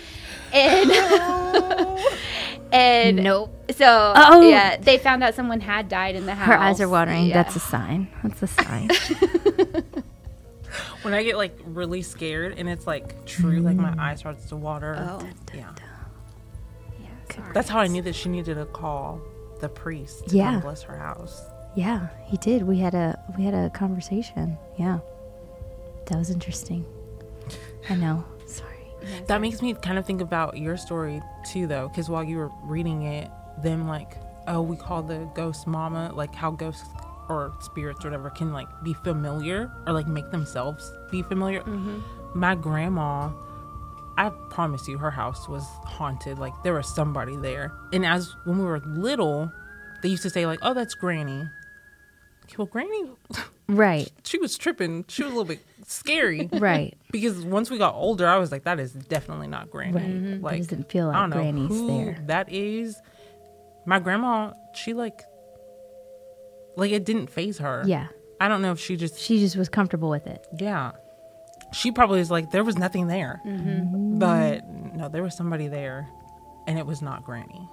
and 0.53 0.91
and 2.73 3.17
Nope. 3.19 3.55
So 3.77 4.13
Oh. 4.17 4.41
yeah, 4.41 4.77
they 4.77 4.99
found 4.99 5.23
out 5.23 5.37
someone 5.37 5.61
had 5.61 5.89
died 5.89 6.17
in 6.17 6.27
the 6.27 6.35
house. 6.35 6.49
Her 6.49 6.59
eyes 6.59 6.81
are 6.81 6.89
watering. 6.89 7.27
Yeah. 7.27 7.45
That's 7.45 7.55
a 7.55 7.61
sign. 7.61 8.09
That's 8.25 8.43
a 8.43 8.47
sign. 8.49 8.91
when 11.03 11.15
i 11.15 11.23
get 11.25 11.37
like 11.37 11.59
really 11.65 12.01
scared 12.01 12.55
and 12.57 12.69
it's 12.69 12.87
like 12.87 13.25
true 13.27 13.59
like 13.59 13.75
my 13.77 13.91
mm. 13.91 13.99
eye 13.99 14.15
starts 14.15 14.47
to 14.47 14.55
water 14.55 14.95
Oh. 14.97 15.29
yeah 15.53 15.75
yeah, 17.01 17.35
sorry. 17.35 17.53
That's 17.53 17.69
how 17.69 17.81
I 17.81 17.89
knew 17.89 18.03
that 18.03 18.15
she 18.15 18.29
needed 18.29 18.57
a 18.57 18.67
call 18.67 19.21
the 19.61 19.69
priest 19.69 20.29
to 20.29 20.37
Yeah. 20.37 20.53
come 20.53 20.61
bless 20.61 20.83
her 20.83 20.97
house. 20.97 21.43
yeah, 21.75 22.09
he 22.25 22.37
did. 22.39 22.63
We 22.63 22.79
had 22.79 22.95
a 22.95 23.19
we 23.39 23.45
had 23.45 23.55
a 23.55 23.71
conversation. 23.71 24.57
Yeah. 24.77 24.99
That 26.07 26.19
was 26.19 26.31
interesting. 26.31 26.85
I 27.89 27.95
know. 27.95 28.25
Sorry. 28.47 28.69
That 29.29 29.41
makes 29.41 29.63
me 29.63 29.73
kind 29.75 29.97
of 29.99 30.05
think 30.05 30.21
about 30.21 30.59
your 30.59 30.77
story 30.77 31.23
too, 31.51 31.67
though, 31.67 31.89
because 31.89 32.09
while 32.11 32.25
you 32.25 32.37
were 32.39 32.51
reading 32.65 33.03
it, 33.05 33.31
them 33.63 33.87
like, 33.89 34.17
oh, 34.49 34.61
we 34.61 34.77
call 34.77 35.03
the 35.03 35.29
ghost 35.35 35.67
mama, 35.67 36.11
like 36.15 36.35
how 36.35 36.51
ghosts 36.51 36.85
or 37.29 37.53
spirits 37.61 38.05
or 38.05 38.09
whatever 38.09 38.29
can 38.31 38.53
like 38.53 38.67
be 38.83 38.93
familiar 38.93 39.71
or 39.87 39.93
like 39.93 40.07
make 40.09 40.31
themselves 40.33 40.93
be 41.11 41.23
familiar. 41.23 41.61
Mm-hmm. 41.63 42.01
My 42.35 42.55
grandma, 42.57 43.31
I 44.19 44.31
promise 44.51 44.87
you, 44.89 44.99
her 44.99 45.11
house 45.11 45.49
was 45.49 45.65
haunted. 45.85 46.39
Like 46.39 46.53
there 46.63 46.75
was 46.75 46.93
somebody 46.95 47.37
there, 47.37 47.73
and 47.93 48.05
as 48.05 48.35
when 48.45 48.59
we 48.59 48.65
were 48.65 48.81
little, 48.81 49.51
they 50.03 50.09
used 50.09 50.23
to 50.23 50.31
say 50.31 50.47
like, 50.47 50.59
oh, 50.63 50.75
that's 50.75 50.95
Granny. 50.95 51.49
Okay, 52.45 52.55
well, 52.59 52.67
Granny, 52.67 53.05
Right. 53.69 54.11
she 54.25 54.39
was 54.39 54.59
tripping. 54.59 55.05
She 55.09 55.23
was 55.23 55.31
a 55.33 55.35
little 55.37 55.45
bit 55.49 55.61
scary. 55.87 56.49
Right. 56.53 56.97
Because 57.13 57.45
once 57.45 57.71
we 57.71 57.79
got 57.79 57.95
older, 57.95 58.27
I 58.27 58.39
was 58.39 58.51
like, 58.51 58.65
that 58.65 58.81
is 58.81 58.93
definitely 58.93 59.47
not 59.47 59.71
Granny. 59.71 59.93
Right. 60.33 60.43
Like, 60.43 60.57
It 60.63 60.69
doesn't 60.71 60.91
feel 60.91 61.11
I 61.11 61.13
like 61.13 61.17
don't 61.17 61.31
know 61.31 61.37
Granny's 61.37 61.69
who 61.69 61.87
there. 62.05 62.19
That 62.27 62.53
is 62.53 62.97
my 63.87 64.01
grandma. 64.01 64.53
She 64.75 64.95
like, 64.95 65.21
like 66.77 66.91
it 66.93 67.05
didn't 67.05 67.29
phase 67.31 67.59
her. 67.59 67.83
Yeah. 67.87 68.09
I 68.41 68.49
don't 68.49 68.63
know 68.63 68.73
if 68.73 68.81
she 68.81 68.97
just, 68.97 69.19
She 69.19 69.39
just 69.39 69.57
was 69.57 69.69
comfortable 69.69 70.09
with 70.11 70.27
it. 70.27 70.45
yeah. 70.59 70.93
She 71.73 71.93
probably 71.93 72.21
is 72.21 72.31
like, 72.31 72.51
there 72.51 72.65
was 72.65 72.77
nothing 72.77 73.07
there, 73.07 73.41
Mm-hmm. 73.47 74.19
but 74.19 74.69
no, 74.95 75.09
there 75.09 75.23
was 75.23 75.37
somebody 75.37 75.69
there, 75.69 76.09
and 76.67 76.79
it 76.79 76.87
was 76.87 77.01
not 77.03 77.25
Granny. 77.25 77.69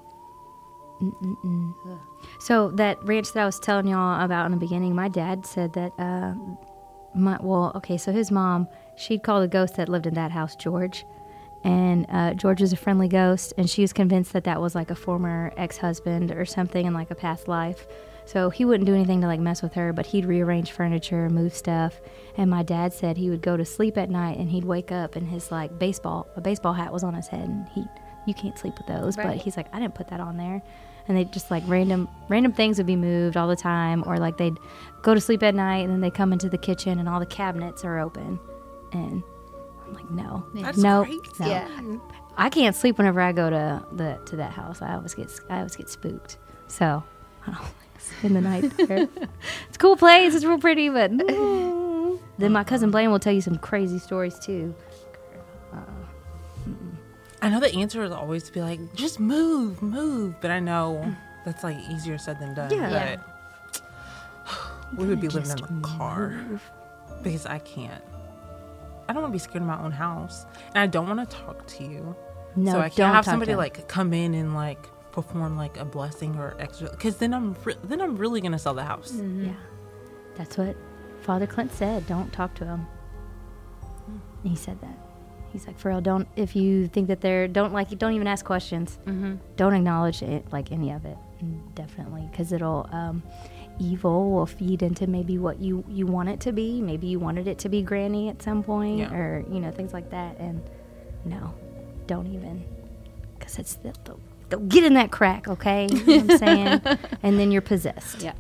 So 2.40 2.72
that 2.72 3.04
ranch 3.04 3.34
that 3.34 3.44
I 3.44 3.46
was 3.46 3.60
telling 3.60 3.88
y'all 3.88 4.24
about 4.24 4.46
in 4.46 4.52
the 4.52 4.58
beginning, 4.58 4.96
my 4.96 5.08
dad 5.10 5.46
said 5.46 5.74
that. 5.74 5.92
Uh, 6.00 6.34
my 7.16 7.38
well, 7.42 7.72
okay, 7.76 7.98
so 7.98 8.12
his 8.12 8.30
mom, 8.32 8.68
she'd 8.96 9.24
call 9.24 9.40
the 9.42 9.48
ghost 9.48 9.76
that 9.78 9.90
lived 9.90 10.06
in 10.06 10.14
that 10.16 10.32
house 10.32 10.56
George, 10.56 11.06
and 11.64 12.06
uh, 12.10 12.34
George 12.36 12.62
was 12.62 12.74
a 12.74 12.76
friendly 12.76 13.08
ghost, 13.08 13.54
and 13.58 13.68
she 13.70 13.82
was 13.82 13.92
convinced 13.94 14.34
that 14.34 14.44
that 14.44 14.62
was 14.62 14.76
like 14.76 14.92
a 14.92 14.96
former 14.96 15.52
ex-husband 15.58 16.32
or 16.32 16.46
something 16.46 16.86
in 16.86 16.94
like 16.94 17.10
a 17.10 17.16
past 17.16 17.48
life. 17.48 17.88
So 18.28 18.50
he 18.50 18.66
wouldn't 18.66 18.86
do 18.86 18.94
anything 18.94 19.22
to 19.22 19.28
like 19.28 19.40
mess 19.40 19.62
with 19.62 19.74
her, 19.74 19.94
but 19.94 20.06
he'd 20.06 20.26
rearrange 20.26 20.72
furniture, 20.72 21.30
move 21.30 21.54
stuff. 21.56 22.00
And 22.36 22.50
my 22.52 22.62
dad 22.62 22.92
said 22.94 23.16
he 23.18 23.30
would 23.30 23.42
go 23.42 23.56
to 23.58 23.64
sleep 23.66 23.98
at 23.98 24.10
night 24.10 24.38
and 24.38 24.50
he'd 24.50 24.66
wake 24.66 24.92
up 24.92 25.16
and 25.16 25.28
his 25.28 25.50
like 25.52 25.80
baseball, 25.80 26.28
a 26.36 26.42
baseball 26.42 26.74
hat 26.74 26.92
was 26.92 27.04
on 27.04 27.14
his 27.14 27.28
head, 27.28 27.48
and 27.48 27.68
he, 27.70 27.86
you 28.28 28.34
can't 28.34 28.58
sleep 28.60 28.78
with 28.78 28.86
those. 28.88 29.16
But 29.16 29.38
he's 29.38 29.56
like, 29.58 29.74
I 29.74 29.80
didn't 29.80 29.96
put 29.96 30.10
that 30.10 30.20
on 30.20 30.36
there 30.38 30.62
and 31.08 31.16
they 31.18 31.24
just 31.24 31.50
like 31.50 31.64
random 31.68 32.06
random 32.28 32.52
things 32.52 32.78
would 32.78 32.86
be 32.86 32.98
moved 32.98 33.38
all 33.38 33.48
the 33.48 33.56
time 33.56 34.04
or 34.06 34.18
like 34.18 34.36
they'd 34.36 34.58
go 35.04 35.14
to 35.14 35.22
sleep 35.22 35.42
at 35.42 35.56
night 35.56 35.78
and 35.86 35.90
then 35.90 36.02
they 36.02 36.12
come 36.12 36.34
into 36.34 36.50
the 36.50 36.58
kitchen 36.58 37.00
and 37.00 37.08
all 37.08 37.18
the 37.22 37.26
cabinets 37.26 37.86
are 37.86 37.98
open 37.98 38.38
and 38.92 39.24
i'm 39.86 39.94
like 39.94 40.12
no 40.12 40.46
That's 40.54 40.78
no 40.78 41.06
crazy. 41.06 41.22
no 41.40 41.48
Yeah. 41.48 41.98
i 42.36 42.50
can't 42.50 42.76
sleep 42.76 42.98
whenever 42.98 43.22
i 43.22 43.32
go 43.32 43.50
to 43.50 43.86
the 43.94 44.20
to 44.26 44.36
that 44.36 44.52
house 44.52 44.82
i 44.82 44.96
always 44.96 45.14
get 45.14 45.32
i 45.50 45.60
always 45.60 45.78
get 45.78 45.88
spooked 45.88 46.40
so 46.68 47.02
i 47.48 47.52
don't 47.52 47.64
like 47.98 48.02
spend 48.02 48.36
the 48.36 48.42
night 48.42 48.78
there 48.78 48.98
it's 49.68 49.76
a 49.76 49.80
cool 49.80 49.96
place 49.96 50.36
it's 50.36 50.46
real 50.46 50.60
pretty 50.60 50.90
but 50.90 51.12
then 52.38 52.52
my 52.52 52.64
cousin 52.64 52.92
blaine 52.92 53.12
will 53.12 53.20
tell 53.20 53.34
you 53.34 53.42
some 53.42 53.58
crazy 53.58 54.00
stories 54.00 54.38
too 54.40 54.74
uh, 55.74 55.80
I 57.42 57.50
know 57.50 57.60
the 57.60 57.74
answer 57.74 58.04
is 58.04 58.12
always 58.12 58.44
to 58.44 58.52
be 58.52 58.62
like, 58.62 58.80
just 58.96 59.20
move, 59.20 59.82
move, 59.82 60.36
but 60.42 60.50
I 60.50 60.60
know 60.60 61.04
mm. 61.06 61.16
that's 61.46 61.64
like 61.64 61.78
easier 61.90 62.18
said 62.18 62.40
than 62.40 62.56
done. 62.56 62.72
Yeah. 62.72 62.90
Yeah. 62.90 63.16
But 63.72 63.82
we 64.98 65.06
would 65.06 65.22
be 65.22 65.28
living 65.28 65.52
in 65.52 65.58
the 65.58 65.88
car 65.88 66.36
because 67.22 67.46
I 67.46 67.60
can't. 67.60 68.04
I 69.08 69.14
don't 69.14 69.22
want 69.22 69.32
to 69.32 69.36
be 69.36 69.40
scared 69.40 69.62
in 69.62 69.68
my 69.68 69.82
own 69.82 69.92
house, 69.92 70.46
and 70.74 70.80
I 70.80 70.88
don't 70.88 71.08
want 71.08 71.30
to 71.30 71.38
talk 71.38 71.66
to 71.68 71.84
you. 71.84 72.16
no 72.56 72.72
so 72.72 72.80
I 72.80 72.90
can't 72.90 72.96
don't 72.96 73.14
have 73.14 73.26
somebody 73.26 73.56
like 73.56 73.88
come 73.88 74.14
in 74.14 74.34
and 74.34 74.54
like 74.54 74.90
perform 75.24 75.58
like 75.58 75.78
a 75.78 75.86
blessing 75.86 76.36
or 76.38 76.56
extra, 76.60 76.92
because 76.92 77.18
then 77.18 77.34
I'm 77.34 77.56
re- 77.64 77.76
then 77.84 78.02
I'm 78.02 78.18
really 78.18 78.40
gonna 78.40 78.60
sell 78.60 78.76
the 78.76 78.84
house. 78.84 79.14
Yeah. 79.16 79.54
That's 80.36 80.58
what 80.58 80.76
Father 81.22 81.48
Clint 81.48 81.74
said. 81.74 82.06
Don't 82.06 82.32
talk 82.32 82.54
to 82.56 82.66
him. 82.66 82.86
He 84.44 84.56
said 84.56 84.80
that. 84.82 84.98
He's 85.52 85.66
like, 85.66 85.80
for 85.80 85.90
real, 85.90 86.02
don't, 86.02 86.28
if 86.36 86.56
you 86.56 86.88
think 86.88 87.08
that 87.08 87.22
they're, 87.22 87.48
don't 87.48 87.74
like, 87.74 87.90
don't 87.98 88.14
even 88.14 88.28
ask 88.28 88.46
questions. 88.46 89.00
Mm-hmm. 89.06 89.36
Don't 89.56 89.74
acknowledge 89.74 90.22
it, 90.22 90.46
like 90.52 90.72
any 90.72 90.92
of 90.92 91.04
it. 91.06 91.18
Mm, 91.44 91.74
Definitely. 91.74 92.28
Because 92.30 92.52
it'll, 92.52 92.88
um, 92.92 93.24
evil 93.80 94.32
will 94.32 94.46
feed 94.46 94.84
into 94.84 95.08
maybe 95.08 95.38
what 95.40 95.60
you, 95.60 95.84
you 95.90 96.06
want 96.06 96.30
it 96.30 96.40
to 96.42 96.52
be. 96.52 96.82
Maybe 96.82 97.08
you 97.08 97.18
wanted 97.18 97.48
it 97.48 97.58
to 97.60 97.70
be 97.70 97.82
Granny 97.82 98.30
at 98.30 98.42
some 98.44 98.62
point 98.62 99.00
Yeah. 99.00 99.14
or, 99.14 99.44
you 99.50 99.60
know, 99.60 99.72
things 99.72 99.94
like 99.94 100.12
that. 100.12 100.38
And 100.38 100.62
no, 101.26 101.54
don't 102.06 102.28
even. 102.28 102.64
Because 103.40 103.58
it's, 103.58 103.76
the, 103.76 103.94
the, 104.04 104.16
they'll 104.50 104.60
get 104.62 104.84
in 104.84 104.94
that 104.96 105.12
crack, 105.12 105.48
okay? 105.48 105.88
You 105.92 106.06
know 106.06 106.18
what 106.24 106.32
I'm 106.32 106.38
saying? 106.38 106.82
and 107.24 107.40
then 107.40 107.52
you're 107.52 107.62
possessed. 107.62 108.22
Yeah. 108.22 108.34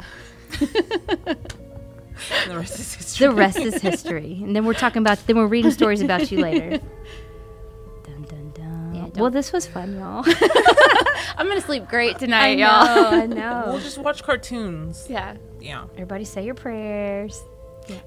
The 2.47 2.57
rest 2.57 2.79
is 2.79 2.93
history. 2.95 3.27
The 3.27 3.33
rest 3.33 3.59
is 3.59 3.81
history. 3.81 4.39
And 4.43 4.55
then 4.55 4.65
we're 4.65 4.73
talking 4.73 5.01
about, 5.01 5.19
then 5.27 5.37
we're 5.37 5.47
reading 5.47 5.71
stories 5.71 6.01
about 6.01 6.31
you 6.31 6.39
later. 6.41 6.69
Dun, 8.03 8.23
dun, 8.23 8.51
dun. 8.55 8.95
Yeah, 8.95 9.21
well, 9.21 9.29
this 9.29 9.53
was 9.53 9.67
fun, 9.67 9.95
y'all. 9.95 10.23
I'm 11.37 11.47
gonna 11.47 11.61
sleep 11.61 11.87
great 11.87 12.15
I 12.15 12.19
tonight, 12.19 12.55
know, 12.55 12.65
y'all. 12.65 13.13
I 13.21 13.25
know. 13.27 13.63
We'll 13.67 13.79
just 13.79 13.99
watch 13.99 14.23
cartoons. 14.23 15.05
yeah. 15.09 15.35
Yeah. 15.59 15.83
Everybody 15.93 16.23
say 16.25 16.43
your 16.43 16.55
prayers. 16.55 17.39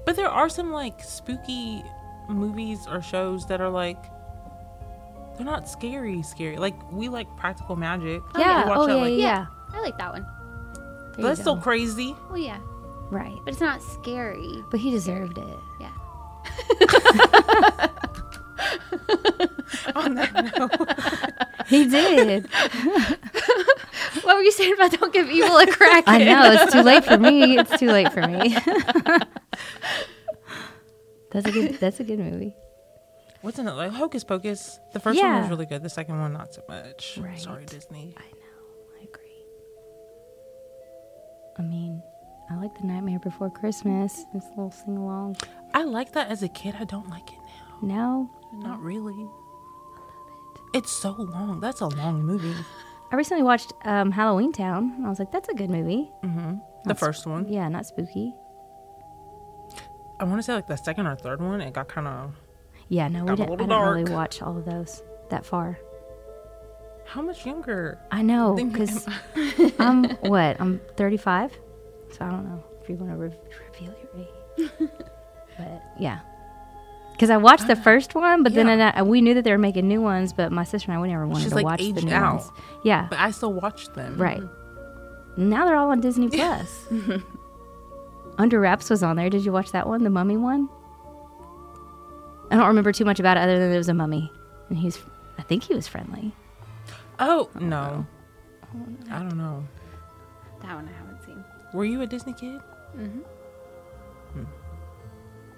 But 0.05 0.15
there 0.15 0.29
are 0.29 0.49
some 0.49 0.71
like 0.71 1.01
spooky 1.03 1.81
movies 2.29 2.79
or 2.89 3.01
shows 3.01 3.47
that 3.47 3.61
are 3.61 3.69
like 3.69 3.97
they're 5.43 5.51
not 5.51 5.67
scary, 5.67 6.21
scary. 6.21 6.57
Like 6.57 6.75
we 6.91 7.09
like 7.09 7.27
practical 7.37 7.75
magic. 7.75 8.21
Oh, 8.35 8.39
yeah. 8.39 8.63
We 8.63 8.69
watch 8.69 8.77
Oh, 8.79 8.85
that, 8.87 8.95
yeah, 8.95 9.01
like- 9.01 9.11
yeah, 9.13 9.17
yeah. 9.17 9.45
I 9.73 9.81
like 9.81 9.97
that 9.97 10.13
one. 10.13 10.25
There 11.17 11.25
that's 11.25 11.43
so 11.43 11.55
crazy. 11.57 12.15
Well, 12.29 12.37
yeah, 12.37 12.59
Right. 13.09 13.35
but 13.43 13.53
it's 13.53 13.61
not 13.61 13.81
scary. 13.81 14.63
But 14.69 14.79
he 14.79 14.91
deserved 14.91 15.37
it. 15.39 15.59
Yeah. 15.79 15.91
On 19.95 20.13
that 20.15 20.33
note, 20.57 21.67
He 21.67 21.87
did. 21.87 22.47
What 24.23 24.35
were 24.35 24.41
you 24.43 24.51
saying 24.51 24.73
about 24.73 24.91
don't 24.91 25.11
give 25.13 25.29
evil 25.29 25.57
a 25.57 25.65
crack? 25.67 26.03
I 26.05 26.17
know. 26.23 26.51
It's 26.51 26.71
too 26.73 26.81
late 26.83 27.03
for 27.05 27.17
me. 27.17 27.57
It's 27.57 27.79
too 27.79 27.87
late 27.87 28.11
for 28.11 28.21
me. 28.27 28.49
That's 31.31 31.47
a 31.47 31.51
good. 31.51 31.75
That's 31.79 31.99
a 31.99 32.03
good 32.03 32.19
movie. 32.19 32.53
What's 33.41 33.57
it? 33.59 33.63
Like 33.63 33.91
Hocus 33.91 34.23
Pocus. 34.23 34.79
The 34.93 34.99
first 34.99 35.19
one 35.19 35.41
was 35.41 35.49
really 35.49 35.65
good. 35.65 35.81
The 35.83 35.89
second 35.89 36.19
one, 36.19 36.33
not 36.33 36.53
so 36.53 36.61
much. 36.69 37.17
Right. 37.21 37.39
Sorry, 37.39 37.65
Disney. 37.65 38.15
I 38.17 38.21
know. 38.21 38.99
I 38.99 39.03
agree. 39.03 39.43
I 41.57 41.61
mean, 41.63 42.03
I 42.51 42.55
like 42.55 42.75
the 42.79 42.85
Nightmare 42.85 43.19
Before 43.19 43.49
Christmas. 43.49 44.25
This 44.33 44.45
little 44.49 44.71
sing 44.71 44.97
along. 44.97 45.37
I 45.73 45.83
like 45.83 46.11
that 46.13 46.29
as 46.29 46.43
a 46.43 46.49
kid. 46.49 46.75
I 46.79 46.83
don't 46.83 47.09
like 47.09 47.31
it 47.31 47.39
now. 47.81 48.29
No, 48.53 48.59
Not 48.59 48.79
really. 48.81 49.27
It's 50.73 50.91
so 50.91 51.11
long. 51.17 51.59
That's 51.59 51.81
a 51.81 51.87
long 51.87 52.23
movie. 52.23 52.55
I 53.11 53.15
recently 53.15 53.43
watched 53.43 53.73
um, 53.83 54.11
Halloween 54.11 54.53
Town. 54.53 54.93
and 54.97 55.05
I 55.05 55.09
was 55.09 55.19
like, 55.19 55.31
that's 55.31 55.49
a 55.49 55.53
good 55.53 55.69
movie. 55.69 56.11
hmm 56.23 56.55
The 56.85 56.95
first 56.95 57.25
one. 57.25 57.47
Yeah, 57.51 57.67
not 57.69 57.85
spooky. 57.85 58.33
I 60.19 60.23
want 60.25 60.37
to 60.39 60.43
say 60.43 60.53
like 60.53 60.67
the 60.67 60.77
second 60.77 61.07
or 61.07 61.15
third 61.15 61.41
one. 61.41 61.59
It 61.61 61.73
got 61.73 61.87
kind 61.87 62.07
of. 62.07 62.35
Yeah, 62.91 63.07
no, 63.07 63.21
we 63.21 63.27
Got 63.27 63.33
a 63.33 63.35
didn't. 63.37 63.47
I 63.47 63.51
little 63.51 63.67
didn't 63.67 63.89
really 63.89 64.03
dark. 64.03 64.15
watch 64.17 64.41
all 64.41 64.57
of 64.57 64.65
those 64.65 65.01
that 65.29 65.45
far. 65.45 65.79
How 67.05 67.21
much 67.21 67.45
younger? 67.45 67.97
I 68.11 68.21
know 68.21 68.55
Think- 68.57 68.73
because 68.73 69.07
I'm 69.79 70.03
what 70.21 70.59
I'm 70.59 70.81
35, 70.97 71.57
so 72.11 72.25
I 72.25 72.29
don't 72.29 72.45
know 72.49 72.63
if 72.83 72.89
you 72.89 72.95
want 72.95 73.11
to 73.11 73.17
re- 73.17 73.37
reveal 73.73 73.95
your 74.01 74.25
age. 74.25 74.69
but 75.57 75.81
yeah, 75.97 76.19
because 77.13 77.29
I 77.29 77.37
watched 77.37 77.67
the 77.67 77.73
uh, 77.77 77.81
first 77.81 78.13
one, 78.13 78.43
but 78.43 78.53
then. 78.53 78.67
I, 78.81 79.01
we 79.03 79.21
knew 79.21 79.35
that 79.35 79.43
they 79.45 79.51
were 79.51 79.57
making 79.57 79.87
new 79.87 80.01
ones, 80.01 80.33
but 80.33 80.51
my 80.51 80.63
sister 80.65 80.91
and 80.91 80.97
I 80.99 81.01
we 81.01 81.07
never 81.07 81.25
wanted 81.27 81.43
She's, 81.43 81.51
to 81.51 81.55
like, 81.55 81.65
watch 81.65 81.79
the 81.79 81.87
aged 81.89 82.03
new 82.05 82.13
out. 82.13 82.35
ones. 82.39 82.51
Yeah, 82.83 83.07
But 83.09 83.19
I 83.19 83.31
still 83.31 83.53
watched 83.53 83.93
them. 83.93 84.17
right. 84.17 84.41
Now 85.37 85.65
they're 85.65 85.77
all 85.77 85.91
on 85.91 86.01
Disney 86.01 86.27
Plus. 86.29 86.87
Under 88.37 88.59
Wraps 88.59 88.89
was 88.89 89.01
on 89.01 89.15
there. 89.15 89.29
Did 89.29 89.45
you 89.45 89.53
watch 89.53 89.71
that 89.71 89.87
one, 89.87 90.03
the 90.03 90.09
Mummy 90.09 90.35
one? 90.35 90.67
I 92.51 92.55
don't 92.57 92.67
remember 92.67 92.91
too 92.91 93.05
much 93.05 93.19
about 93.19 93.37
it 93.37 93.41
other 93.41 93.57
than 93.59 93.69
there 93.69 93.77
was 93.79 93.89
a 93.89 93.93
mummy, 93.93 94.31
and 94.69 94.77
he's. 94.77 94.99
I 95.37 95.41
think 95.43 95.63
he 95.63 95.73
was 95.73 95.87
friendly. 95.87 96.35
Oh 97.19 97.49
no. 97.59 98.05
I 99.09 99.19
don't 99.19 99.37
know. 99.37 99.65
That 100.61 100.75
one 100.75 100.87
I 100.87 100.97
haven't 100.97 101.23
seen. 101.25 101.43
Were 101.73 101.85
you 101.85 102.01
a 102.01 102.07
Disney 102.07 102.33
kid? 102.33 102.61
Mm-hmm. 102.95 103.19
Hmm. 104.33 104.43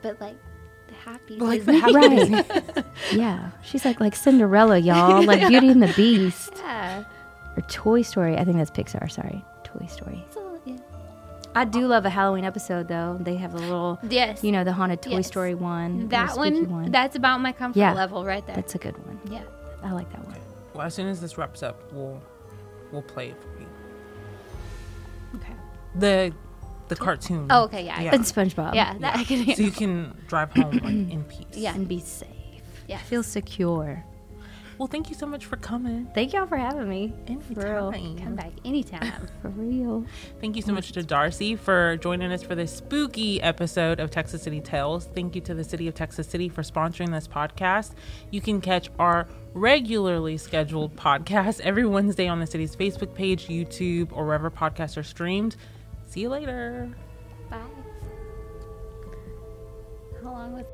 But 0.02 0.20
like 0.22 0.38
the 0.88 0.94
happy. 0.94 1.36
Like 1.38 1.66
the 1.66 1.74
Disney- 1.74 2.32
happy 2.32 2.54
Right. 2.76 2.86
yeah. 3.12 3.52
She's 3.64 3.86
like 3.86 4.00
like 4.00 4.16
Cinderella, 4.16 4.78
y'all. 4.78 5.24
Like 5.24 5.48
Beauty 5.48 5.70
and 5.70 5.82
the 5.82 5.94
Beast. 5.96 6.54
Yeah. 6.58 7.04
Or 7.58 7.62
Toy 7.68 8.02
Story. 8.02 8.38
I 8.38 8.44
think 8.46 8.58
that's 8.58 8.72
Pixar, 8.72 9.12
sorry. 9.12 9.44
Toy 9.64 9.86
Story. 9.88 10.24
So, 10.34 10.40
yeah. 10.42 10.43
I 11.56 11.66
do 11.66 11.86
love 11.88 12.06
a 12.06 12.10
Halloween 12.10 12.46
episode 12.46 12.88
though. 12.88 13.18
They 13.20 13.36
have 13.36 13.54
a 13.54 13.58
little 13.58 14.00
Yes. 14.10 14.44
you 14.44 14.52
know, 14.52 14.64
the 14.64 14.74
haunted 14.74 15.02
Toy 15.02 15.12
Yes. 15.18 15.28
Story 15.28 15.54
one. 15.56 16.08
that 16.10 16.32
spooky 16.32 16.64
one, 16.64 16.92
That's 16.92 17.16
about 17.16 17.42
my 17.42 17.52
comfort 17.52 17.80
Yeah. 17.80 17.94
level 17.94 18.26
right 18.26 18.46
there. 18.48 18.56
that's 18.56 18.76
a 18.76 18.78
good 18.80 18.98
one. 19.06 19.20
yeah. 19.30 19.44
I 19.84 19.92
like 19.92 20.10
that 20.12 20.26
one. 20.26 20.38
Well, 20.74 20.86
as 20.88 20.94
soon 20.94 21.08
as 21.08 21.22
this 21.22 21.38
wraps 21.38 21.62
up, 21.62 21.92
we'll 21.94 22.22
we'll 22.92 23.02
play 23.04 23.30
it 23.30 23.38
for 23.42 23.60
you. 23.60 23.68
Okay. 25.36 25.54
The 25.96 26.34
the 26.88 26.96
cartoon. 26.96 27.48
Oh, 27.50 27.64
okay. 27.64 27.86
Yeah. 27.86 28.02
Yeah. 28.02 28.16
And 28.16 28.24
SpongeBob. 28.24 28.74
Yeah. 28.76 28.96
That 29.00 29.18
I 29.18 29.24
can. 29.24 29.56
So 29.56 29.62
you 29.64 29.72
can 29.72 30.16
drive 30.28 30.52
home 30.54 30.72
like 30.78 30.84
in 30.86 31.24
peace. 31.26 31.46
Yeah. 31.54 31.74
And 31.76 31.88
be 31.88 32.00
safe. 32.00 32.28
Yeah. 32.88 32.98
Feel 33.00 33.24
secure. 33.24 34.04
Well, 34.78 34.88
thank 34.88 35.10
you 35.10 35.16
so 35.16 35.26
much 35.26 35.46
for 35.46 35.56
coming. 35.58 36.10
Thank 36.16 36.34
y'all 36.34 36.48
for 36.48 36.58
having 36.58 36.90
me. 36.90 37.14
And 37.28 37.58
real. 37.58 37.92
Anytime. 37.94 38.18
Come 38.24 38.36
back 38.36 38.52
anytime. 38.66 39.28
For 39.42 39.50
real. 39.50 40.06
Thank 40.42 40.56
you 40.56 40.62
so 40.62 40.74
much 40.74 40.92
to 40.94 41.04
Darcy 41.04 41.56
for 41.56 41.98
joining 41.98 42.32
us 42.32 42.42
for 42.44 42.56
this 42.56 42.76
spooky 42.76 43.42
episode 43.42 44.00
of 44.00 44.10
Texas 44.10 44.42
City 44.42 44.62
Tales. 44.62 45.08
Thank 45.14 45.36
you 45.36 45.42
to 45.42 45.54
the 45.54 45.64
City 45.64 45.88
of 45.88 45.94
Texas 45.94 46.28
City 46.28 46.50
for 46.50 46.64
sponsoring 46.64 47.12
this 47.12 47.28
podcast. 47.28 47.92
You 48.32 48.42
can 48.42 48.62
catch 48.62 48.90
our 48.98 49.28
regularly 49.54 50.38
scheduled 50.38 50.96
podcast 50.96 51.60
every 51.64 51.86
Wednesday 51.86 52.28
on 52.28 52.40
the 52.40 52.48
city's 52.48 52.76
Facebook 52.76 53.14
page, 53.14 53.48
YouTube, 53.48 54.10
or 54.12 54.26
wherever 54.26 54.50
podcasts 54.50 54.98
are 54.98 55.04
streamed. 55.04 55.56
See 56.08 56.22
you 56.22 56.30
later. 56.30 56.92
Bye. 57.50 57.62
How 60.24 60.32
long 60.32 60.54
was? 60.54 60.66